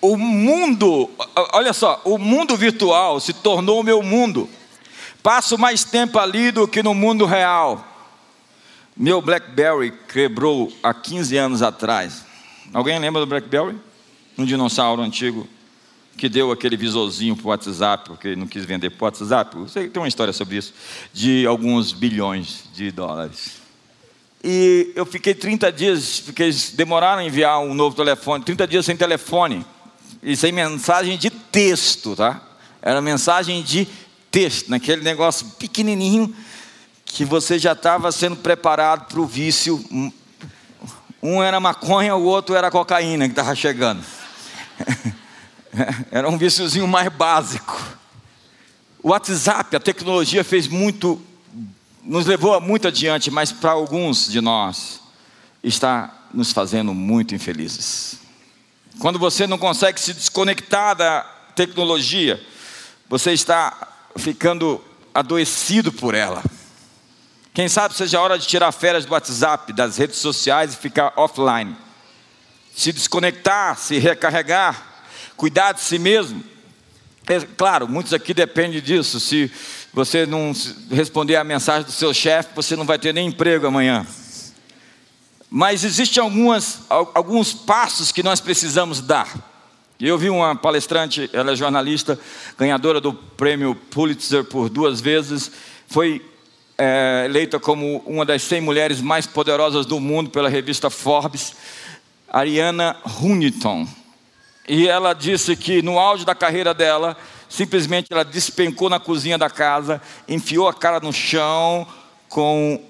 O 0.00 0.16
mundo, 0.16 1.10
olha 1.52 1.72
só, 1.72 2.00
o 2.04 2.16
mundo 2.16 2.56
virtual 2.56 3.20
se 3.20 3.32
tornou 3.32 3.80
o 3.80 3.84
meu 3.84 4.02
mundo. 4.02 4.48
Passo 5.22 5.58
mais 5.58 5.84
tempo 5.84 6.18
ali 6.18 6.50
do 6.50 6.66
que 6.66 6.82
no 6.82 6.94
mundo 6.94 7.26
real. 7.26 7.86
Meu 8.96 9.20
Blackberry 9.20 9.92
quebrou 10.08 10.72
há 10.82 10.94
15 10.94 11.36
anos 11.36 11.62
atrás. 11.62 12.24
Alguém 12.72 12.98
lembra 12.98 13.20
do 13.20 13.26
Blackberry? 13.26 13.78
Um 14.38 14.44
dinossauro 14.44 15.02
antigo 15.02 15.46
que 16.16 16.28
deu 16.28 16.52
aquele 16.52 16.76
visorzinho 16.76 17.34
para 17.34 17.46
o 17.46 17.48
WhatsApp, 17.48 18.04
porque 18.06 18.36
não 18.36 18.46
quis 18.46 18.64
vender 18.64 18.90
para 18.90 19.04
o 19.04 19.06
WhatsApp. 19.06 19.56
Você 19.56 19.88
tem 19.88 20.02
uma 20.02 20.08
história 20.08 20.34
sobre 20.34 20.58
isso, 20.58 20.74
de 21.14 21.46
alguns 21.46 21.92
bilhões 21.94 22.64
de 22.74 22.90
dólares. 22.90 23.52
E 24.44 24.92
eu 24.94 25.06
fiquei 25.06 25.34
30 25.34 25.72
dias, 25.72 26.22
demoraram 26.74 27.20
a 27.20 27.24
enviar 27.24 27.60
um 27.60 27.72
novo 27.72 27.96
telefone, 27.96 28.44
30 28.44 28.66
dias 28.66 28.84
sem 28.84 28.96
telefone, 28.96 29.64
e 30.22 30.36
sem 30.36 30.52
mensagem 30.52 31.16
de 31.16 31.30
texto, 31.30 32.16
tá? 32.16 32.40
Era 32.82 33.00
mensagem 33.00 33.62
de 33.62 33.86
texto, 34.30 34.70
naquele 34.70 35.02
negócio 35.02 35.46
pequenininho, 35.58 36.34
que 37.04 37.24
você 37.24 37.58
já 37.58 37.72
estava 37.72 38.10
sendo 38.12 38.36
preparado 38.36 39.06
para 39.06 39.20
o 39.20 39.26
vício. 39.26 39.84
Um 41.22 41.42
era 41.42 41.60
maconha, 41.60 42.14
o 42.14 42.24
outro 42.24 42.54
era 42.54 42.70
cocaína 42.70 43.26
que 43.26 43.32
estava 43.32 43.54
chegando. 43.54 44.02
Era 46.10 46.28
um 46.28 46.36
viciozinho 46.36 46.88
mais 46.88 47.12
básico. 47.12 47.80
O 49.00 49.10
WhatsApp, 49.10 49.76
a 49.76 49.78
tecnologia 49.78 50.42
fez 50.42 50.66
muito 50.66 51.22
nos 52.02 52.26
levou 52.26 52.60
muito 52.60 52.88
adiante, 52.88 53.30
mas 53.30 53.52
para 53.52 53.72
alguns 53.72 54.28
de 54.30 54.40
nós 54.40 55.00
está 55.62 56.26
nos 56.32 56.52
fazendo 56.52 56.94
muito 56.94 57.34
infelizes. 57.34 58.19
Quando 58.98 59.18
você 59.18 59.46
não 59.46 59.56
consegue 59.58 60.00
se 60.00 60.12
desconectar 60.12 60.94
da 60.94 61.22
tecnologia, 61.54 62.40
você 63.08 63.32
está 63.32 63.88
ficando 64.16 64.82
adoecido 65.14 65.92
por 65.92 66.14
ela. 66.14 66.42
Quem 67.52 67.68
sabe 67.68 67.94
seja 67.94 68.18
a 68.18 68.22
hora 68.22 68.38
de 68.38 68.46
tirar 68.46 68.70
férias 68.72 69.04
do 69.04 69.12
WhatsApp, 69.12 69.72
das 69.72 69.96
redes 69.96 70.16
sociais 70.18 70.72
e 70.72 70.76
ficar 70.76 71.12
offline. 71.16 71.76
Se 72.74 72.92
desconectar, 72.92 73.76
se 73.76 73.98
recarregar, 73.98 75.04
cuidar 75.36 75.72
de 75.72 75.80
si 75.80 75.98
mesmo. 75.98 76.42
É, 77.26 77.40
claro, 77.40 77.88
muitos 77.88 78.12
aqui 78.12 78.32
dependem 78.32 78.80
disso. 78.80 79.18
Se 79.18 79.50
você 79.92 80.26
não 80.26 80.52
responder 80.90 81.36
a 81.36 81.44
mensagem 81.44 81.84
do 81.84 81.92
seu 81.92 82.14
chefe, 82.14 82.50
você 82.54 82.76
não 82.76 82.84
vai 82.84 82.98
ter 82.98 83.12
nem 83.12 83.28
emprego 83.28 83.66
amanhã. 83.66 84.06
Mas 85.50 85.82
existem 85.82 86.22
algumas, 86.22 86.82
alguns 86.88 87.52
passos 87.52 88.12
que 88.12 88.22
nós 88.22 88.40
precisamos 88.40 89.00
dar. 89.00 89.28
Eu 90.00 90.16
vi 90.16 90.30
uma 90.30 90.54
palestrante, 90.54 91.28
ela 91.32 91.52
é 91.52 91.56
jornalista, 91.56 92.18
ganhadora 92.56 93.00
do 93.00 93.12
prêmio 93.12 93.74
Pulitzer 93.74 94.44
por 94.44 94.70
duas 94.70 95.00
vezes, 95.00 95.50
foi 95.88 96.24
é, 96.78 97.24
eleita 97.26 97.60
como 97.60 97.98
uma 98.06 98.24
das 98.24 98.42
100 98.42 98.60
mulheres 98.62 99.00
mais 99.02 99.26
poderosas 99.26 99.84
do 99.84 100.00
mundo 100.00 100.30
pela 100.30 100.48
revista 100.48 100.88
Forbes, 100.88 101.54
Ariana 102.28 102.96
Huntington. 103.20 103.86
E 104.66 104.88
ela 104.88 105.12
disse 105.12 105.56
que 105.56 105.82
no 105.82 105.98
auge 105.98 106.24
da 106.24 106.34
carreira 106.34 106.72
dela, 106.72 107.16
simplesmente 107.48 108.06
ela 108.10 108.24
despencou 108.24 108.88
na 108.88 109.00
cozinha 109.00 109.36
da 109.36 109.50
casa, 109.50 110.00
enfiou 110.26 110.68
a 110.68 110.72
cara 110.72 111.00
no 111.00 111.12
chão 111.12 111.86
com 112.28 112.80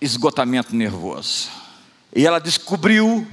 esgotamento 0.00 0.74
nervoso. 0.74 1.50
E 2.16 2.26
ela 2.26 2.38
descobriu 2.38 3.26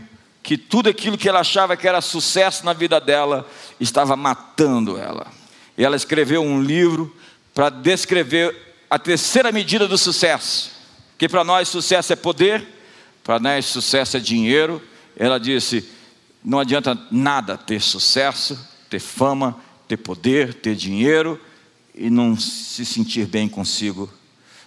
que 0.43 0.58
tudo 0.58 0.89
aquilo 0.89 1.17
que 1.17 1.30
ela 1.30 1.39
achava 1.39 1.78
que 1.78 1.88
era 1.88 2.02
sucesso 2.02 2.65
na 2.65 2.74
vida 2.74 3.00
dela 3.00 3.50
estava 3.80 4.13
matando 4.17 4.98
ela. 4.98 5.32
E 5.78 5.86
ela 5.86 5.96
escreveu 5.96 6.43
um 6.43 6.62
livro 6.62 7.15
para 7.54 7.69
descrever 7.69 8.54
a 8.89 9.00
terceira 9.00 9.54
medida 9.54 9.88
do 9.88 9.98
sucesso. 9.98 10.69
Que 11.17 11.30
para 11.30 11.46
nós 11.46 11.69
sucesso 11.69 12.12
é 12.12 12.17
poder, 12.17 12.67
para 13.24 13.39
nós 13.39 13.67
sucesso 13.67 14.17
é 14.17 14.19
dinheiro. 14.19 14.82
Ela 15.15 15.39
disse: 15.39 15.89
não 16.43 16.60
adianta 16.60 17.00
nada 17.10 17.58
ter 17.58 17.80
sucesso, 17.80 18.60
ter 18.89 19.00
fama, 19.00 19.58
ter 19.88 19.96
poder, 19.96 20.56
ter 20.56 20.76
dinheiro 20.76 21.39
e 21.96 22.10
não 22.10 22.36
se 22.38 22.86
sentir 22.86 23.28
bem 23.28 23.48
consigo, 23.48 24.12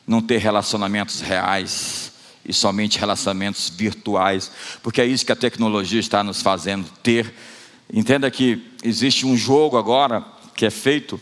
não 0.07 0.23
ter 0.23 0.39
relacionamentos 0.39 1.21
reais 1.21 2.16
e 2.47 2.53
somente 2.53 2.99
relacionamentos 2.99 3.69
virtuais, 3.69 4.51
porque 4.83 5.01
é 5.01 5.07
isso 5.07 5.27
que 5.27 5.33
a 5.33 5.37
tecnologia 5.37 5.99
está 5.99 6.23
nos 6.23 6.41
fazendo 6.41 6.89
ter. 7.03 7.35
Entenda 7.93 8.31
que 8.31 8.65
existe 8.83 9.27
um 9.27 9.37
jogo 9.37 9.77
agora 9.77 10.25
que 10.55 10.65
é 10.65 10.71
feito 10.71 11.21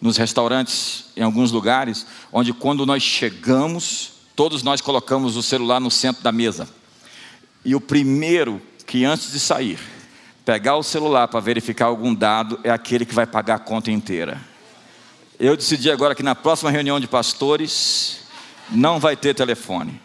nos 0.00 0.16
restaurantes, 0.16 1.06
em 1.16 1.22
alguns 1.22 1.50
lugares, 1.50 2.06
onde 2.32 2.52
quando 2.52 2.86
nós 2.86 3.02
chegamos, 3.02 4.12
todos 4.36 4.62
nós 4.62 4.80
colocamos 4.80 5.36
o 5.36 5.42
celular 5.42 5.80
no 5.80 5.90
centro 5.90 6.22
da 6.22 6.30
mesa. 6.30 6.68
E 7.64 7.74
o 7.74 7.80
primeiro 7.80 8.62
que 8.86 9.04
antes 9.04 9.32
de 9.32 9.40
sair, 9.40 9.78
pegar 10.44 10.76
o 10.76 10.82
celular 10.82 11.28
para 11.28 11.40
verificar 11.40 11.86
algum 11.86 12.14
dado 12.14 12.60
é 12.62 12.70
aquele 12.70 13.04
que 13.04 13.14
vai 13.14 13.26
pagar 13.26 13.56
a 13.56 13.58
conta 13.58 13.90
inteira. 13.90 14.40
Eu 15.38 15.56
decidi 15.56 15.90
agora 15.90 16.14
que 16.14 16.22
na 16.22 16.34
próxima 16.34 16.70
reunião 16.70 16.98
de 16.98 17.06
pastores 17.06 18.20
não 18.70 18.98
vai 18.98 19.16
ter 19.16 19.34
telefone. 19.34 20.00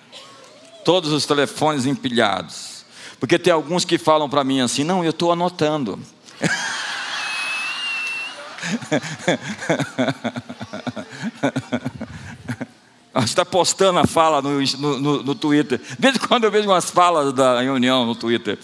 Todos 0.84 1.12
os 1.12 1.26
telefones 1.26 1.86
empilhados. 1.86 2.84
Porque 3.20 3.40
tem 3.40 3.54
alguns 3.54 3.86
que 3.86 3.98
falam 3.98 4.30
para 4.30 4.44
mim 4.44 4.62
assim: 4.62 4.84
não, 4.84 5.04
eu 5.04 5.12
estou 5.12 5.32
anotando. 5.32 6.00
está 13.24 13.46
postando 13.46 14.00
a 14.00 14.08
fala 14.08 14.42
no, 14.42 14.62
no, 14.62 15.24
no 15.24 15.36
Twitter. 15.36 15.80
Desde 16.00 16.20
quando 16.20 16.46
eu 16.46 16.52
vejo 16.52 16.68
umas 16.68 16.90
falas 16.90 17.34
da 17.34 17.62
reunião 17.62 18.06
no 18.06 18.16
Twitter. 18.16 18.58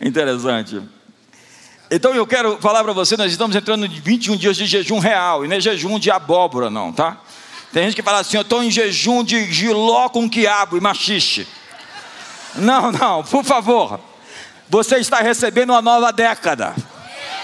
Interessante. 0.00 0.80
Então 1.90 2.14
eu 2.14 2.26
quero 2.26 2.58
falar 2.58 2.82
para 2.82 2.92
você, 2.92 3.16
nós 3.16 3.30
estamos 3.30 3.54
entrando 3.54 3.86
em 3.86 3.88
21 3.88 4.36
dias 4.36 4.56
de 4.56 4.66
jejum 4.66 4.98
real, 4.98 5.44
e 5.44 5.48
não 5.48 5.56
é 5.56 5.60
jejum 5.60 5.98
de 5.98 6.10
abóbora, 6.10 6.70
não, 6.70 6.92
tá? 6.92 7.20
Tem 7.72 7.84
gente 7.84 7.96
que 7.96 8.02
fala 8.02 8.20
assim, 8.20 8.36
eu 8.36 8.42
estou 8.42 8.62
em 8.62 8.70
jejum 8.70 9.22
de 9.22 9.52
giló 9.52 10.08
com 10.08 10.28
quiabo 10.28 10.76
e 10.76 10.80
machixe. 10.80 11.46
Não, 12.56 12.92
não, 12.92 13.22
por 13.24 13.44
favor. 13.44 14.00
Você 14.68 14.96
está 14.96 15.18
recebendo 15.18 15.70
uma 15.70 15.82
nova 15.82 16.12
década. 16.12 16.74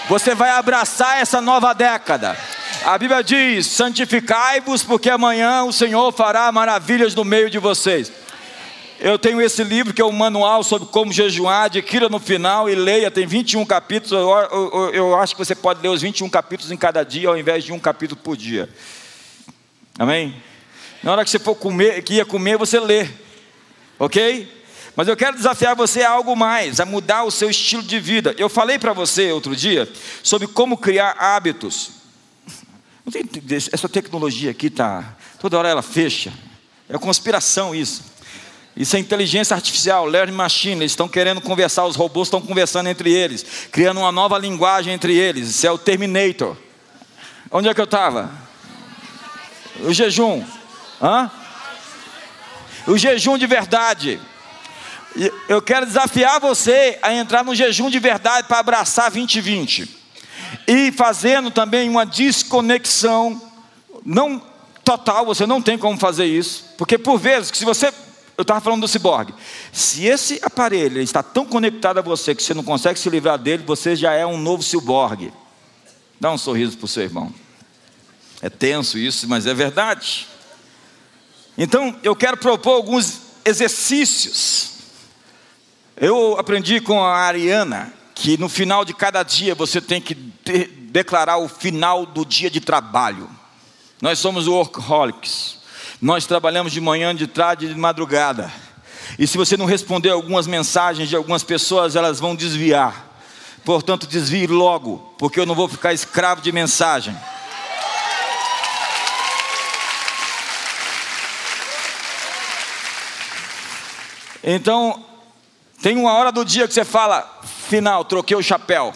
Você 0.09 0.33
vai 0.33 0.49
abraçar 0.49 1.21
essa 1.21 1.39
nova 1.39 1.73
década. 1.73 2.37
A 2.85 2.97
Bíblia 2.97 3.23
diz: 3.23 3.67
santificai-vos, 3.67 4.83
porque 4.83 5.09
amanhã 5.09 5.63
o 5.63 5.71
Senhor 5.71 6.11
fará 6.11 6.51
maravilhas 6.51 7.13
no 7.13 7.23
meio 7.23 7.49
de 7.49 7.59
vocês. 7.59 8.11
Eu 8.99 9.17
tenho 9.17 9.41
esse 9.41 9.63
livro 9.63 9.93
que 9.93 10.01
é 10.01 10.05
um 10.05 10.11
manual 10.11 10.63
sobre 10.63 10.87
como 10.87 11.11
jejuar, 11.11 11.63
adquira 11.63 12.07
no 12.07 12.19
final 12.19 12.69
e 12.69 12.75
leia, 12.75 13.09
tem 13.09 13.25
21 13.25 13.65
capítulos. 13.65 14.11
Eu, 14.11 14.29
eu, 14.29 14.89
eu, 14.93 15.15
acho 15.19 15.35
que 15.35 15.43
você 15.43 15.55
pode 15.55 15.81
ler 15.81 15.89
os 15.89 16.03
21 16.03 16.29
capítulos 16.29 16.71
em 16.71 16.77
cada 16.77 17.03
dia, 17.03 17.27
ao 17.27 17.37
invés 17.37 17.63
de 17.63 17.73
um 17.73 17.79
capítulo 17.79 18.21
por 18.21 18.37
dia. 18.37 18.69
Amém? 19.97 20.35
Na 21.01 21.13
hora 21.13 21.23
que 21.23 21.31
você 21.31 21.39
for 21.39 21.55
comer, 21.55 22.03
que 22.03 22.15
ia 22.15 22.25
comer, 22.25 22.57
você 22.57 22.79
lê. 22.79 23.07
Ok? 23.97 24.60
Mas 24.95 25.07
eu 25.07 25.15
quero 25.15 25.37
desafiar 25.37 25.75
você 25.75 26.03
a 26.03 26.11
algo 26.11 26.35
mais, 26.35 26.79
a 26.79 26.85
mudar 26.85 27.23
o 27.23 27.31
seu 27.31 27.49
estilo 27.49 27.83
de 27.83 27.99
vida. 27.99 28.35
Eu 28.37 28.49
falei 28.49 28.77
para 28.77 28.93
você 28.93 29.31
outro 29.31 29.55
dia 29.55 29.89
sobre 30.21 30.47
como 30.47 30.77
criar 30.77 31.15
hábitos. 31.17 31.91
Essa 33.71 33.87
tecnologia 33.87 34.51
aqui 34.51 34.69
tá 34.69 35.15
toda 35.39 35.57
hora 35.57 35.69
ela 35.69 35.81
fecha. 35.81 36.31
É 36.89 36.97
conspiração 36.97 37.73
isso. 37.73 38.11
Isso 38.75 38.95
é 38.95 38.99
inteligência 38.99 39.55
artificial, 39.55 40.05
learning 40.05 40.33
machine. 40.33 40.81
Eles 40.81 40.91
estão 40.91 41.07
querendo 41.07 41.41
conversar, 41.41 41.85
os 41.85 41.95
robôs 41.95 42.27
estão 42.27 42.41
conversando 42.41 42.87
entre 42.87 43.11
eles, 43.11 43.45
criando 43.71 43.99
uma 43.99 44.11
nova 44.11 44.37
linguagem 44.37 44.93
entre 44.93 45.15
eles. 45.15 45.49
Isso 45.49 45.67
é 45.67 45.71
o 45.71 45.77
Terminator. 45.77 46.55
Onde 47.49 47.67
é 47.67 47.73
que 47.73 47.81
eu 47.81 47.85
estava? 47.85 48.31
O 49.81 49.93
jejum. 49.93 50.45
Hã? 51.01 51.29
O 52.87 52.97
jejum 52.97 53.37
de 53.37 53.47
verdade. 53.47 54.19
Eu 55.47 55.61
quero 55.61 55.85
desafiar 55.85 56.39
você 56.39 56.97
a 57.01 57.13
entrar 57.13 57.43
no 57.43 57.53
jejum 57.53 57.89
de 57.89 57.99
verdade 57.99 58.47
para 58.47 58.59
abraçar 58.59 59.11
2020. 59.11 59.97
E 60.67 60.91
fazendo 60.91 61.51
também 61.51 61.89
uma 61.89 62.05
desconexão, 62.05 63.41
não 64.05 64.41
total, 64.83 65.25
você 65.25 65.45
não 65.45 65.61
tem 65.61 65.77
como 65.77 65.97
fazer 65.97 66.25
isso, 66.25 66.65
porque 66.77 66.97
por 66.97 67.17
vezes, 67.17 67.51
se 67.53 67.63
você 67.63 67.93
eu 68.37 68.43
estava 68.43 68.59
falando 68.59 68.81
do 68.81 68.87
ciborgue. 68.87 69.35
Se 69.71 70.05
esse 70.05 70.39
aparelho 70.41 70.99
está 70.99 71.21
tão 71.21 71.45
conectado 71.45 71.99
a 71.99 72.01
você 72.01 72.33
que 72.33 72.41
você 72.41 72.55
não 72.55 72.63
consegue 72.63 72.99
se 72.99 73.07
livrar 73.07 73.37
dele, 73.37 73.63
você 73.63 73.95
já 73.95 74.13
é 74.13 74.25
um 74.25 74.37
novo 74.37 74.63
ciborgue. 74.63 75.31
Dá 76.19 76.31
um 76.31 76.37
sorriso 76.39 76.75
para 76.75 76.85
o 76.85 76.87
seu 76.87 77.03
irmão. 77.03 77.31
É 78.41 78.49
tenso 78.49 78.97
isso, 78.97 79.27
mas 79.27 79.45
é 79.45 79.53
verdade. 79.53 80.27
Então, 81.55 81.95
eu 82.01 82.15
quero 82.15 82.35
propor 82.37 82.71
alguns 82.71 83.19
exercícios. 83.45 84.71
Eu 85.97 86.37
aprendi 86.39 86.79
com 86.79 87.03
a 87.03 87.17
Ariana 87.17 87.93
que 88.15 88.37
no 88.37 88.47
final 88.47 88.85
de 88.85 88.93
cada 88.93 89.23
dia 89.23 89.53
você 89.53 89.81
tem 89.81 89.99
que 90.01 90.13
de 90.13 90.65
declarar 90.65 91.37
o 91.37 91.47
final 91.47 92.05
do 92.05 92.25
dia 92.25 92.49
de 92.49 92.59
trabalho. 92.59 93.29
Nós 94.01 94.19
somos 94.19 94.47
workaholics. 94.47 95.59
Nós 96.01 96.25
trabalhamos 96.25 96.71
de 96.71 96.81
manhã, 96.81 97.15
de 97.15 97.27
tarde 97.27 97.65
e 97.65 97.73
de 97.73 97.79
madrugada. 97.79 98.51
E 99.19 99.27
se 99.27 99.37
você 99.37 99.55
não 99.55 99.65
responder 99.65 100.09
algumas 100.09 100.47
mensagens 100.47 101.09
de 101.09 101.15
algumas 101.15 101.43
pessoas, 101.43 101.95
elas 101.95 102.19
vão 102.19 102.35
desviar. 102.35 103.09
Portanto, 103.63 104.07
desvie 104.07 104.47
logo, 104.47 105.13
porque 105.19 105.39
eu 105.39 105.45
não 105.45 105.53
vou 105.53 105.67
ficar 105.67 105.93
escravo 105.93 106.41
de 106.41 106.51
mensagem. 106.51 107.15
Então, 114.43 115.05
tem 115.81 115.97
uma 115.97 116.13
hora 116.13 116.31
do 116.31 116.45
dia 116.45 116.67
que 116.67 116.73
você 116.73 116.85
fala, 116.85 117.41
final, 117.67 118.05
troquei 118.05 118.37
o 118.37 118.43
chapéu. 118.43 118.93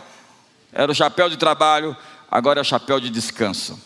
Era 0.71 0.91
o 0.91 0.95
chapéu 0.95 1.27
de 1.29 1.36
trabalho, 1.36 1.97
agora 2.29 2.59
é 2.59 2.61
o 2.61 2.65
chapéu 2.65 2.99
de 2.99 3.09
descanso. 3.09 3.79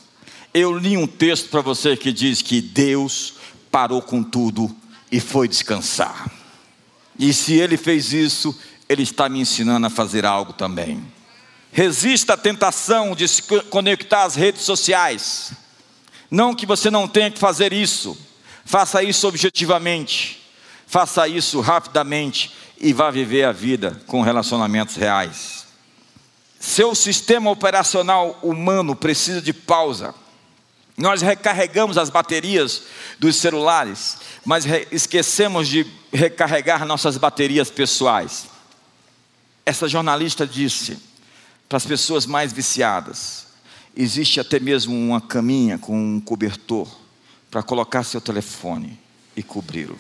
Eu 0.54 0.78
li 0.78 0.98
um 0.98 1.08
texto 1.08 1.50
para 1.50 1.62
você 1.62 1.96
que 1.96 2.12
diz 2.12 2.42
que 2.42 2.60
Deus 2.60 3.36
parou 3.72 4.02
com 4.02 4.22
tudo 4.22 4.76
e 5.10 5.20
foi 5.20 5.48
descansar. 5.48 6.30
E 7.18 7.34
se 7.34 7.54
ele 7.54 7.78
fez 7.78 8.12
isso, 8.12 8.58
ele 8.90 9.04
está 9.04 9.30
me 9.30 9.40
ensinando 9.40 9.88
a 9.88 9.90
fazer 9.90 10.26
algo 10.26 10.52
também. 10.52 11.02
Resista 11.72 12.34
à 12.34 12.38
tentação 12.38 13.16
de 13.16 13.28
se 13.28 13.44
conectar 13.70 14.24
às 14.24 14.36
redes 14.36 14.64
sociais. 14.64 15.54
Não 16.30 16.54
que 16.54 16.66
você 16.66 16.92
não 16.92 17.08
tenha 17.08 17.32
que 17.32 17.40
fazer 17.40 17.72
isso. 17.72 18.18
Faça 18.66 19.02
isso 19.02 19.28
objetivamente, 19.28 20.44
faça 20.86 21.28
isso 21.28 21.60
rapidamente 21.62 22.59
e 22.80 22.94
vá 22.94 23.12
viver 23.12 23.44
a 23.44 23.52
vida 23.52 24.02
com 24.08 24.22
relacionamentos 24.22 24.96
reais. 24.96 25.68
Seu 26.60 26.96
sistema 26.96 27.50
operacional 27.50 28.38
humano 28.42 28.96
precisa 28.96 29.42
de 29.42 29.54
pausa. 29.54 30.14
Nós 30.98 31.22
recarregamos 31.22 31.98
as 31.98 32.10
baterias 32.10 32.84
dos 33.18 33.38
celulares, 33.38 34.18
mas 34.46 34.66
esquecemos 34.92 35.68
de 35.68 35.86
recarregar 36.12 36.86
nossas 36.86 37.18
baterias 37.18 37.70
pessoais. 37.70 38.48
Essa 39.66 39.88
jornalista 39.88 40.46
disse 40.46 40.98
para 41.70 41.78
as 41.78 41.86
pessoas 41.86 42.26
mais 42.26 42.52
viciadas: 42.52 43.48
existe 43.96 44.40
até 44.40 44.60
mesmo 44.60 44.94
uma 44.94 45.22
caminha 45.22 45.78
com 45.78 45.98
um 45.98 46.20
cobertor 46.20 46.88
para 47.50 47.64
colocar 47.64 48.04
seu 48.04 48.20
telefone 48.20 49.00
e 49.36 49.42
cobri-lo. 49.42 49.98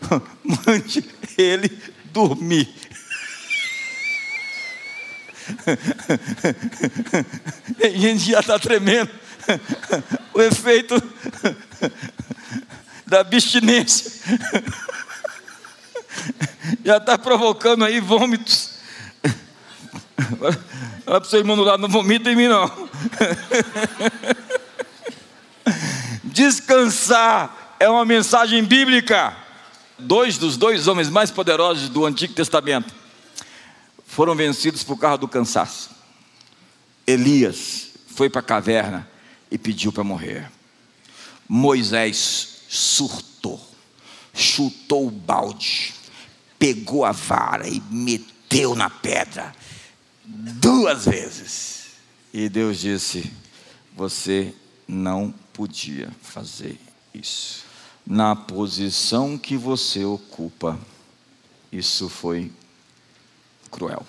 Mande 0.66 1.04
ele 1.36 1.70
dormir. 2.12 2.68
A 7.82 7.88
gente 7.88 8.30
já 8.30 8.40
está 8.40 8.58
tremendo. 8.58 9.10
O 10.34 10.42
efeito 10.42 11.00
da 13.06 13.20
abstinência 13.20 14.10
já 16.84 16.96
está 16.96 17.16
provocando 17.16 17.84
aí 17.84 18.00
vômitos. 18.00 18.76
Fala 21.04 21.20
para 21.20 21.20
o 21.20 21.24
seu 21.24 21.38
irmão 21.38 21.56
do 21.56 21.62
lado, 21.62 21.80
não 21.80 21.88
vomita 21.88 22.30
em 22.30 22.36
mim 22.36 22.48
não. 22.48 22.88
Descansar 26.24 27.76
é 27.78 27.88
uma 27.88 28.04
mensagem 28.04 28.64
bíblica. 28.64 29.45
Dois 29.98 30.36
dos 30.36 30.56
dois 30.56 30.88
homens 30.88 31.08
mais 31.08 31.30
poderosos 31.30 31.88
do 31.88 32.04
Antigo 32.04 32.34
Testamento 32.34 32.94
foram 34.06 34.34
vencidos 34.34 34.82
por 34.82 34.98
causa 34.98 35.18
do 35.18 35.28
cansaço. 35.28 35.90
Elias 37.06 37.90
foi 38.08 38.28
para 38.28 38.40
a 38.40 38.44
caverna 38.44 39.08
e 39.50 39.56
pediu 39.56 39.92
para 39.92 40.04
morrer. 40.04 40.50
Moisés 41.48 42.62
surtou, 42.68 43.60
chutou 44.34 45.06
o 45.06 45.10
balde, 45.10 45.94
pegou 46.58 47.04
a 47.04 47.12
vara 47.12 47.68
e 47.68 47.80
meteu 47.90 48.74
na 48.74 48.90
pedra 48.90 49.54
duas 50.24 51.04
vezes. 51.04 51.86
E 52.32 52.48
Deus 52.48 52.80
disse: 52.80 53.32
Você 53.94 54.54
não 54.86 55.32
podia 55.52 56.10
fazer 56.22 56.78
isso. 57.14 57.65
Na 58.06 58.36
posição 58.36 59.36
que 59.36 59.56
você 59.56 60.04
ocupa, 60.04 60.78
isso 61.72 62.08
foi 62.08 62.52
cruel. 63.68 64.06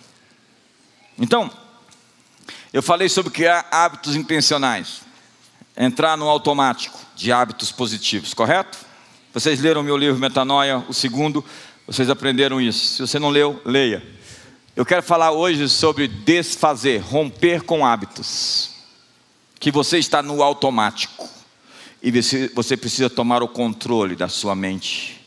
Então, 1.17 1.49
eu 2.71 2.83
falei 2.83 3.09
sobre 3.09 3.31
criar 3.31 3.67
hábitos 3.71 4.15
intencionais, 4.15 5.01
entrar 5.75 6.15
no 6.15 6.29
automático 6.29 6.99
de 7.15 7.31
hábitos 7.31 7.71
positivos, 7.71 8.35
correto? 8.35 8.77
Vocês 9.33 9.59
leram 9.59 9.81
meu 9.81 9.97
livro 9.97 10.19
Metanoia, 10.19 10.85
o 10.87 10.93
segundo, 10.93 11.43
vocês 11.87 12.07
aprenderam 12.07 12.61
isso. 12.61 12.95
Se 12.95 13.01
você 13.01 13.17
não 13.17 13.29
leu, 13.29 13.59
leia. 13.65 14.05
Eu 14.75 14.85
quero 14.85 15.01
falar 15.01 15.31
hoje 15.31 15.67
sobre 15.67 16.07
desfazer, 16.07 16.99
romper 16.99 17.63
com 17.63 17.83
hábitos. 17.83 18.75
Que 19.59 19.71
você 19.71 19.97
está 19.97 20.21
no 20.21 20.43
automático 20.43 21.36
e 22.07 22.47
você 22.47 22.77
precisa 22.77 23.09
tomar 23.09 23.43
o 23.43 23.49
controle 23.49 24.15
da 24.15 24.29
sua 24.29 24.55
mente 24.55 25.21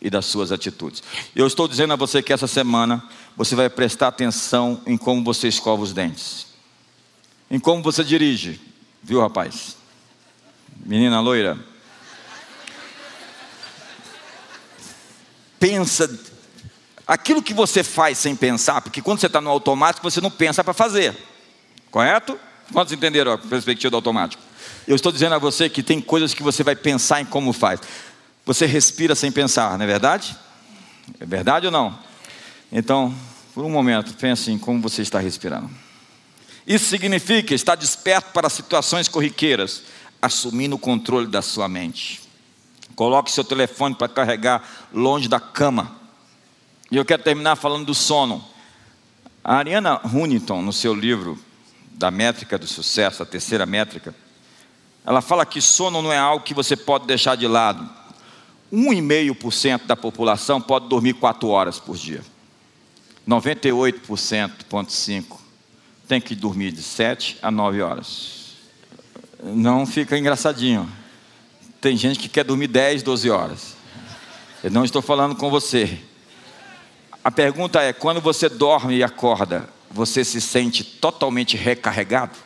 e 0.00 0.08
das 0.08 0.24
suas 0.24 0.50
atitudes. 0.50 1.02
Eu 1.36 1.46
estou 1.46 1.68
dizendo 1.68 1.92
a 1.92 1.96
você 1.96 2.22
que 2.22 2.32
essa 2.32 2.46
semana 2.46 3.06
você 3.36 3.54
vai 3.54 3.68
prestar 3.68 4.08
atenção 4.08 4.80
em 4.86 4.96
como 4.96 5.22
você 5.22 5.48
escova 5.48 5.82
os 5.82 5.92
dentes, 5.92 6.46
em 7.50 7.60
como 7.60 7.82
você 7.82 8.02
dirige, 8.02 8.58
viu, 9.02 9.20
rapaz? 9.20 9.76
Menina 10.78 11.20
loira. 11.20 11.58
Pensa 15.60 16.08
aquilo 17.06 17.42
que 17.42 17.52
você 17.52 17.84
faz 17.84 18.16
sem 18.16 18.34
pensar, 18.34 18.80
porque 18.80 19.02
quando 19.02 19.20
você 19.20 19.26
está 19.26 19.42
no 19.42 19.50
automático 19.50 20.10
você 20.10 20.22
não 20.22 20.30
pensa 20.30 20.64
para 20.64 20.72
fazer, 20.72 21.14
correto? 21.90 22.40
Quantos 22.72 22.94
entenderam 22.94 23.32
a 23.32 23.36
perspectiva 23.36 23.90
do 23.90 23.96
automático? 23.96 24.47
Eu 24.88 24.96
estou 24.96 25.12
dizendo 25.12 25.34
a 25.34 25.38
você 25.38 25.68
que 25.68 25.82
tem 25.82 26.00
coisas 26.00 26.32
que 26.32 26.42
você 26.42 26.62
vai 26.62 26.74
pensar 26.74 27.20
em 27.20 27.24
como 27.26 27.52
faz. 27.52 27.78
Você 28.46 28.64
respira 28.64 29.14
sem 29.14 29.30
pensar, 29.30 29.76
não 29.76 29.84
é 29.84 29.86
verdade? 29.86 30.34
É 31.20 31.26
verdade 31.26 31.66
ou 31.66 31.72
não? 31.72 31.98
Então, 32.72 33.14
por 33.52 33.66
um 33.66 33.70
momento, 33.70 34.14
pense 34.14 34.50
em 34.50 34.56
como 34.58 34.80
você 34.80 35.02
está 35.02 35.18
respirando. 35.18 35.68
Isso 36.66 36.86
significa 36.86 37.54
estar 37.54 37.74
desperto 37.74 38.32
para 38.32 38.48
situações 38.48 39.08
corriqueiras, 39.08 39.82
assumindo 40.22 40.76
o 40.76 40.78
controle 40.78 41.26
da 41.26 41.42
sua 41.42 41.68
mente. 41.68 42.22
Coloque 42.96 43.30
seu 43.30 43.44
telefone 43.44 43.94
para 43.94 44.08
carregar 44.08 44.88
longe 44.90 45.28
da 45.28 45.38
cama. 45.38 45.98
E 46.90 46.96
eu 46.96 47.04
quero 47.04 47.22
terminar 47.22 47.56
falando 47.56 47.84
do 47.84 47.94
sono. 47.94 48.42
A 49.44 49.56
Ariana 49.56 50.00
Huntington, 50.02 50.62
no 50.62 50.72
seu 50.72 50.94
livro 50.94 51.38
da 51.92 52.10
métrica 52.10 52.56
do 52.58 52.66
sucesso, 52.66 53.22
a 53.22 53.26
terceira 53.26 53.66
métrica, 53.66 54.14
ela 55.08 55.22
fala 55.22 55.46
que 55.46 55.62
sono 55.62 56.02
não 56.02 56.12
é 56.12 56.18
algo 56.18 56.44
que 56.44 56.52
você 56.52 56.76
pode 56.76 57.06
deixar 57.06 57.34
de 57.34 57.46
lado. 57.46 57.88
1,5% 58.70 59.86
da 59.86 59.96
população 59.96 60.60
pode 60.60 60.86
dormir 60.86 61.14
4 61.14 61.48
horas 61.48 61.80
por 61.80 61.96
dia. 61.96 62.20
98,5% 63.26 65.24
tem 66.06 66.20
que 66.20 66.34
dormir 66.34 66.72
de 66.72 66.82
7 66.82 67.38
a 67.40 67.50
9 67.50 67.80
horas. 67.80 68.48
Não 69.42 69.86
fica 69.86 70.18
engraçadinho. 70.18 70.86
Tem 71.80 71.96
gente 71.96 72.18
que 72.18 72.28
quer 72.28 72.44
dormir 72.44 72.66
10, 72.66 73.02
12 73.02 73.30
horas. 73.30 73.76
Eu 74.62 74.70
não 74.70 74.84
estou 74.84 75.00
falando 75.00 75.34
com 75.34 75.48
você. 75.48 75.98
A 77.24 77.30
pergunta 77.30 77.80
é: 77.80 77.94
quando 77.94 78.20
você 78.20 78.46
dorme 78.46 78.96
e 78.98 79.02
acorda, 79.02 79.70
você 79.90 80.22
se 80.22 80.38
sente 80.38 80.84
totalmente 80.84 81.56
recarregado? 81.56 82.36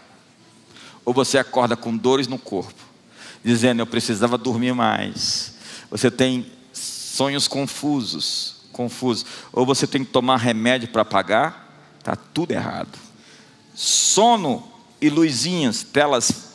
Ou 1.05 1.13
você 1.13 1.39
acorda 1.39 1.77
com 1.77 1.97
dores 1.97 2.27
no 2.29 2.39
corpo, 2.39 2.81
dizendo 3.45 3.81
eu 3.81 3.87
precisava 3.87 4.39
dormir 4.39 4.73
mais, 4.75 5.55
você 5.91 6.11
tem 6.11 6.47
sonhos 6.73 7.47
confusos, 7.47 8.57
confusos. 8.73 9.27
Ou 9.53 9.67
você 9.67 9.87
tem 9.87 10.05
que 10.05 10.11
tomar 10.11 10.39
remédio 10.39 10.89
para 10.89 11.05
pagar, 11.05 11.95
está 11.99 12.17
tudo 12.17 12.53
errado. 12.53 12.99
Sono 13.75 14.67
e 15.01 15.11
luzinhas, 15.11 15.83
telas 15.83 16.53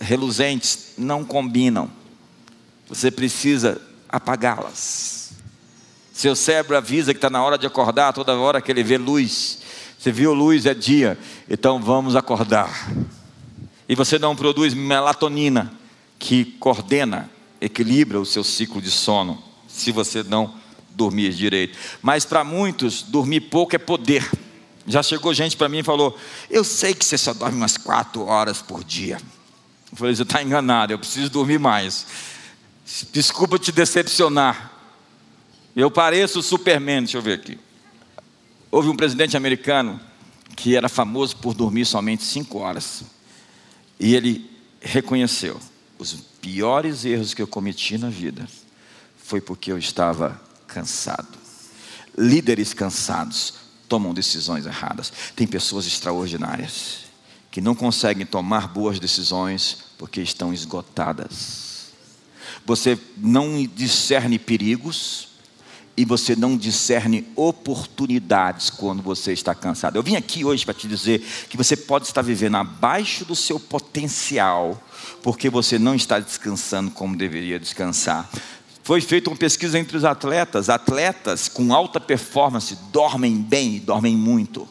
reluzentes, 0.00 0.94
não 0.98 1.24
combinam. 1.24 1.90
Você 2.88 3.10
precisa 3.10 3.80
apagá-las. 4.08 5.32
Seu 6.12 6.36
cérebro 6.36 6.76
avisa 6.76 7.12
que 7.12 7.18
está 7.18 7.30
na 7.30 7.42
hora 7.42 7.58
de 7.58 7.66
acordar, 7.66 8.12
toda 8.12 8.36
hora 8.36 8.60
que 8.60 8.70
ele 8.70 8.82
vê 8.82 8.98
luz. 8.98 9.60
Você 9.98 10.12
viu 10.12 10.34
luz, 10.34 10.66
é 10.66 10.74
dia, 10.74 11.18
então 11.48 11.80
vamos 11.80 12.14
acordar. 12.14 12.92
E 13.88 13.94
você 13.94 14.18
não 14.18 14.34
produz 14.34 14.74
melatonina, 14.74 15.72
que 16.18 16.44
coordena 16.44 17.30
equilibra 17.60 18.20
o 18.20 18.26
seu 18.26 18.44
ciclo 18.44 18.80
de 18.80 18.90
sono, 18.90 19.42
se 19.68 19.90
você 19.90 20.22
não 20.22 20.54
dormir 20.90 21.32
direito. 21.32 21.78
Mas 22.02 22.24
para 22.24 22.44
muitos, 22.44 23.02
dormir 23.02 23.40
pouco 23.40 23.74
é 23.74 23.78
poder. 23.78 24.28
Já 24.86 25.02
chegou 25.02 25.32
gente 25.32 25.56
para 25.56 25.68
mim 25.68 25.78
e 25.78 25.82
falou: 25.82 26.18
Eu 26.50 26.62
sei 26.62 26.94
que 26.94 27.04
você 27.04 27.16
só 27.16 27.32
dorme 27.32 27.56
umas 27.56 27.76
quatro 27.76 28.24
horas 28.24 28.60
por 28.60 28.84
dia. 28.84 29.18
Eu 29.90 29.96
falei: 29.96 30.14
Você 30.14 30.22
está 30.22 30.42
enganado, 30.42 30.92
eu 30.92 30.98
preciso 30.98 31.30
dormir 31.30 31.58
mais. 31.58 32.06
Desculpa 33.12 33.58
te 33.58 33.72
decepcionar. 33.72 34.72
Eu 35.74 35.90
pareço 35.90 36.38
o 36.38 36.42
Superman, 36.42 37.02
deixa 37.02 37.18
eu 37.18 37.22
ver 37.22 37.34
aqui. 37.34 37.58
Houve 38.70 38.88
um 38.88 38.96
presidente 38.96 39.36
americano 39.36 40.00
que 40.54 40.76
era 40.76 40.88
famoso 40.88 41.36
por 41.36 41.54
dormir 41.54 41.84
somente 41.84 42.22
cinco 42.22 42.58
horas. 42.58 43.04
E 43.98 44.14
ele 44.14 44.50
reconheceu 44.80 45.60
os 45.98 46.14
piores 46.40 47.04
erros 47.04 47.32
que 47.32 47.40
eu 47.40 47.46
cometi 47.46 47.96
na 47.96 48.10
vida 48.10 48.46
foi 49.16 49.40
porque 49.40 49.72
eu 49.72 49.78
estava 49.78 50.40
cansado. 50.66 51.38
Líderes 52.16 52.74
cansados 52.74 53.54
tomam 53.88 54.12
decisões 54.12 54.66
erradas. 54.66 55.12
Tem 55.34 55.46
pessoas 55.46 55.86
extraordinárias 55.86 57.04
que 57.50 57.60
não 57.60 57.74
conseguem 57.74 58.26
tomar 58.26 58.68
boas 58.68 58.98
decisões 58.98 59.78
porque 59.96 60.20
estão 60.20 60.52
esgotadas. 60.52 61.92
Você 62.66 62.98
não 63.16 63.64
discerne 63.66 64.38
perigos 64.38 65.28
e 65.96 66.04
você 66.04 66.34
não 66.34 66.56
discerne 66.56 67.26
oportunidades 67.36 68.70
quando 68.70 69.02
você 69.02 69.32
está 69.32 69.54
cansado. 69.54 69.96
Eu 69.96 70.02
vim 70.02 70.16
aqui 70.16 70.44
hoje 70.44 70.64
para 70.64 70.74
te 70.74 70.88
dizer 70.88 71.20
que 71.48 71.56
você 71.56 71.76
pode 71.76 72.06
estar 72.06 72.22
vivendo 72.22 72.56
abaixo 72.56 73.24
do 73.24 73.36
seu 73.36 73.60
potencial 73.60 74.82
porque 75.22 75.48
você 75.48 75.78
não 75.78 75.94
está 75.94 76.18
descansando 76.18 76.90
como 76.90 77.16
deveria 77.16 77.58
descansar. 77.58 78.28
Foi 78.82 79.00
feita 79.00 79.30
uma 79.30 79.36
pesquisa 79.36 79.78
entre 79.78 79.96
os 79.96 80.04
atletas. 80.04 80.68
Atletas 80.68 81.48
com 81.48 81.72
alta 81.72 81.98
performance 81.98 82.76
dormem 82.92 83.36
bem 83.36 83.76
e 83.76 83.80
dormem 83.80 84.16
muito. 84.16 84.68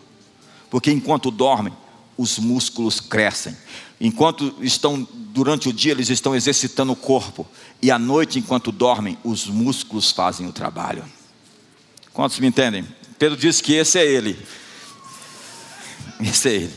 Porque 0.69 0.91
enquanto 0.91 1.31
dormem, 1.31 1.73
os 2.15 2.37
músculos 2.37 2.99
crescem. 2.99 3.57
Enquanto 3.99 4.55
estão 4.61 5.07
durante 5.11 5.69
o 5.69 5.73
dia, 5.73 5.91
eles 5.91 6.09
estão 6.09 6.35
exercitando 6.35 6.91
o 6.91 6.95
corpo. 6.95 7.47
E 7.81 7.89
à 7.91 7.97
noite, 7.97 8.39
enquanto 8.39 8.71
dormem, 8.71 9.17
os 9.23 9.47
músculos 9.47 10.11
fazem 10.11 10.47
o 10.47 10.51
trabalho. 10.51 11.03
Quantos 12.11 12.39
me 12.39 12.47
entendem? 12.47 12.85
Pedro 13.17 13.37
diz 13.37 13.61
que 13.61 13.73
esse 13.73 13.97
é 13.97 14.05
ele. 14.05 14.37
Esse 16.21 16.49
é 16.49 16.53
ele. 16.53 16.73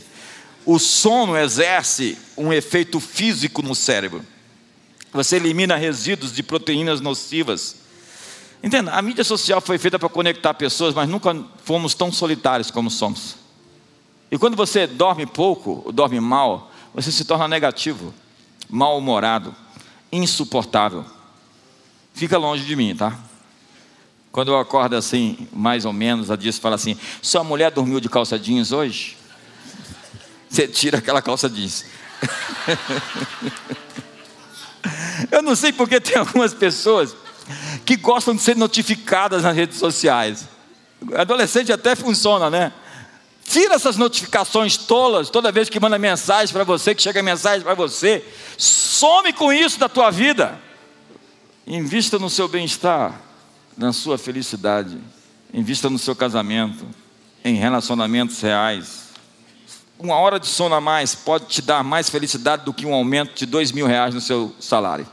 O 0.65 0.79
sono 0.79 1.37
exerce 1.37 2.17
um 2.35 2.51
efeito 2.51 2.99
físico 2.99 3.61
no 3.61 3.73
cérebro. 3.73 4.21
Você 5.13 5.37
elimina 5.37 5.77
resíduos 5.77 6.33
de 6.33 6.43
proteínas 6.43 6.99
nocivas. 6.99 7.77
Entenda, 8.61 8.91
a 8.91 9.01
mídia 9.01 9.23
social 9.23 9.61
foi 9.61 9.77
feita 9.77 9.97
para 9.97 10.09
conectar 10.09 10.53
pessoas, 10.55 10.93
mas 10.93 11.07
nunca 11.07 11.35
fomos 11.63 11.93
tão 11.93 12.11
solitários 12.11 12.69
como 12.69 12.89
somos. 12.89 13.37
E 14.29 14.37
quando 14.37 14.57
você 14.57 14.85
dorme 14.85 15.25
pouco, 15.25 15.83
ou 15.85 15.91
dorme 15.91 16.19
mal, 16.19 16.71
você 16.97 17.11
se 17.11 17.23
torna 17.23 17.47
negativo, 17.47 18.11
mal-humorado, 18.67 19.55
insuportável. 20.11 21.05
Fica 22.11 22.39
longe 22.39 22.65
de 22.65 22.75
mim, 22.75 22.95
tá? 22.95 23.15
Quando 24.31 24.51
eu 24.51 24.57
acordo 24.57 24.95
assim, 24.95 25.47
mais 25.53 25.85
ou 25.85 25.93
menos, 25.93 26.31
a 26.31 26.35
Dias 26.35 26.57
fala 26.57 26.73
assim: 26.73 26.97
Sua 27.21 27.43
mulher 27.43 27.69
dormiu 27.69 27.99
de 27.99 28.09
calça 28.09 28.39
jeans 28.39 28.71
hoje? 28.71 29.15
Você 30.49 30.67
tira 30.67 30.97
aquela 30.97 31.21
calça 31.21 31.47
jeans. 31.47 31.85
eu 35.31 35.43
não 35.43 35.55
sei 35.55 35.71
porque 35.71 36.01
tem 36.01 36.17
algumas 36.17 36.51
pessoas 36.51 37.15
que 37.85 37.95
gostam 37.95 38.35
de 38.35 38.41
ser 38.41 38.55
notificadas 38.55 39.43
nas 39.43 39.55
redes 39.55 39.77
sociais. 39.77 40.47
Adolescente 41.15 41.71
até 41.71 41.95
funciona, 41.95 42.49
né? 42.49 42.73
Tira 43.49 43.75
essas 43.75 43.95
notificações 43.95 44.75
tolas 44.75 45.29
toda 45.29 45.53
vez 45.53 45.69
que 45.69 45.79
manda 45.79 45.97
mensagem 45.97 46.51
para 46.51 46.65
você, 46.65 46.93
que 46.93 47.01
chega 47.01 47.23
mensagem 47.23 47.61
para 47.61 47.73
você. 47.73 48.23
Some 48.57 49.31
com 49.31 49.53
isso 49.53 49.79
da 49.79 49.87
tua 49.87 50.11
vida. 50.11 50.59
Invista 51.65 52.19
no 52.19 52.29
seu 52.29 52.49
bem-estar, 52.49 53.21
na 53.77 53.93
sua 53.93 54.17
felicidade. 54.17 54.97
Invista 55.53 55.89
no 55.89 55.97
seu 55.97 56.13
casamento, 56.13 56.85
em 57.41 57.55
relacionamentos 57.55 58.41
reais. 58.41 59.07
Uma 59.97 60.17
hora 60.17 60.41
de 60.41 60.47
sono 60.47 60.75
a 60.75 60.81
mais 60.81 61.15
pode 61.15 61.45
te 61.45 61.61
dar 61.61 61.85
mais 61.85 62.09
felicidade 62.09 62.65
do 62.65 62.73
que 62.73 62.85
um 62.85 62.93
aumento 62.93 63.33
de 63.33 63.45
dois 63.45 63.71
mil 63.71 63.87
reais 63.87 64.13
no 64.13 64.19
seu 64.19 64.53
salário. 64.59 65.07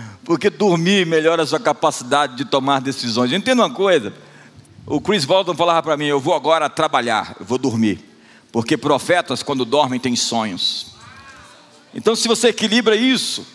Porque 0.24 0.50
dormir 0.50 1.06
melhora 1.06 1.42
a 1.42 1.46
sua 1.46 1.60
capacidade 1.60 2.36
de 2.36 2.44
tomar 2.44 2.80
decisões. 2.80 3.32
Entenda 3.32 3.62
uma 3.62 3.74
coisa. 3.74 4.12
O 4.86 5.00
Chris 5.00 5.24
Walton 5.24 5.54
falava 5.54 5.82
para 5.82 5.96
mim: 5.96 6.06
Eu 6.06 6.20
vou 6.20 6.34
agora 6.34 6.68
trabalhar, 6.68 7.36
eu 7.38 7.46
vou 7.46 7.58
dormir. 7.58 8.04
Porque 8.52 8.76
profetas, 8.76 9.42
quando 9.42 9.64
dormem, 9.64 10.00
têm 10.00 10.16
sonhos. 10.16 10.88
Então, 11.94 12.14
se 12.14 12.26
você 12.26 12.48
equilibra 12.48 12.96
isso, 12.96 13.46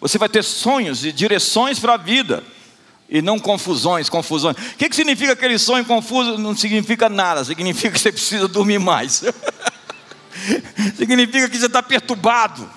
você 0.00 0.18
vai 0.18 0.28
ter 0.28 0.42
sonhos 0.44 1.04
e 1.04 1.12
direções 1.12 1.78
para 1.78 1.94
a 1.94 1.96
vida. 1.96 2.42
E 3.10 3.22
não 3.22 3.38
confusões, 3.38 4.08
confusões. 4.08 4.54
O 4.56 4.76
que, 4.76 4.88
que 4.88 4.96
significa 4.96 5.32
aquele 5.32 5.58
sonho 5.58 5.84
confuso? 5.84 6.36
Não 6.36 6.54
significa 6.54 7.08
nada, 7.08 7.42
significa 7.42 7.90
que 7.90 8.00
você 8.00 8.12
precisa 8.12 8.46
dormir 8.46 8.78
mais. 8.78 9.24
significa 10.96 11.48
que 11.48 11.56
você 11.56 11.66
está 11.66 11.82
perturbado. 11.82 12.68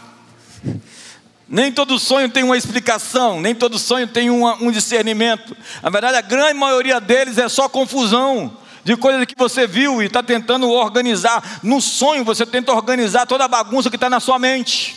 Nem 1.52 1.70
todo 1.70 2.00
sonho 2.00 2.30
tem 2.30 2.44
uma 2.44 2.56
explicação, 2.56 3.42
nem 3.42 3.54
todo 3.54 3.78
sonho 3.78 4.08
tem 4.08 4.30
uma, 4.30 4.56
um 4.64 4.72
discernimento. 4.72 5.56
Na 5.84 5.90
verdade, 5.90 6.16
a 6.16 6.22
grande 6.22 6.54
maioria 6.54 6.98
deles 7.02 7.38
é 7.38 7.50
só 7.50 7.68
confusão 7.68 8.56
de 8.86 8.96
coisas 8.96 9.26
que 9.26 9.36
você 9.38 9.68
viu 9.68 10.02
e 10.02 10.06
está 10.06 10.24
tentando 10.24 10.70
organizar. 10.70 11.60
No 11.62 11.82
sonho, 11.82 12.24
você 12.24 12.46
tenta 12.46 12.72
organizar 12.72 13.26
toda 13.26 13.44
a 13.44 13.50
bagunça 13.50 13.90
que 13.90 13.98
está 13.98 14.10
na 14.10 14.22
sua 14.22 14.40
mente. 14.40 14.96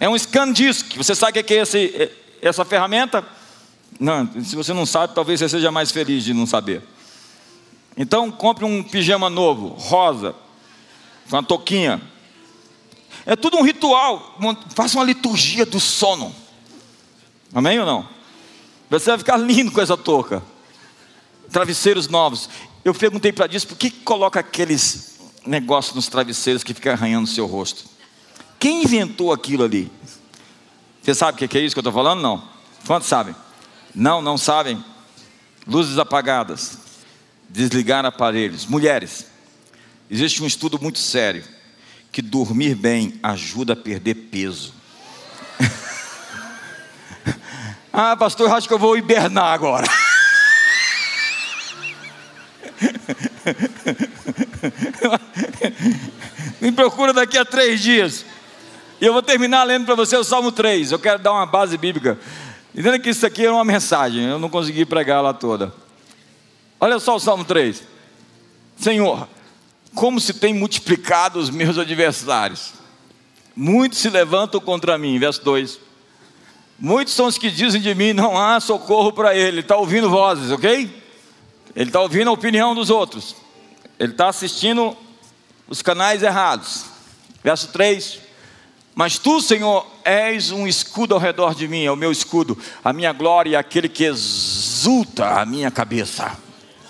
É 0.00 0.08
um 0.08 0.18
scan 0.18 0.50
disk. 0.52 0.96
Você 0.96 1.14
sabe 1.14 1.38
o 1.38 1.44
que 1.44 1.54
é 1.54 1.58
esse, 1.58 1.78
é, 1.94 2.10
essa 2.42 2.64
ferramenta? 2.64 3.24
Não, 4.00 4.28
se 4.42 4.56
você 4.56 4.72
não 4.72 4.84
sabe, 4.84 5.14
talvez 5.14 5.38
você 5.38 5.48
seja 5.48 5.70
mais 5.70 5.92
feliz 5.92 6.24
de 6.24 6.34
não 6.34 6.46
saber. 6.46 6.82
Então, 7.96 8.28
compre 8.28 8.64
um 8.64 8.82
pijama 8.82 9.30
novo, 9.30 9.68
rosa, 9.68 10.34
com 11.28 11.36
uma 11.36 11.44
touquinha. 11.44 12.02
É 13.30 13.36
tudo 13.36 13.58
um 13.58 13.62
ritual. 13.62 14.36
Faça 14.74 14.98
uma 14.98 15.04
liturgia 15.04 15.64
do 15.64 15.78
sono. 15.78 16.34
Amém 17.54 17.78
ou 17.78 17.86
não? 17.86 18.08
Você 18.90 19.08
vai 19.08 19.18
ficar 19.18 19.36
lindo 19.36 19.70
com 19.70 19.80
essa 19.80 19.96
touca. 19.96 20.42
Travesseiros 21.48 22.08
novos. 22.08 22.50
Eu 22.84 22.92
perguntei 22.92 23.32
para 23.32 23.46
Deus 23.46 23.64
por 23.64 23.78
que 23.78 23.88
coloca 23.88 24.40
aqueles 24.40 25.20
negócios 25.46 25.94
nos 25.94 26.08
travesseiros 26.08 26.64
que 26.64 26.74
ficam 26.74 26.92
arranhando 26.92 27.26
o 27.26 27.30
seu 27.30 27.46
rosto. 27.46 27.84
Quem 28.58 28.82
inventou 28.82 29.32
aquilo 29.32 29.62
ali? 29.62 29.88
Você 31.00 31.14
sabe 31.14 31.36
o 31.44 31.48
que 31.48 31.56
é 31.56 31.60
isso 31.60 31.72
que 31.72 31.78
eu 31.78 31.82
estou 31.82 31.92
falando? 31.92 32.20
Não. 32.20 32.42
Quantos 32.84 33.08
sabem? 33.08 33.36
Não, 33.94 34.20
não 34.20 34.36
sabem. 34.36 34.84
Luzes 35.68 35.98
apagadas. 35.98 36.78
Desligar 37.48 38.04
aparelhos. 38.04 38.66
Mulheres. 38.66 39.24
Existe 40.10 40.42
um 40.42 40.46
estudo 40.48 40.82
muito 40.82 40.98
sério 40.98 41.44
que 42.12 42.22
dormir 42.22 42.74
bem 42.74 43.14
ajuda 43.22 43.74
a 43.74 43.76
perder 43.76 44.14
peso. 44.14 44.72
ah, 47.92 48.16
pastor, 48.16 48.48
eu 48.48 48.54
acho 48.54 48.66
que 48.66 48.74
eu 48.74 48.78
vou 48.78 48.96
hibernar 48.96 49.52
agora. 49.52 49.86
Me 56.60 56.72
procura 56.72 57.12
daqui 57.12 57.38
a 57.38 57.44
três 57.44 57.80
dias. 57.80 58.24
E 59.00 59.06
eu 59.06 59.12
vou 59.12 59.22
terminar 59.22 59.62
lendo 59.64 59.86
para 59.86 59.94
você 59.94 60.16
o 60.16 60.24
Salmo 60.24 60.52
3. 60.52 60.92
Eu 60.92 60.98
quero 60.98 61.18
dar 61.18 61.32
uma 61.32 61.46
base 61.46 61.78
bíblica. 61.78 62.18
Entenda 62.74 62.98
que 62.98 63.10
isso 63.10 63.24
aqui 63.24 63.46
é 63.46 63.50
uma 63.50 63.64
mensagem. 63.64 64.24
Eu 64.24 64.38
não 64.38 64.50
consegui 64.50 64.84
pregar 64.84 65.22
lá 65.22 65.32
toda. 65.32 65.72
Olha 66.78 66.98
só 66.98 67.16
o 67.16 67.20
Salmo 67.20 67.44
3. 67.44 67.82
Senhor, 68.76 69.26
como 69.94 70.20
se 70.20 70.34
tem 70.34 70.54
multiplicado 70.54 71.38
os 71.38 71.50
meus 71.50 71.78
adversários. 71.78 72.72
Muitos 73.54 73.98
se 73.98 74.08
levantam 74.08 74.60
contra 74.60 74.96
mim, 74.96 75.18
verso 75.18 75.44
2. 75.44 75.78
Muitos 76.78 77.12
são 77.12 77.26
os 77.26 77.36
que 77.36 77.50
dizem 77.50 77.80
de 77.80 77.94
mim: 77.94 78.12
não 78.12 78.38
há 78.38 78.58
socorro 78.60 79.12
para 79.12 79.34
ele. 79.34 79.48
Ele 79.48 79.60
está 79.60 79.76
ouvindo 79.76 80.08
vozes, 80.08 80.50
ok? 80.50 80.90
Ele 81.76 81.88
está 81.88 82.00
ouvindo 82.00 82.30
a 82.30 82.32
opinião 82.32 82.74
dos 82.74 82.90
outros. 82.90 83.36
Ele 83.98 84.12
está 84.12 84.28
assistindo 84.28 84.96
os 85.68 85.82
canais 85.82 86.22
errados. 86.22 86.86
Verso 87.44 87.68
3. 87.68 88.20
Mas 88.94 89.18
tu, 89.18 89.40
Senhor, 89.40 89.86
és 90.04 90.50
um 90.50 90.66
escudo 90.66 91.14
ao 91.14 91.20
redor 91.20 91.54
de 91.54 91.68
mim, 91.68 91.84
é 91.84 91.90
o 91.90 91.96
meu 91.96 92.10
escudo, 92.10 92.58
a 92.84 92.92
minha 92.92 93.12
glória, 93.12 93.58
aquele 93.58 93.88
que 93.88 94.04
exulta 94.04 95.40
a 95.40 95.46
minha 95.46 95.70
cabeça. 95.70 96.36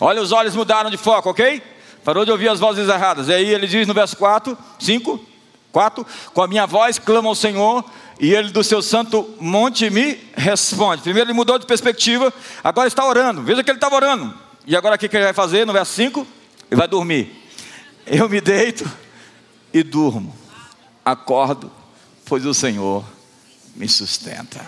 Olha, 0.01 0.23
os 0.23 0.33
olhos 0.33 0.57
mudaram 0.57 0.91
de 0.91 0.97
foco, 0.97 1.31
ok? 1.31 1.63
Parou 2.11 2.25
de 2.25 2.33
ouvir 2.33 2.49
as 2.49 2.59
vozes 2.59 2.89
erradas. 2.89 3.29
E 3.29 3.33
aí 3.33 3.55
ele 3.55 3.69
diz 3.69 3.87
no 3.87 3.95
verso 3.95 4.17
4, 4.17 4.59
5, 4.81 5.25
4: 5.71 6.05
Com 6.35 6.43
a 6.43 6.49
minha 6.49 6.67
voz 6.67 6.99
clama 6.99 7.29
ao 7.29 7.37
Senhor, 7.37 7.85
e 8.19 8.35
ele 8.35 8.51
do 8.51 8.65
seu 8.65 8.83
santo 8.83 9.33
monte 9.39 9.89
me 9.91 10.19
responde. 10.35 11.03
Primeiro 11.03 11.29
ele 11.29 11.37
mudou 11.37 11.57
de 11.57 11.67
perspectiva, 11.67 12.35
agora 12.65 12.89
está 12.89 13.07
orando. 13.07 13.43
Veja 13.43 13.63
que 13.63 13.71
ele 13.71 13.77
estava 13.77 13.95
orando. 13.95 14.35
E 14.67 14.75
agora 14.75 14.97
o 14.97 14.99
que 14.99 15.07
ele 15.07 15.23
vai 15.23 15.33
fazer? 15.33 15.65
No 15.65 15.73
verso 15.73 15.93
5, 15.93 16.27
ele 16.69 16.81
vai 16.81 16.89
dormir. 16.89 17.31
Eu 18.05 18.29
me 18.29 18.41
deito 18.41 18.91
e 19.73 19.85
durmo. 19.85 20.35
Acordo, 21.05 21.71
pois 22.25 22.45
o 22.45 22.53
Senhor 22.53 23.05
me 23.77 23.89
sustenta. 23.89 24.67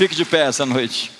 Fique 0.00 0.14
de 0.14 0.24
pé 0.24 0.46
essa 0.46 0.64
noite. 0.64 1.12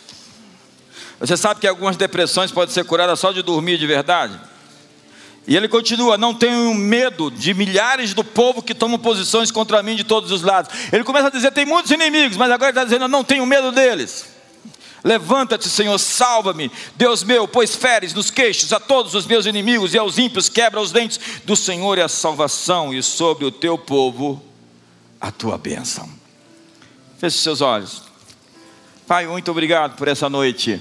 Você 1.19 1.37
sabe 1.37 1.61
que 1.61 1.67
algumas 1.67 1.99
depressões 1.99 2.51
podem 2.51 2.73
ser 2.73 2.83
curadas 2.83 3.21
só 3.21 3.31
de 3.31 3.43
dormir 3.43 3.77
de 3.77 3.87
verdade? 3.87 4.41
E 5.47 5.55
ele 5.55 5.69
continua: 5.69 6.17
Não 6.17 6.33
tenho 6.33 6.73
medo 6.73 7.31
de 7.31 7.53
milhares 7.53 8.15
do 8.15 8.25
povo 8.25 8.63
que 8.63 8.75
tomam 8.75 8.99
posições 8.99 9.51
contra 9.51 9.83
mim 9.83 9.97
de 9.97 10.05
todos 10.05 10.31
os 10.31 10.41
lados. 10.41 10.75
Ele 10.91 11.05
começa 11.05 11.27
a 11.27 11.31
dizer: 11.31 11.51
Tem 11.51 11.67
muitos 11.67 11.91
inimigos, 11.91 12.39
mas 12.39 12.51
agora 12.51 12.71
está 12.71 12.83
dizendo: 12.83 13.07
não 13.07 13.23
tenho 13.23 13.45
medo 13.45 13.71
deles. 13.71 14.31
Levanta-te, 15.05 15.69
Senhor, 15.69 15.99
salva-me, 15.99 16.73
Deus 16.97 17.23
meu, 17.23 17.47
pois 17.47 17.77
feres 17.77 18.15
nos 18.15 18.31
queixos 18.31 18.73
a 18.73 18.81
todos 18.81 19.15
os 19.15 19.27
meus 19.27 19.45
inimigos 19.45 19.93
e 19.93 19.99
aos 19.99 20.17
ímpios 20.17 20.49
quebra 20.49 20.81
os 20.81 20.91
dentes. 20.91 21.21
Do 21.45 21.55
Senhor 21.55 21.99
é 21.99 22.03
a 22.03 22.09
salvação 22.09 22.95
e 22.95 23.03
sobre 23.03 23.45
o 23.45 23.53
teu 23.53 23.77
povo 23.77 24.43
a 25.21 25.31
tua 25.31 25.59
bênção. 25.59 26.09
Feche 27.19 27.37
seus 27.37 27.61
olhos. 27.61 28.09
Pai, 29.11 29.27
muito 29.27 29.51
obrigado 29.51 29.97
por 29.97 30.07
essa 30.07 30.31
noite. 30.31 30.81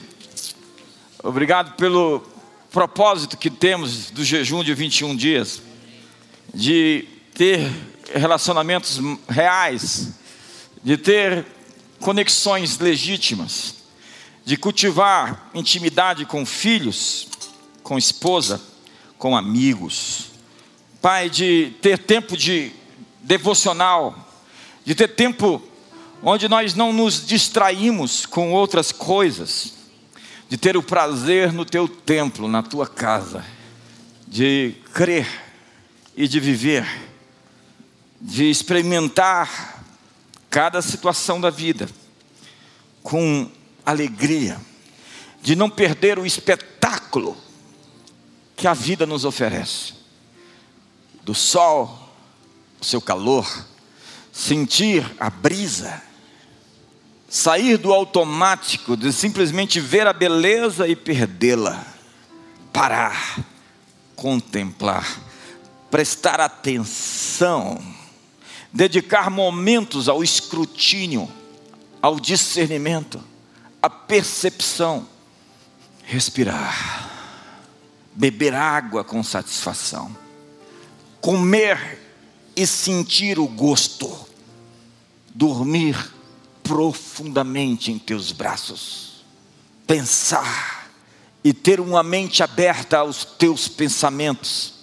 Obrigado 1.23 1.75
pelo 1.75 2.21
propósito 2.69 3.36
que 3.36 3.49
temos 3.49 4.11
do 4.11 4.23
jejum 4.23 4.63
de 4.63 4.71
21 4.71 5.15
dias, 5.15 5.63
de 6.53 7.07
ter 7.34 7.67
relacionamentos 8.13 8.99
reais, 9.27 10.13
de 10.84 10.95
ter 10.95 11.43
conexões 11.99 12.77
legítimas, 12.77 13.77
de 14.45 14.55
cultivar 14.57 15.49
intimidade 15.55 16.23
com 16.23 16.45
filhos, 16.45 17.27
com 17.82 17.97
esposa, 17.97 18.61
com 19.17 19.36
amigos. 19.36 20.25
Pai, 21.01 21.32
de 21.32 21.73
ter 21.82 21.97
tempo 21.97 22.38
de 22.38 22.71
devocional, 23.23 24.15
de 24.86 24.93
ter 24.93 25.07
tempo 25.07 25.67
onde 26.22 26.49
nós 26.49 26.74
não 26.74 26.91
nos 26.91 27.26
distraímos 27.26 28.26
com 28.26 28.51
outras 28.51 28.91
coisas, 28.91 29.74
de 30.49 30.57
ter 30.57 30.76
o 30.76 30.84
prazer 30.84 31.53
no 31.53 31.63
teu 31.63 31.88
templo, 31.88 32.47
na 32.47 32.63
tua 32.63 32.88
casa, 32.88 33.45
de 34.28 34.76
crer 34.93 35.28
e 36.15 36.28
de 36.28 36.39
viver, 36.39 36.86
de 38.20 38.49
experimentar 38.49 39.84
cada 40.49 40.82
situação 40.82 41.39
da 41.39 41.49
vida 41.49 41.88
com 43.03 43.49
alegria, 43.86 44.59
de 45.41 45.55
não 45.55 45.70
perder 45.70 46.20
o 46.20 46.26
espetáculo 46.26 47.38
que 48.57 48.67
a 48.67 48.74
vida 48.74 49.05
nos 49.05 49.24
oferece. 49.24 49.93
Do 51.24 51.34
sol, 51.34 52.11
o 52.82 52.86
seu 52.86 52.99
calor, 52.99 53.47
sentir 54.34 55.05
a 55.20 55.30
brisa, 55.30 56.09
sair 57.30 57.77
do 57.77 57.93
automático, 57.93 58.97
de 58.97 59.13
simplesmente 59.13 59.80
ver 59.80 60.07
a 60.07 60.13
beleza 60.13 60.88
e 60.88 60.95
perdê-la, 60.95 61.86
parar, 62.73 63.39
contemplar, 64.15 65.21
prestar 65.91 66.41
atenção, 66.41 67.80
dedicar 68.73 69.30
momentos 69.30 70.09
ao 70.09 70.23
escrutínio, 70.23 71.32
ao 72.01 72.19
discernimento, 72.19 73.23
à 73.82 73.89
percepção, 73.89 75.07
respirar, 76.03 77.11
beber 78.15 78.55
água 78.55 79.03
com 79.03 79.21
satisfação, 79.21 80.15
comer 81.21 81.99
e 82.55 82.65
sentir 82.65 83.38
o 83.38 83.47
gosto, 83.47 84.27
dormir 85.34 86.18
profundamente 86.70 87.91
em 87.91 87.97
teus 87.97 88.32
braços, 88.32 89.26
pensar 89.88 90.88
e 91.43 91.51
ter 91.51 91.80
uma 91.80 92.03
mente 92.03 92.43
aberta 92.43 92.99
aos 92.99 93.26
teus 93.26 93.67
pensamentos, 93.67 94.76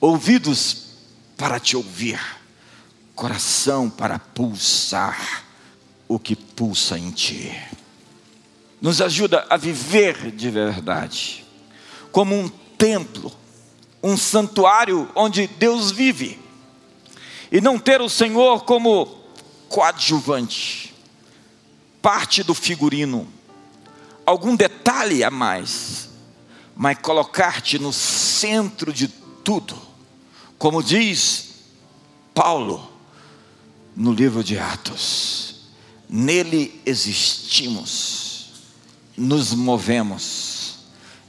ouvidos 0.00 0.88
para 1.36 1.60
te 1.60 1.76
ouvir, 1.76 2.20
coração 3.14 3.88
para 3.88 4.18
pulsar 4.18 5.44
o 6.08 6.18
que 6.18 6.34
pulsa 6.34 6.98
em 6.98 7.12
ti. 7.12 7.56
Nos 8.82 9.00
ajuda 9.00 9.46
a 9.48 9.56
viver 9.56 10.32
de 10.32 10.50
verdade, 10.50 11.46
como 12.10 12.34
um 12.34 12.48
templo, 12.76 13.32
um 14.02 14.16
santuário 14.16 15.08
onde 15.14 15.46
Deus 15.46 15.92
vive, 15.92 16.40
e 17.52 17.60
não 17.60 17.78
ter 17.78 18.00
o 18.00 18.08
Senhor 18.08 18.64
como 18.64 19.06
coadjuvante 19.68 20.89
parte 22.02 22.42
do 22.42 22.54
figurino, 22.54 23.26
algum 24.24 24.56
detalhe 24.56 25.22
a 25.22 25.30
mais, 25.30 26.08
mas 26.74 26.98
colocar-te 26.98 27.78
no 27.78 27.92
centro 27.92 28.92
de 28.92 29.08
tudo, 29.08 29.76
como 30.58 30.82
diz 30.82 31.48
Paulo 32.34 32.90
no 33.94 34.12
livro 34.12 34.42
de 34.42 34.58
Atos: 34.58 35.56
nele 36.08 36.80
existimos, 36.86 38.46
nos 39.16 39.52
movemos, 39.52 40.78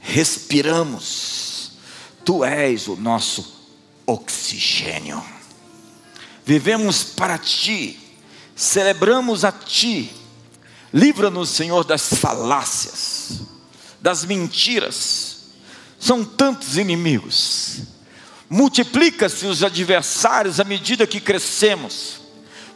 respiramos, 0.00 1.72
tu 2.24 2.44
és 2.44 2.88
o 2.88 2.96
nosso 2.96 3.60
oxigênio. 4.06 5.22
Vivemos 6.44 7.04
para 7.04 7.38
ti, 7.38 7.98
celebramos 8.56 9.44
a 9.44 9.52
ti 9.52 10.21
Livra-nos, 10.92 11.48
Senhor, 11.48 11.84
das 11.84 12.08
falácias, 12.14 13.40
das 14.00 14.24
mentiras. 14.24 15.38
São 15.98 16.24
tantos 16.24 16.76
inimigos. 16.76 17.78
Multiplica-se 18.50 19.46
os 19.46 19.64
adversários 19.64 20.60
à 20.60 20.64
medida 20.64 21.06
que 21.06 21.20
crescemos, 21.20 22.20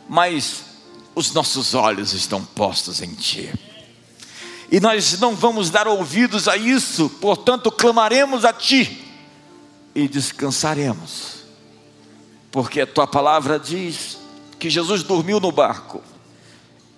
mas 0.08 0.64
os 1.14 1.32
nossos 1.32 1.74
olhos 1.74 2.14
estão 2.14 2.42
postos 2.42 3.02
em 3.02 3.12
Ti. 3.12 3.52
E 4.70 4.80
nós 4.80 5.18
não 5.20 5.34
vamos 5.34 5.68
dar 5.68 5.86
ouvidos 5.86 6.48
a 6.48 6.56
isso, 6.56 7.10
portanto, 7.20 7.70
clamaremos 7.70 8.44
a 8.44 8.52
Ti 8.52 9.04
e 9.94 10.08
descansaremos, 10.08 11.44
porque 12.50 12.80
a 12.80 12.86
Tua 12.86 13.06
palavra 13.06 13.58
diz 13.58 14.16
que 14.58 14.70
Jesus 14.70 15.02
dormiu 15.02 15.38
no 15.38 15.52
barco 15.52 16.02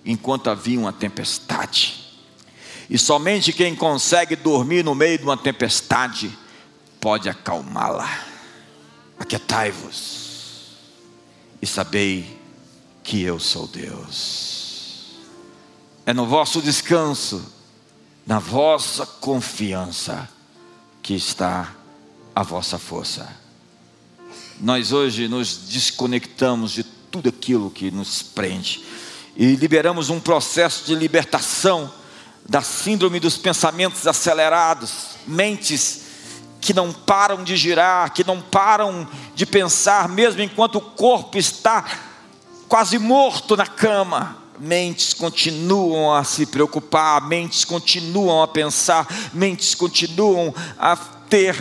enquanto 0.05 0.49
havia 0.49 0.79
uma 0.79 0.93
tempestade. 0.93 1.99
E 2.89 2.97
somente 2.97 3.53
quem 3.53 3.75
consegue 3.75 4.35
dormir 4.35 4.83
no 4.83 4.95
meio 4.95 5.17
de 5.17 5.23
uma 5.23 5.37
tempestade 5.37 6.35
pode 6.99 7.29
acalmá-la. 7.29 8.25
Aquietai-vos 9.19 10.29
e 11.61 11.67
sabei 11.67 12.39
que 13.03 13.21
eu 13.21 13.39
sou 13.39 13.67
Deus. 13.67 15.17
É 16.05 16.13
no 16.13 16.25
vosso 16.25 16.61
descanso, 16.61 17.53
na 18.25 18.39
vossa 18.39 19.05
confiança, 19.05 20.27
que 21.03 21.13
está 21.13 21.75
a 22.35 22.41
vossa 22.41 22.79
força. 22.79 23.29
Nós 24.59 24.91
hoje 24.91 25.27
nos 25.27 25.55
desconectamos 25.69 26.71
de 26.71 26.83
tudo 26.83 27.29
aquilo 27.29 27.69
que 27.69 27.91
nos 27.91 28.21
prende 28.21 28.83
e 29.39 29.55
liberamos 29.55 30.09
um 30.09 30.19
processo 30.19 30.83
de 30.85 30.93
libertação 30.93 31.89
da 32.45 32.61
síndrome 32.61 33.21
dos 33.21 33.37
pensamentos 33.37 34.05
acelerados, 34.05 34.91
mentes 35.25 36.01
que 36.59 36.73
não 36.73 36.91
param 36.91 37.41
de 37.41 37.55
girar, 37.55 38.11
que 38.11 38.21
não 38.21 38.41
param 38.41 39.07
de 39.33 39.45
pensar, 39.45 40.09
mesmo 40.09 40.41
enquanto 40.41 40.75
o 40.75 40.81
corpo 40.81 41.37
está 41.37 41.85
quase 42.67 42.99
morto 42.99 43.55
na 43.55 43.65
cama. 43.65 44.37
Mentes 44.59 45.13
continuam 45.13 46.13
a 46.13 46.25
se 46.25 46.45
preocupar, 46.45 47.25
mentes 47.25 47.63
continuam 47.63 48.43
a 48.43 48.47
pensar, 48.47 49.07
mentes 49.33 49.73
continuam 49.73 50.53
a 50.77 50.97
ter 50.97 51.55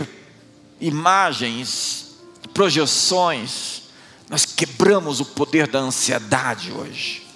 imagens, 0.81 2.17
projeções. 2.53 3.83
Nós 4.29 4.45
quebramos 4.45 5.21
o 5.21 5.25
poder 5.25 5.69
da 5.69 5.79
ansiedade 5.79 6.73
hoje. 6.73 7.28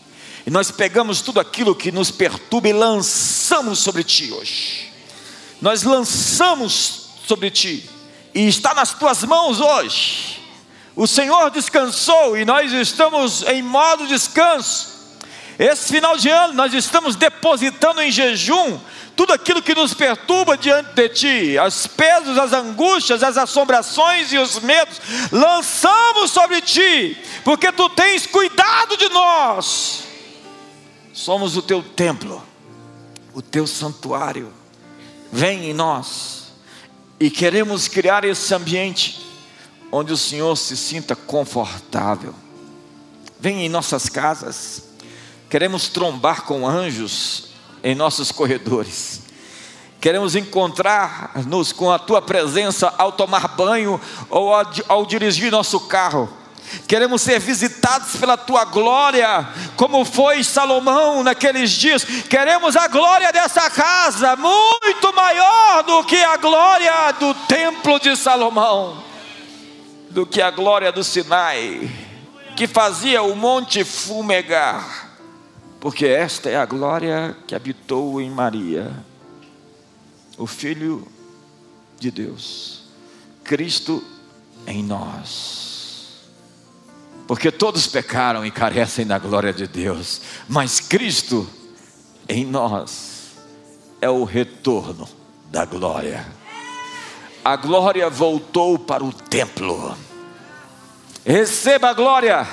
E 0.45 0.51
nós 0.51 0.71
pegamos 0.71 1.21
tudo 1.21 1.39
aquilo 1.39 1.75
que 1.75 1.93
nos 1.93 2.11
perturba 2.11 2.69
e 2.69 2.73
lançamos 2.73 3.79
sobre 3.79 4.03
ti 4.03 4.33
hoje. 4.33 4.93
Nós 5.61 5.85
lançamos 5.85 7.11
sobre 7.27 7.51
ti. 7.51 7.89
E 8.35 8.49
está 8.49 8.75
nas 8.75 8.93
tuas 8.93 9.23
mãos 9.23 9.61
hoje. 9.61 10.41
O 10.97 11.07
Senhor 11.07 11.51
descansou 11.51 12.37
e 12.37 12.45
nós 12.45 12.73
estamos 12.73 13.43
em 13.45 13.63
modo 13.63 14.07
descanso. 14.07 14.91
Esse 15.59 15.93
final 15.93 16.17
de 16.17 16.29
ano 16.29 16.55
nós 16.55 16.75
estamos 16.75 17.15
depositando 17.15 18.01
em 18.03 18.11
jejum 18.11 18.81
tudo 19.15 19.33
aquilo 19.33 19.63
que 19.63 19.75
nos 19.75 19.95
perturba 19.95 20.57
diante 20.57 20.95
de 20.95 21.09
ti, 21.11 21.57
os 21.65 21.87
pesos, 21.87 22.39
as 22.39 22.53
angústias, 22.55 23.23
as 23.23 23.37
assombrações 23.37 24.33
e 24.33 24.39
os 24.39 24.59
medos, 24.61 25.01
lançamos 25.31 26.31
sobre 26.31 26.63
ti, 26.63 27.17
porque 27.45 27.71
tu 27.71 27.91
tens 27.91 28.27
cuidado 28.27 28.97
de 28.97 29.11
nós 29.11 30.12
somos 31.13 31.57
o 31.57 31.63
teu 31.63 31.83
templo, 31.83 32.43
o 33.35 33.43
teu 33.43 33.67
santuário. 33.67 34.53
Vem 35.31 35.71
em 35.71 35.75
nós 35.75 36.53
e 37.21 37.31
queremos 37.31 37.89
criar 37.89 38.25
esse 38.25 38.55
ambiente 38.55 39.21
onde 39.91 40.13
o 40.13 40.17
Senhor 40.17 40.57
se 40.57 40.77
sinta 40.77 41.15
confortável. 41.15 42.35
Vem 43.39 43.67
em 43.67 43.69
nossas 43.69 44.09
casas, 44.09 44.85
queremos 45.51 45.89
trombar 45.89 46.43
com 46.43 46.67
anjos 46.67 47.49
em 47.83 47.95
nossos 47.95 48.31
corredores. 48.33 49.23
Queremos 50.01 50.35
encontrar-nos 50.35 51.73
com 51.73 51.91
a 51.91 51.99
tua 51.99 52.21
presença 52.21 52.93
ao 52.99 53.13
tomar 53.13 53.49
banho 53.49 54.01
ou 54.29 54.53
ao, 54.53 54.67
ao 54.89 55.07
dirigir 55.07 55.53
nosso 55.53 55.79
carro 55.81 56.42
Queremos 56.87 57.23
ser 57.23 57.39
visitados 57.39 58.17
pela 58.17 58.37
tua 58.37 58.65
glória, 58.65 59.49
como 59.77 60.05
foi 60.05 60.43
Salomão 60.45 61.23
naqueles 61.23 61.71
dias. 61.71 62.05
Queremos 62.05 62.77
a 62.77 62.89
glória 62.89 63.33
dessa 63.33 63.71
casa, 63.71 64.37
muito 64.37 65.13
maior 65.15 65.83
do 65.85 66.05
que 66.05 66.17
a 66.17 66.37
glória 66.37 67.13
do 67.13 67.35
templo 67.47 67.99
de 67.99 68.17
Salomão, 68.17 69.03
do 70.11 70.27
que 70.27 70.41
a 70.41 70.51
glória 70.51 70.93
do 70.93 71.03
Sinai, 71.03 71.91
que 72.57 72.67
fazia 72.67 73.23
o 73.23 73.35
monte 73.35 73.85
fumegar, 73.85 75.11
porque 75.81 76.07
esta 76.07 76.49
é 76.51 76.57
a 76.57 76.67
glória 76.67 77.37
que 77.47 77.55
habitou 77.55 78.21
em 78.21 78.31
Maria, 78.31 78.93
o 80.37 80.47
Filho 80.47 81.07
de 81.99 82.11
Deus, 82.11 82.83
Cristo 83.45 84.03
em 84.67 84.83
nós. 84.83 85.62
Porque 87.27 87.51
todos 87.51 87.87
pecaram 87.87 88.45
e 88.45 88.51
carecem 88.51 89.07
da 89.07 89.19
glória 89.19 89.53
de 89.53 89.67
Deus, 89.67 90.21
mas 90.49 90.81
Cristo 90.81 91.49
em 92.29 92.45
nós 92.45 93.33
é 94.01 94.11
o 94.11 94.25
retorno 94.25 95.09
da 95.51 95.65
glória. 95.65 96.27
A 97.45 97.57
glória 97.57 98.09
voltou 98.11 98.79
para 98.79 99.05
o 99.05 99.13
templo. 99.13 99.97
Receba 101.25 101.91
a 101.91 101.95
glória, 101.95 102.47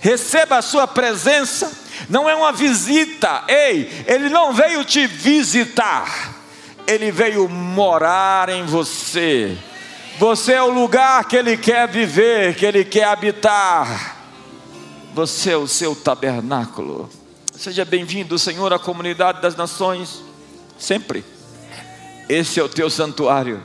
receba 0.00 0.58
a 0.58 0.62
sua 0.62 0.86
presença. 0.86 1.70
Não 2.08 2.28
é 2.28 2.34
uma 2.34 2.52
visita, 2.52 3.44
ei, 3.48 4.04
ele 4.06 4.28
não 4.28 4.52
veio 4.52 4.84
te 4.84 5.06
visitar, 5.06 6.34
ele 6.86 7.10
veio 7.10 7.48
morar 7.48 8.48
em 8.48 8.64
você 8.64 9.58
você 10.18 10.54
é 10.54 10.62
o 10.62 10.70
lugar 10.70 11.26
que 11.28 11.36
Ele 11.36 11.56
quer 11.56 11.88
viver, 11.88 12.56
que 12.56 12.66
Ele 12.66 12.84
quer 12.84 13.04
habitar. 13.04 14.16
Você 15.14 15.52
é 15.52 15.56
o 15.56 15.68
seu 15.68 15.94
tabernáculo. 15.94 17.08
Seja 17.54 17.84
bem-vindo, 17.84 18.36
Senhor, 18.38 18.72
à 18.72 18.78
comunidade 18.78 19.40
das 19.40 19.54
nações, 19.54 20.22
sempre. 20.76 21.24
Esse 22.28 22.58
é 22.58 22.62
o 22.62 22.68
teu 22.68 22.90
santuário, 22.90 23.62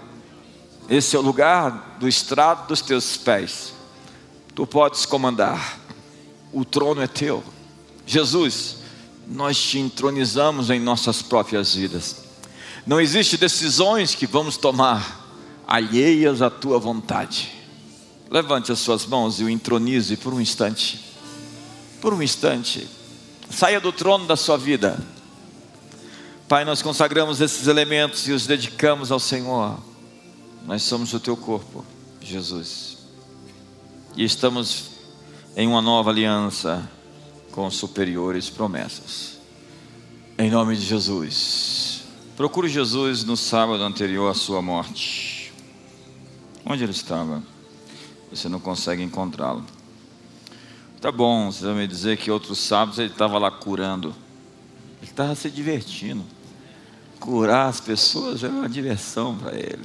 esse 0.89 1.15
é 1.15 1.19
o 1.19 1.23
lugar 1.23 1.97
do 1.99 2.07
estrado 2.07 2.67
dos 2.67 2.81
teus 2.81 3.17
pés. 3.17 3.73
Tu 4.53 4.65
podes 4.67 5.05
comandar, 5.07 5.79
o 6.51 6.63
trono 6.63 7.01
é 7.01 7.07
teu. 7.07 7.43
Jesus, 8.05 8.77
nós 9.27 9.57
te 9.57 9.79
entronizamos 9.79 10.69
em 10.69 10.79
nossas 10.79 11.21
próprias 11.21 11.73
vidas. 11.73 12.23
Não 12.85 13.01
existe 13.01 13.37
decisões 13.37 14.13
que 14.13 14.27
vamos 14.27 14.55
tomar 14.55 15.22
alheias 15.73 16.43
à 16.43 16.51
tua 16.51 16.77
vontade. 16.77 17.51
Levante 18.29 18.71
as 18.71 18.77
suas 18.77 19.07
mãos 19.07 19.39
e 19.39 19.43
o 19.43 19.49
entronize 19.49 20.15
por 20.17 20.31
um 20.31 20.39
instante. 20.39 21.03
Por 21.99 22.13
um 22.13 22.21
instante. 22.21 22.87
Saia 23.49 23.79
do 23.79 23.91
trono 23.91 24.27
da 24.27 24.35
sua 24.35 24.55
vida. 24.55 25.03
Pai, 26.47 26.63
nós 26.63 26.83
consagramos 26.83 27.41
esses 27.41 27.65
elementos 27.65 28.27
e 28.27 28.33
os 28.33 28.45
dedicamos 28.45 29.11
ao 29.11 29.19
Senhor. 29.19 29.79
Nós 30.67 30.83
somos 30.83 31.11
o 31.11 31.19
teu 31.19 31.35
corpo, 31.35 31.83
Jesus. 32.21 32.99
E 34.15 34.23
estamos 34.23 34.91
em 35.55 35.67
uma 35.67 35.81
nova 35.81 36.11
aliança 36.11 36.87
com 37.51 37.69
superiores 37.71 38.47
promessas. 38.47 39.39
Em 40.37 40.51
nome 40.51 40.75
de 40.75 40.85
Jesus. 40.85 42.03
Procure 42.37 42.69
Jesus 42.69 43.23
no 43.23 43.35
sábado 43.35 43.81
anterior 43.81 44.29
à 44.29 44.35
sua 44.35 44.61
morte. 44.61 45.32
Onde 46.65 46.83
ele 46.83 46.91
estava? 46.91 47.43
Você 48.31 48.47
não 48.47 48.59
consegue 48.59 49.03
encontrá-lo. 49.03 49.63
Tá 51.01 51.11
bom, 51.11 51.51
você 51.51 51.65
vai 51.65 51.75
me 51.75 51.87
dizer 51.87 52.17
que 52.17 52.31
outros 52.31 52.59
sábados 52.59 52.97
ele 52.97 53.11
estava 53.11 53.37
lá 53.37 53.51
curando. 53.51 54.15
Ele 55.01 55.11
estava 55.11 55.35
se 55.35 55.49
divertindo. 55.49 56.23
Curar 57.19 57.67
as 57.67 57.81
pessoas 57.81 58.43
era 58.43 58.53
uma 58.53 58.69
diversão 58.69 59.37
para 59.37 59.53
ele. 59.55 59.83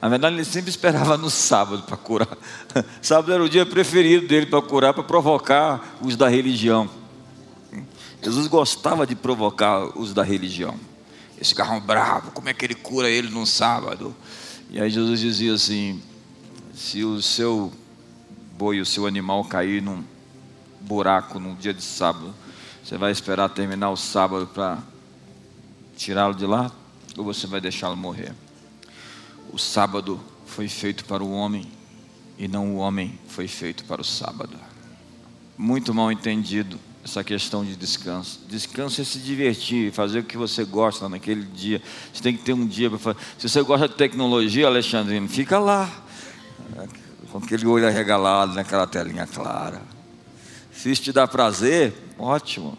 Na 0.00 0.08
verdade, 0.08 0.36
ele 0.36 0.44
sempre 0.44 0.68
esperava 0.68 1.16
no 1.16 1.30
sábado 1.30 1.82
para 1.84 1.96
curar. 1.96 2.36
Sábado 3.00 3.32
era 3.32 3.42
o 3.42 3.48
dia 3.48 3.64
preferido 3.64 4.26
dele 4.26 4.46
para 4.46 4.60
curar, 4.60 4.92
para 4.92 5.02
provocar 5.02 5.96
os 6.02 6.16
da 6.16 6.28
religião. 6.28 6.88
Jesus 8.22 8.46
gostava 8.46 9.06
de 9.06 9.14
provocar 9.14 9.98
os 9.98 10.12
da 10.12 10.22
religião. 10.22 10.74
Eles 11.36 11.48
ficavam 11.48 11.80
bravos, 11.80 12.32
como 12.32 12.48
é 12.48 12.54
que 12.54 12.64
ele 12.64 12.74
cura 12.74 13.08
ele 13.08 13.30
no 13.30 13.46
sábado? 13.46 14.14
E 14.70 14.80
aí 14.80 14.90
Jesus 14.90 15.20
dizia 15.20 15.54
assim: 15.54 16.02
se 16.74 17.04
o 17.04 17.22
seu 17.22 17.72
boi, 18.56 18.80
o 18.80 18.86
seu 18.86 19.06
animal 19.06 19.44
cair 19.44 19.82
num 19.82 20.02
buraco 20.80 21.38
num 21.38 21.54
dia 21.54 21.74
de 21.74 21.82
sábado, 21.82 22.34
você 22.82 22.96
vai 22.96 23.10
esperar 23.10 23.48
terminar 23.48 23.90
o 23.90 23.96
sábado 23.96 24.46
para 24.46 24.82
tirá-lo 25.96 26.34
de 26.34 26.46
lá? 26.46 26.70
Ou 27.16 27.24
você 27.24 27.46
vai 27.46 27.60
deixá-lo 27.60 27.96
morrer? 27.96 28.32
O 29.52 29.58
sábado 29.58 30.20
foi 30.44 30.68
feito 30.68 31.04
para 31.04 31.22
o 31.22 31.32
homem 31.32 31.66
e 32.38 32.46
não 32.46 32.74
o 32.74 32.76
homem 32.76 33.18
foi 33.28 33.48
feito 33.48 33.84
para 33.84 34.00
o 34.00 34.04
sábado. 34.04 34.58
Muito 35.56 35.94
mal 35.94 36.12
entendido 36.12 36.78
essa 37.06 37.22
questão 37.22 37.64
de 37.64 37.76
descanso. 37.76 38.40
Descanso 38.48 39.00
é 39.00 39.04
se 39.04 39.20
divertir, 39.20 39.92
fazer 39.92 40.18
o 40.18 40.24
que 40.24 40.36
você 40.36 40.64
gosta 40.64 41.08
naquele 41.08 41.44
dia. 41.44 41.80
Você 42.12 42.20
tem 42.20 42.36
que 42.36 42.42
ter 42.42 42.52
um 42.52 42.66
dia 42.66 42.90
para 42.90 42.98
fazer. 42.98 43.18
Se 43.38 43.48
você 43.48 43.62
gosta 43.62 43.88
de 43.88 43.94
tecnologia, 43.94 44.66
Alexandrino, 44.66 45.28
fica 45.28 45.58
lá, 45.58 45.88
com 47.30 47.38
aquele 47.38 47.64
olho 47.64 47.86
arregalado 47.86 48.54
naquela 48.54 48.88
telinha 48.88 49.26
clara. 49.26 49.80
Se 50.72 50.90
isso 50.90 51.02
te 51.02 51.12
dá 51.12 51.28
prazer, 51.28 51.94
ótimo. 52.18 52.76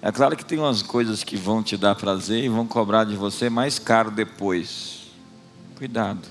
É 0.00 0.10
claro 0.10 0.34
que 0.34 0.44
tem 0.44 0.58
umas 0.58 0.80
coisas 0.80 1.22
que 1.22 1.36
vão 1.36 1.62
te 1.62 1.76
dar 1.76 1.94
prazer 1.94 2.42
e 2.42 2.48
vão 2.48 2.66
cobrar 2.66 3.04
de 3.04 3.14
você 3.14 3.50
mais 3.50 3.78
caro 3.78 4.10
depois. 4.10 5.10
Cuidado. 5.76 6.26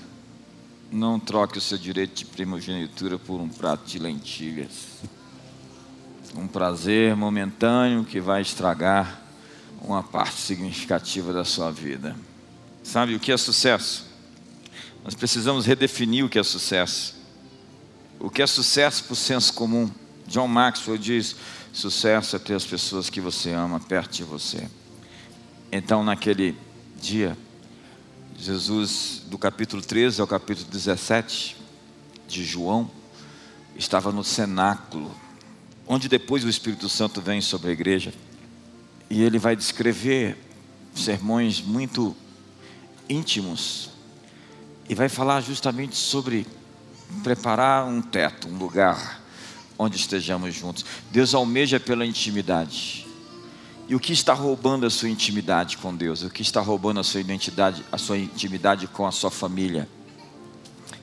Não 0.90 1.20
troque 1.20 1.56
o 1.56 1.60
seu 1.60 1.78
direito 1.78 2.16
de 2.16 2.24
primogenitura 2.24 3.16
por 3.16 3.40
um 3.40 3.48
prato 3.48 3.86
de 3.86 3.98
lentilhas 3.98 5.00
um 6.36 6.46
prazer 6.46 7.14
momentâneo 7.16 8.04
que 8.04 8.20
vai 8.20 8.42
estragar 8.42 9.20
uma 9.80 10.02
parte 10.02 10.36
significativa 10.36 11.32
da 11.32 11.44
sua 11.44 11.70
vida. 11.70 12.16
Sabe 12.82 13.14
o 13.14 13.20
que 13.20 13.32
é 13.32 13.36
sucesso? 13.36 14.06
Nós 15.04 15.14
precisamos 15.14 15.66
redefinir 15.66 16.24
o 16.24 16.28
que 16.28 16.38
é 16.38 16.42
sucesso. 16.42 17.14
O 18.18 18.30
que 18.30 18.40
é 18.40 18.46
sucesso 18.46 19.04
para 19.04 19.12
o 19.12 19.16
senso 19.16 19.52
comum? 19.52 19.90
John 20.26 20.46
Maxwell 20.46 20.96
diz: 20.96 21.36
sucesso 21.72 22.36
é 22.36 22.38
ter 22.38 22.54
as 22.54 22.64
pessoas 22.64 23.10
que 23.10 23.20
você 23.20 23.50
ama 23.50 23.80
perto 23.80 24.12
de 24.12 24.24
você. 24.24 24.68
Então, 25.70 26.04
naquele 26.04 26.56
dia, 27.00 27.36
Jesus, 28.38 29.22
do 29.26 29.36
capítulo 29.36 29.82
13 29.82 30.20
ao 30.20 30.26
capítulo 30.26 30.68
17 30.70 31.56
de 32.28 32.44
João, 32.44 32.90
estava 33.76 34.12
no 34.12 34.22
cenáculo 34.22 35.10
onde 35.86 36.08
depois 36.08 36.44
o 36.44 36.48
Espírito 36.48 36.88
Santo 36.88 37.20
vem 37.20 37.40
sobre 37.40 37.70
a 37.70 37.72
igreja 37.72 38.12
e 39.10 39.22
ele 39.22 39.38
vai 39.38 39.54
descrever 39.54 40.36
sermões 40.94 41.60
muito 41.60 42.16
íntimos 43.08 43.90
e 44.88 44.94
vai 44.94 45.08
falar 45.08 45.40
justamente 45.40 45.96
sobre 45.96 46.46
preparar 47.22 47.86
um 47.86 48.00
teto, 48.00 48.48
um 48.48 48.56
lugar 48.56 49.22
onde 49.78 49.96
estejamos 49.96 50.54
juntos. 50.54 50.84
Deus 51.10 51.34
almeja 51.34 51.78
pela 51.78 52.06
intimidade. 52.06 53.06
E 53.88 53.94
o 53.94 54.00
que 54.00 54.12
está 54.12 54.32
roubando 54.32 54.86
a 54.86 54.90
sua 54.90 55.08
intimidade 55.08 55.76
com 55.76 55.94
Deus? 55.94 56.22
O 56.22 56.30
que 56.30 56.40
está 56.40 56.60
roubando 56.60 57.00
a 57.00 57.04
sua 57.04 57.20
identidade, 57.20 57.84
a 57.90 57.98
sua 57.98 58.16
intimidade 58.16 58.86
com 58.86 59.06
a 59.06 59.12
sua 59.12 59.30
família? 59.30 59.88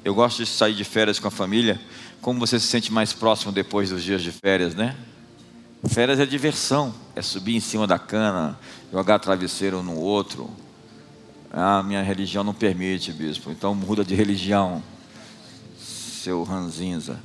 Eu 0.03 0.15
gosto 0.15 0.38
de 0.38 0.49
sair 0.49 0.73
de 0.73 0.84
férias 0.84 1.19
com 1.19 1.27
a 1.27 1.32
família 1.32 1.80
como 2.22 2.39
você 2.39 2.59
se 2.59 2.67
sente 2.67 2.91
mais 2.91 3.13
próximo 3.13 3.51
depois 3.51 3.89
dos 3.89 4.03
dias 4.03 4.22
de 4.22 4.32
férias, 4.32 4.76
né? 4.76 4.95
Férias 5.88 6.20
é 6.20 6.26
diversão, 6.26 6.93
é 7.15 7.22
subir 7.22 7.55
em 7.55 7.59
cima 7.61 7.88
da 7.88 7.97
cana, 7.97 8.59
jogar 8.91 9.20
travesseiro 9.20 9.82
no 9.82 9.95
outro. 9.95 10.49
Ah, 11.51 11.82
minha 11.82 12.03
religião 12.03 12.43
não 12.43 12.53
permite, 12.53 13.13
bispo, 13.13 13.49
então 13.49 13.74
muda 13.74 14.03
de 14.03 14.13
religião, 14.13 14.84
seu 15.78 16.43
ranzinza. 16.43 17.20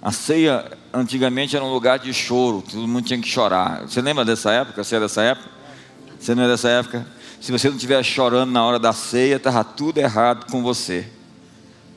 A 0.00 0.12
ceia 0.12 0.70
antigamente 0.92 1.56
era 1.56 1.64
um 1.64 1.72
lugar 1.72 1.98
de 1.98 2.12
choro, 2.14 2.62
todo 2.62 2.86
mundo 2.88 3.04
tinha 3.04 3.20
que 3.20 3.28
chorar. 3.28 3.82
Você 3.82 4.00
lembra 4.00 4.24
dessa 4.24 4.50
época? 4.52 4.82
Você 4.82 4.96
é 4.96 5.00
dessa 5.00 5.22
época? 5.22 5.50
Você 6.18 6.34
não 6.34 6.44
é 6.44 6.48
dessa 6.48 6.68
época? 6.68 7.06
Se 7.40 7.50
você 7.50 7.68
não 7.68 7.74
estiver 7.74 8.02
chorando 8.04 8.52
na 8.52 8.64
hora 8.64 8.78
da 8.78 8.92
ceia, 8.92 9.36
estava 9.36 9.64
tudo 9.64 9.98
errado 9.98 10.46
com 10.50 10.62
você. 10.62 11.08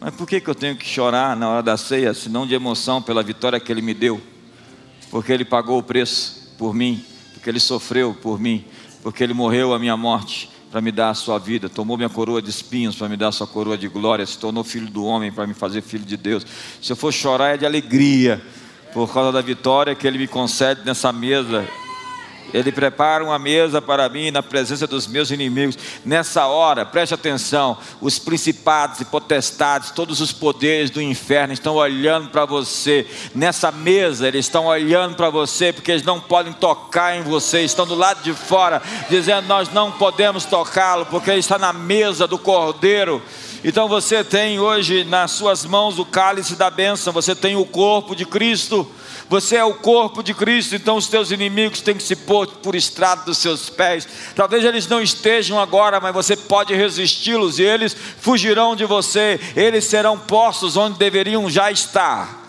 Mas 0.06 0.14
por 0.14 0.28
que, 0.28 0.40
que 0.40 0.48
eu 0.48 0.54
tenho 0.54 0.76
que 0.76 0.88
chorar 0.88 1.36
na 1.36 1.50
hora 1.50 1.64
da 1.64 1.76
ceia, 1.76 2.14
se 2.14 2.30
não 2.30 2.46
de 2.46 2.54
emoção 2.54 3.02
pela 3.02 3.24
vitória 3.24 3.60
que 3.60 3.72
Ele 3.72 3.82
me 3.82 3.92
deu? 3.92 4.22
Porque 5.10 5.34
Ele 5.34 5.44
pagou 5.44 5.80
o 5.80 5.82
preço 5.82 6.54
por 6.60 6.76
mim, 6.76 7.04
porque 7.34 7.50
Ele 7.50 7.60
sofreu 7.60 8.14
por 8.14 8.40
mim, 8.40 8.64
porque 9.02 9.24
Ele 9.24 9.34
morreu 9.34 9.74
a 9.74 9.80
minha 9.80 9.98
morte 9.98 10.48
para 10.70 10.80
me 10.80 10.92
dar 10.92 11.10
a 11.10 11.16
sua 11.16 11.40
vida, 11.40 11.68
tomou 11.68 11.98
minha 11.98 12.08
coroa 12.08 12.40
de 12.40 12.52
espinhos 12.52 12.96
para 12.96 13.10
me 13.10 13.18
dar 13.18 13.30
a 13.30 13.32
sua 13.32 13.48
coroa 13.48 13.76
de 13.76 13.88
glória, 13.88 14.24
se 14.28 14.38
tornou 14.38 14.64
filho 14.64 14.92
do 14.92 15.04
homem 15.04 15.32
para 15.32 15.48
me 15.48 15.56
fazer 15.56 15.82
filho 15.82 16.06
de 16.06 16.18
Deus. 16.18 16.46
Se 16.80 16.94
eu 16.94 16.96
for 16.96 17.12
chorar 17.12 17.56
é 17.56 17.58
de 17.58 17.66
alegria, 17.66 18.40
por 18.94 19.12
causa 19.12 19.32
da 19.32 19.42
vitória 19.42 19.96
que 19.96 20.06
Ele 20.06 20.20
me 20.20 20.28
concede 20.28 20.82
nessa 20.86 21.12
mesa 21.12 21.68
ele 22.54 22.72
prepara 22.72 23.24
uma 23.24 23.38
mesa 23.38 23.82
para 23.82 24.08
mim 24.08 24.32
na 24.32 24.42
presença 24.42 24.88
dos 24.88 25.08
meus 25.08 25.32
inimigos. 25.32 25.78
Nessa 26.06 26.46
hora, 26.46 26.86
preste 26.86 27.14
atenção: 27.14 27.78
os 28.00 28.20
principados 28.20 29.02
e 29.02 29.06
potestades, 29.06 29.92
todos 29.92 30.22
os 30.22 30.32
poderes 30.32 30.90
do 30.90 31.02
inferno 31.02 31.54
estão 31.54 31.76
olhando 31.76 32.30
para 32.30 32.46
você. 32.46 33.06
Nessa 33.34 33.72
mesa, 33.72 34.28
eles 34.28 34.46
estão 34.46 34.66
olhando 34.66 35.16
para 35.16 35.30
você, 35.30 35.74
porque 35.74 35.92
eles 35.92 36.04
não 36.04 36.20
podem 36.20 36.54
tocar 36.54 37.16
em 37.16 37.24
você, 37.24 37.62
estão 37.62 37.86
do 37.86 37.96
lado 37.96 38.24
de 38.24 38.34
fora, 38.34 38.82
dizendo: 39.10 39.48
Nós 39.48 39.70
não 39.72 39.92
podemos 39.92 40.46
tocá-lo, 40.46 41.06
porque 41.06 41.30
ele 41.30 41.40
está 41.40 41.58
na 41.58 41.74
mesa 41.74 42.28
do 42.28 42.38
cordeiro. 42.38 43.22
Então 43.68 43.88
você 43.88 44.24
tem 44.24 44.60
hoje 44.60 45.04
nas 45.04 45.32
suas 45.32 45.66
mãos 45.66 45.98
o 45.98 46.06
cálice 46.06 46.56
da 46.56 46.70
bênção, 46.70 47.12
você 47.12 47.34
tem 47.34 47.56
o 47.56 47.66
corpo 47.66 48.16
de 48.16 48.24
Cristo. 48.24 48.88
Você 49.28 49.56
é 49.56 49.64
o 49.64 49.74
corpo 49.74 50.22
de 50.22 50.34
Cristo, 50.34 50.76
então 50.76 50.98
os 50.98 51.08
teus 51.08 51.32
inimigos 51.32 51.82
têm 51.82 51.96
que 51.96 52.04
se 52.04 52.16
pôr 52.16 52.48
por 52.48 52.76
estrado 52.76 53.26
dos 53.26 53.40
seus 53.40 53.70
pés. 53.70 54.08
Talvez 54.36 54.64
eles 54.64 54.88
não 54.88 55.02
estejam 55.02 55.60
agora, 55.60 56.00
mas 56.00 56.14
você 56.14 56.36
pode 56.36 56.76
resisti-los 56.76 57.58
e 57.58 57.64
eles 57.64 57.96
fugirão 58.20 58.76
de 58.76 58.86
você. 58.86 59.40
Eles 59.56 59.86
serão 59.86 60.18
postos 60.18 60.78
onde 60.78 61.00
deveriam 61.00 61.50
já 61.50 61.72
estar 61.72 62.45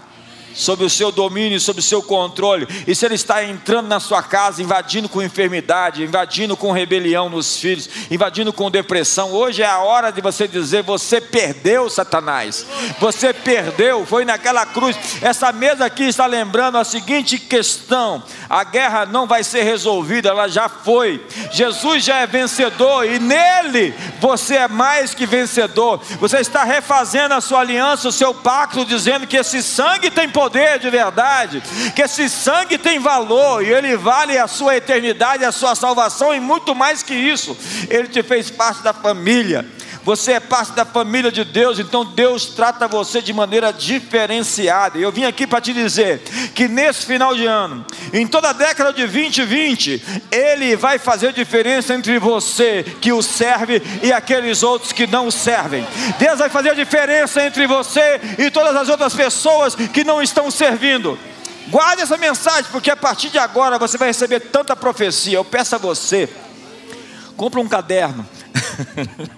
sob 0.57 0.85
o 0.85 0.91
seu 0.91 1.13
domínio, 1.13 1.61
sob 1.61 1.79
o 1.81 1.83
seu 1.83 2.03
controle. 2.03 2.67
E 2.87 2.95
se 2.95 3.05
ele 3.05 3.15
está 3.15 3.45
entrando 3.45 3.87
na 3.87 4.01
sua 4.01 4.23
casa, 4.23 4.63
invadindo 4.63 5.09
com 5.09 5.23
enfermidade, 5.23 6.03
invadindo 6.03 6.57
com 6.57 6.73
rebelião 6.73 7.29
nos 7.29 7.59
filhos, 7.59 7.89
invadindo 8.11 8.53
com 8.53 8.71
depressão, 8.71 9.33
hoje 9.33 9.63
é 9.63 9.67
a 9.67 9.79
hora 9.79 10.11
de 10.11 10.21
você 10.21 10.49
dizer: 10.49 10.83
você 10.83 11.21
perdeu, 11.21 11.89
Satanás. 11.91 12.67
Você 12.99 13.33
perdeu, 13.33 14.07
foi 14.07 14.25
naquela 14.25 14.65
cruz. 14.65 14.97
Essa 15.21 15.53
mesa 15.53 15.85
aqui 15.85 16.05
está 16.05 16.27
lembrando 16.27 16.79
a 16.79 16.85
seguinte 16.85 17.39
questão: 17.39 18.23
a 18.49 18.65
guerra 18.65 19.05
não 19.05 19.27
vai 19.27 19.45
ser 19.45 19.63
resolvida, 19.63 20.31
ela 20.31 20.49
já 20.49 20.69
foi. 20.69 21.25
Jesus 21.53 22.03
já 22.03 22.17
é 22.17 22.27
vencedor 22.27 23.05
e 23.05 23.19
nele 23.19 23.95
você 24.21 24.57
é 24.57 24.69
mais 24.69 25.15
que 25.15 25.27
vencedor. 25.27 26.01
Você 26.19 26.39
está 26.39 26.65
refazendo 26.65 27.35
a 27.35 27.41
sua 27.41 27.61
aliança, 27.61 28.09
o 28.09 28.13
seu 28.13 28.33
pacto, 28.33 28.85
dizendo 28.85 29.27
que 29.27 29.37
esse 29.37 29.63
sangue 29.63 30.11
tem 30.11 30.29
poder 30.29 30.46
poder 30.47 30.79
de 30.79 30.89
verdade, 30.89 31.61
que 31.95 32.03
esse 32.03 32.29
sangue 32.29 32.79
tem 32.79 33.01
valor 33.01 33.65
e 33.65 33.73
ele 33.73 33.97
vale 33.97 34.39
a 34.39 34.47
sua 34.47 34.77
eternidade, 34.77 35.45
a 35.45 35.51
sua 35.51 35.75
salvação 35.75 36.33
e 36.33 36.39
muito 36.39 36.73
mais 36.73 37.03
que 37.03 37.15
isso. 37.15 37.57
Ele 37.91 38.07
te 38.07 38.23
fez 38.23 38.49
parte 38.49 38.81
da 38.83 38.93
família. 38.93 39.67
Você 40.07 40.35
é 40.35 40.41
parte 40.41 40.71
da 40.71 40.85
família 40.85 41.33
de 41.33 41.43
Deus, 41.43 41.81
então 41.81 42.05
Deus 42.05 42.47
trata 42.47 42.87
você 42.87 43.21
de 43.21 43.33
maneira 43.33 43.73
diferenciada. 43.73 44.97
Eu 44.97 45.11
vim 45.11 45.25
aqui 45.25 45.49
para 45.49 45.61
te 45.61 45.73
dizer 45.73 46.21
que 46.55 46.69
nesse 46.69 47.05
final 47.05 47.35
de 47.35 47.45
ano, 47.45 47.85
em 48.13 48.25
toda 48.25 48.51
a 48.51 48.53
década 48.53 48.93
de 48.93 49.03
2020, 49.03 50.01
Ele 50.31 50.77
vai 50.77 51.01
fazer 51.01 51.33
diferença 51.33 51.93
entre 51.93 52.21
você 52.21 52.85
que 53.01 53.13
o 53.13 53.21
serve 53.21 53.83
e 54.01 54.13
aqueles 54.13 54.63
outros 54.63 54.93
que 54.93 55.09
não 55.09 55.27
o 55.27 55.33
servem. 55.33 55.85
Deus 56.21 56.39
vai 56.39 56.51
fazer 56.51 56.77
diferença 56.77 57.43
entre 57.43 57.67
você 57.67 58.21
e 58.39 58.49
todas 58.49 58.77
as 58.77 58.89
outras 58.89 59.13
pessoas 59.13 59.75
que 59.75 60.05
não 60.05 60.23
estão 60.23 60.53
servindo. 60.53 61.19
Guarde 61.67 62.03
essa 62.03 62.17
mensagem, 62.17 62.71
porque 62.71 62.93
a 62.93 62.97
partir 62.97 63.29
de 63.29 63.41
agora 63.41 63.77
você 63.77 63.99
vai 63.99 64.07
receber 64.07 64.39
tanta 64.39 64.77
profecia. 64.77 65.37
Eu 65.37 65.45
peço 65.45 65.75
a 65.75 65.79
você, 65.79 66.29
compra 67.37 67.59
um 67.59 67.67
caderno. 67.67 68.25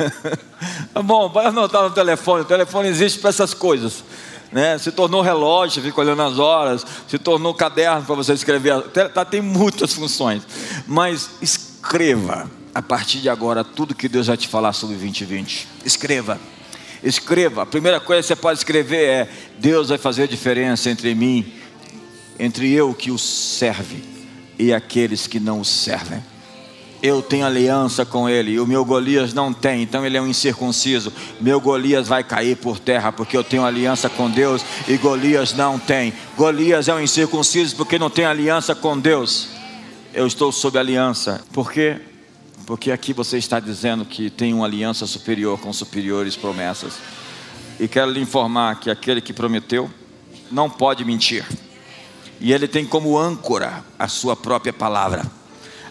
Bom, 1.04 1.28
vai 1.28 1.46
anotar 1.46 1.82
no 1.82 1.90
telefone. 1.90 2.42
O 2.42 2.46
telefone 2.46 2.88
existe 2.88 3.18
para 3.18 3.30
essas 3.30 3.54
coisas. 3.54 4.04
Né? 4.50 4.76
Se 4.78 4.92
tornou 4.92 5.22
relógio, 5.22 5.82
fica 5.82 6.00
olhando 6.00 6.22
as 6.22 6.38
horas. 6.38 6.84
Se 7.08 7.18
tornou 7.18 7.54
caderno 7.54 8.04
para 8.04 8.14
você 8.14 8.32
escrever. 8.32 8.82
Tá, 9.12 9.24
tem 9.24 9.40
muitas 9.40 9.94
funções. 9.94 10.42
Mas 10.86 11.30
escreva 11.40 12.50
a 12.74 12.82
partir 12.82 13.18
de 13.18 13.28
agora 13.28 13.64
tudo 13.64 13.94
que 13.94 14.08
Deus 14.08 14.26
vai 14.26 14.36
te 14.36 14.48
falar 14.48 14.72
sobre 14.72 14.96
2020. 14.96 15.68
Escreva. 15.84 16.38
Escreva. 17.02 17.62
A 17.62 17.66
primeira 17.66 18.00
coisa 18.00 18.22
que 18.22 18.28
você 18.28 18.36
pode 18.36 18.58
escrever 18.58 19.08
é: 19.08 19.28
Deus 19.58 19.88
vai 19.88 19.98
fazer 19.98 20.24
a 20.24 20.26
diferença 20.26 20.90
entre 20.90 21.14
mim, 21.14 21.52
entre 22.38 22.72
eu 22.72 22.94
que 22.94 23.10
o 23.10 23.18
serve 23.18 24.02
e 24.58 24.72
aqueles 24.72 25.26
que 25.26 25.40
não 25.40 25.60
o 25.60 25.64
servem 25.64 26.31
eu 27.02 27.20
tenho 27.20 27.44
aliança 27.44 28.06
com 28.06 28.28
ele, 28.28 28.52
e 28.52 28.60
o 28.60 28.66
meu 28.66 28.84
Golias 28.84 29.34
não 29.34 29.52
tem, 29.52 29.82
então 29.82 30.06
ele 30.06 30.16
é 30.16 30.22
um 30.22 30.26
incircunciso. 30.28 31.12
Meu 31.40 31.60
Golias 31.60 32.06
vai 32.06 32.22
cair 32.22 32.56
por 32.56 32.78
terra, 32.78 33.10
porque 33.10 33.36
eu 33.36 33.42
tenho 33.42 33.64
aliança 33.64 34.08
com 34.08 34.30
Deus, 34.30 34.64
e 34.86 34.96
Golias 34.96 35.52
não 35.52 35.80
tem. 35.80 36.12
Golias 36.36 36.86
é 36.86 36.94
um 36.94 37.00
incircunciso 37.00 37.74
porque 37.74 37.98
não 37.98 38.08
tem 38.08 38.24
aliança 38.24 38.72
com 38.72 38.96
Deus. 38.96 39.48
Eu 40.14 40.28
estou 40.28 40.52
sob 40.52 40.78
aliança, 40.78 41.42
por 41.52 41.72
quê? 41.72 42.00
Porque 42.66 42.92
aqui 42.92 43.12
você 43.12 43.36
está 43.36 43.58
dizendo 43.58 44.04
que 44.04 44.30
tem 44.30 44.54
uma 44.54 44.66
aliança 44.66 45.04
superior 45.04 45.58
com 45.58 45.72
superiores 45.72 46.36
promessas. 46.36 46.94
E 47.80 47.88
quero 47.88 48.12
lhe 48.12 48.20
informar 48.20 48.78
que 48.78 48.88
aquele 48.88 49.20
que 49.20 49.32
prometeu 49.32 49.90
não 50.52 50.70
pode 50.70 51.04
mentir, 51.04 51.44
e 52.40 52.52
ele 52.52 52.68
tem 52.68 52.84
como 52.84 53.18
âncora 53.18 53.84
a 53.98 54.06
sua 54.06 54.36
própria 54.36 54.72
palavra. 54.72 55.41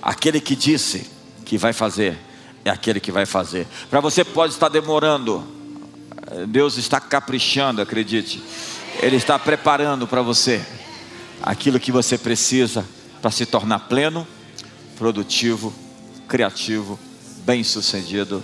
Aquele 0.02 0.42
que 0.42 0.56
disse 0.56 1.06
que 1.46 1.58
vai 1.58 1.74
fazer, 1.74 2.18
é 2.66 2.70
aquele 2.70 3.00
que 3.00 3.12
vai 3.12 3.26
fazer. 3.26 3.68
Para 3.90 4.00
você 4.00 4.24
pode 4.24 4.54
estar 4.54 4.70
demorando, 4.70 5.46
Deus 6.48 6.78
está 6.78 7.00
caprichando, 7.00 7.82
acredite. 7.82 8.42
Ele 9.02 9.16
está 9.16 9.38
preparando 9.38 10.08
para 10.08 10.22
você 10.22 10.66
aquilo 11.42 11.80
que 11.80 11.92
você 11.92 12.18
precisa 12.18 12.86
para 13.22 13.30
se 13.30 13.46
tornar 13.46 13.80
pleno, 13.82 14.28
produtivo, 14.98 15.74
criativo, 16.28 17.00
bem-sucedido. 17.46 18.44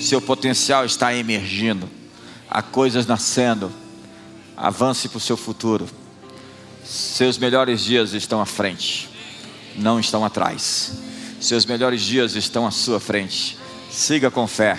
Seu 0.00 0.20
potencial 0.20 0.84
está 0.84 1.14
emergindo, 1.14 1.88
há 2.50 2.62
coisas 2.62 3.06
nascendo. 3.06 3.70
Avance 4.56 5.08
para 5.08 5.18
o 5.18 5.20
seu 5.20 5.36
futuro. 5.36 5.86
Seus 6.84 7.36
melhores 7.36 7.84
dias 7.84 8.12
estão 8.12 8.40
à 8.40 8.46
frente 8.46 9.15
não 9.78 10.00
estão 10.00 10.24
atrás. 10.24 10.92
Seus 11.40 11.66
melhores 11.66 12.02
dias 12.02 12.34
estão 12.34 12.66
à 12.66 12.70
sua 12.70 12.98
frente. 12.98 13.58
Siga 13.90 14.30
com 14.30 14.46
fé. 14.46 14.78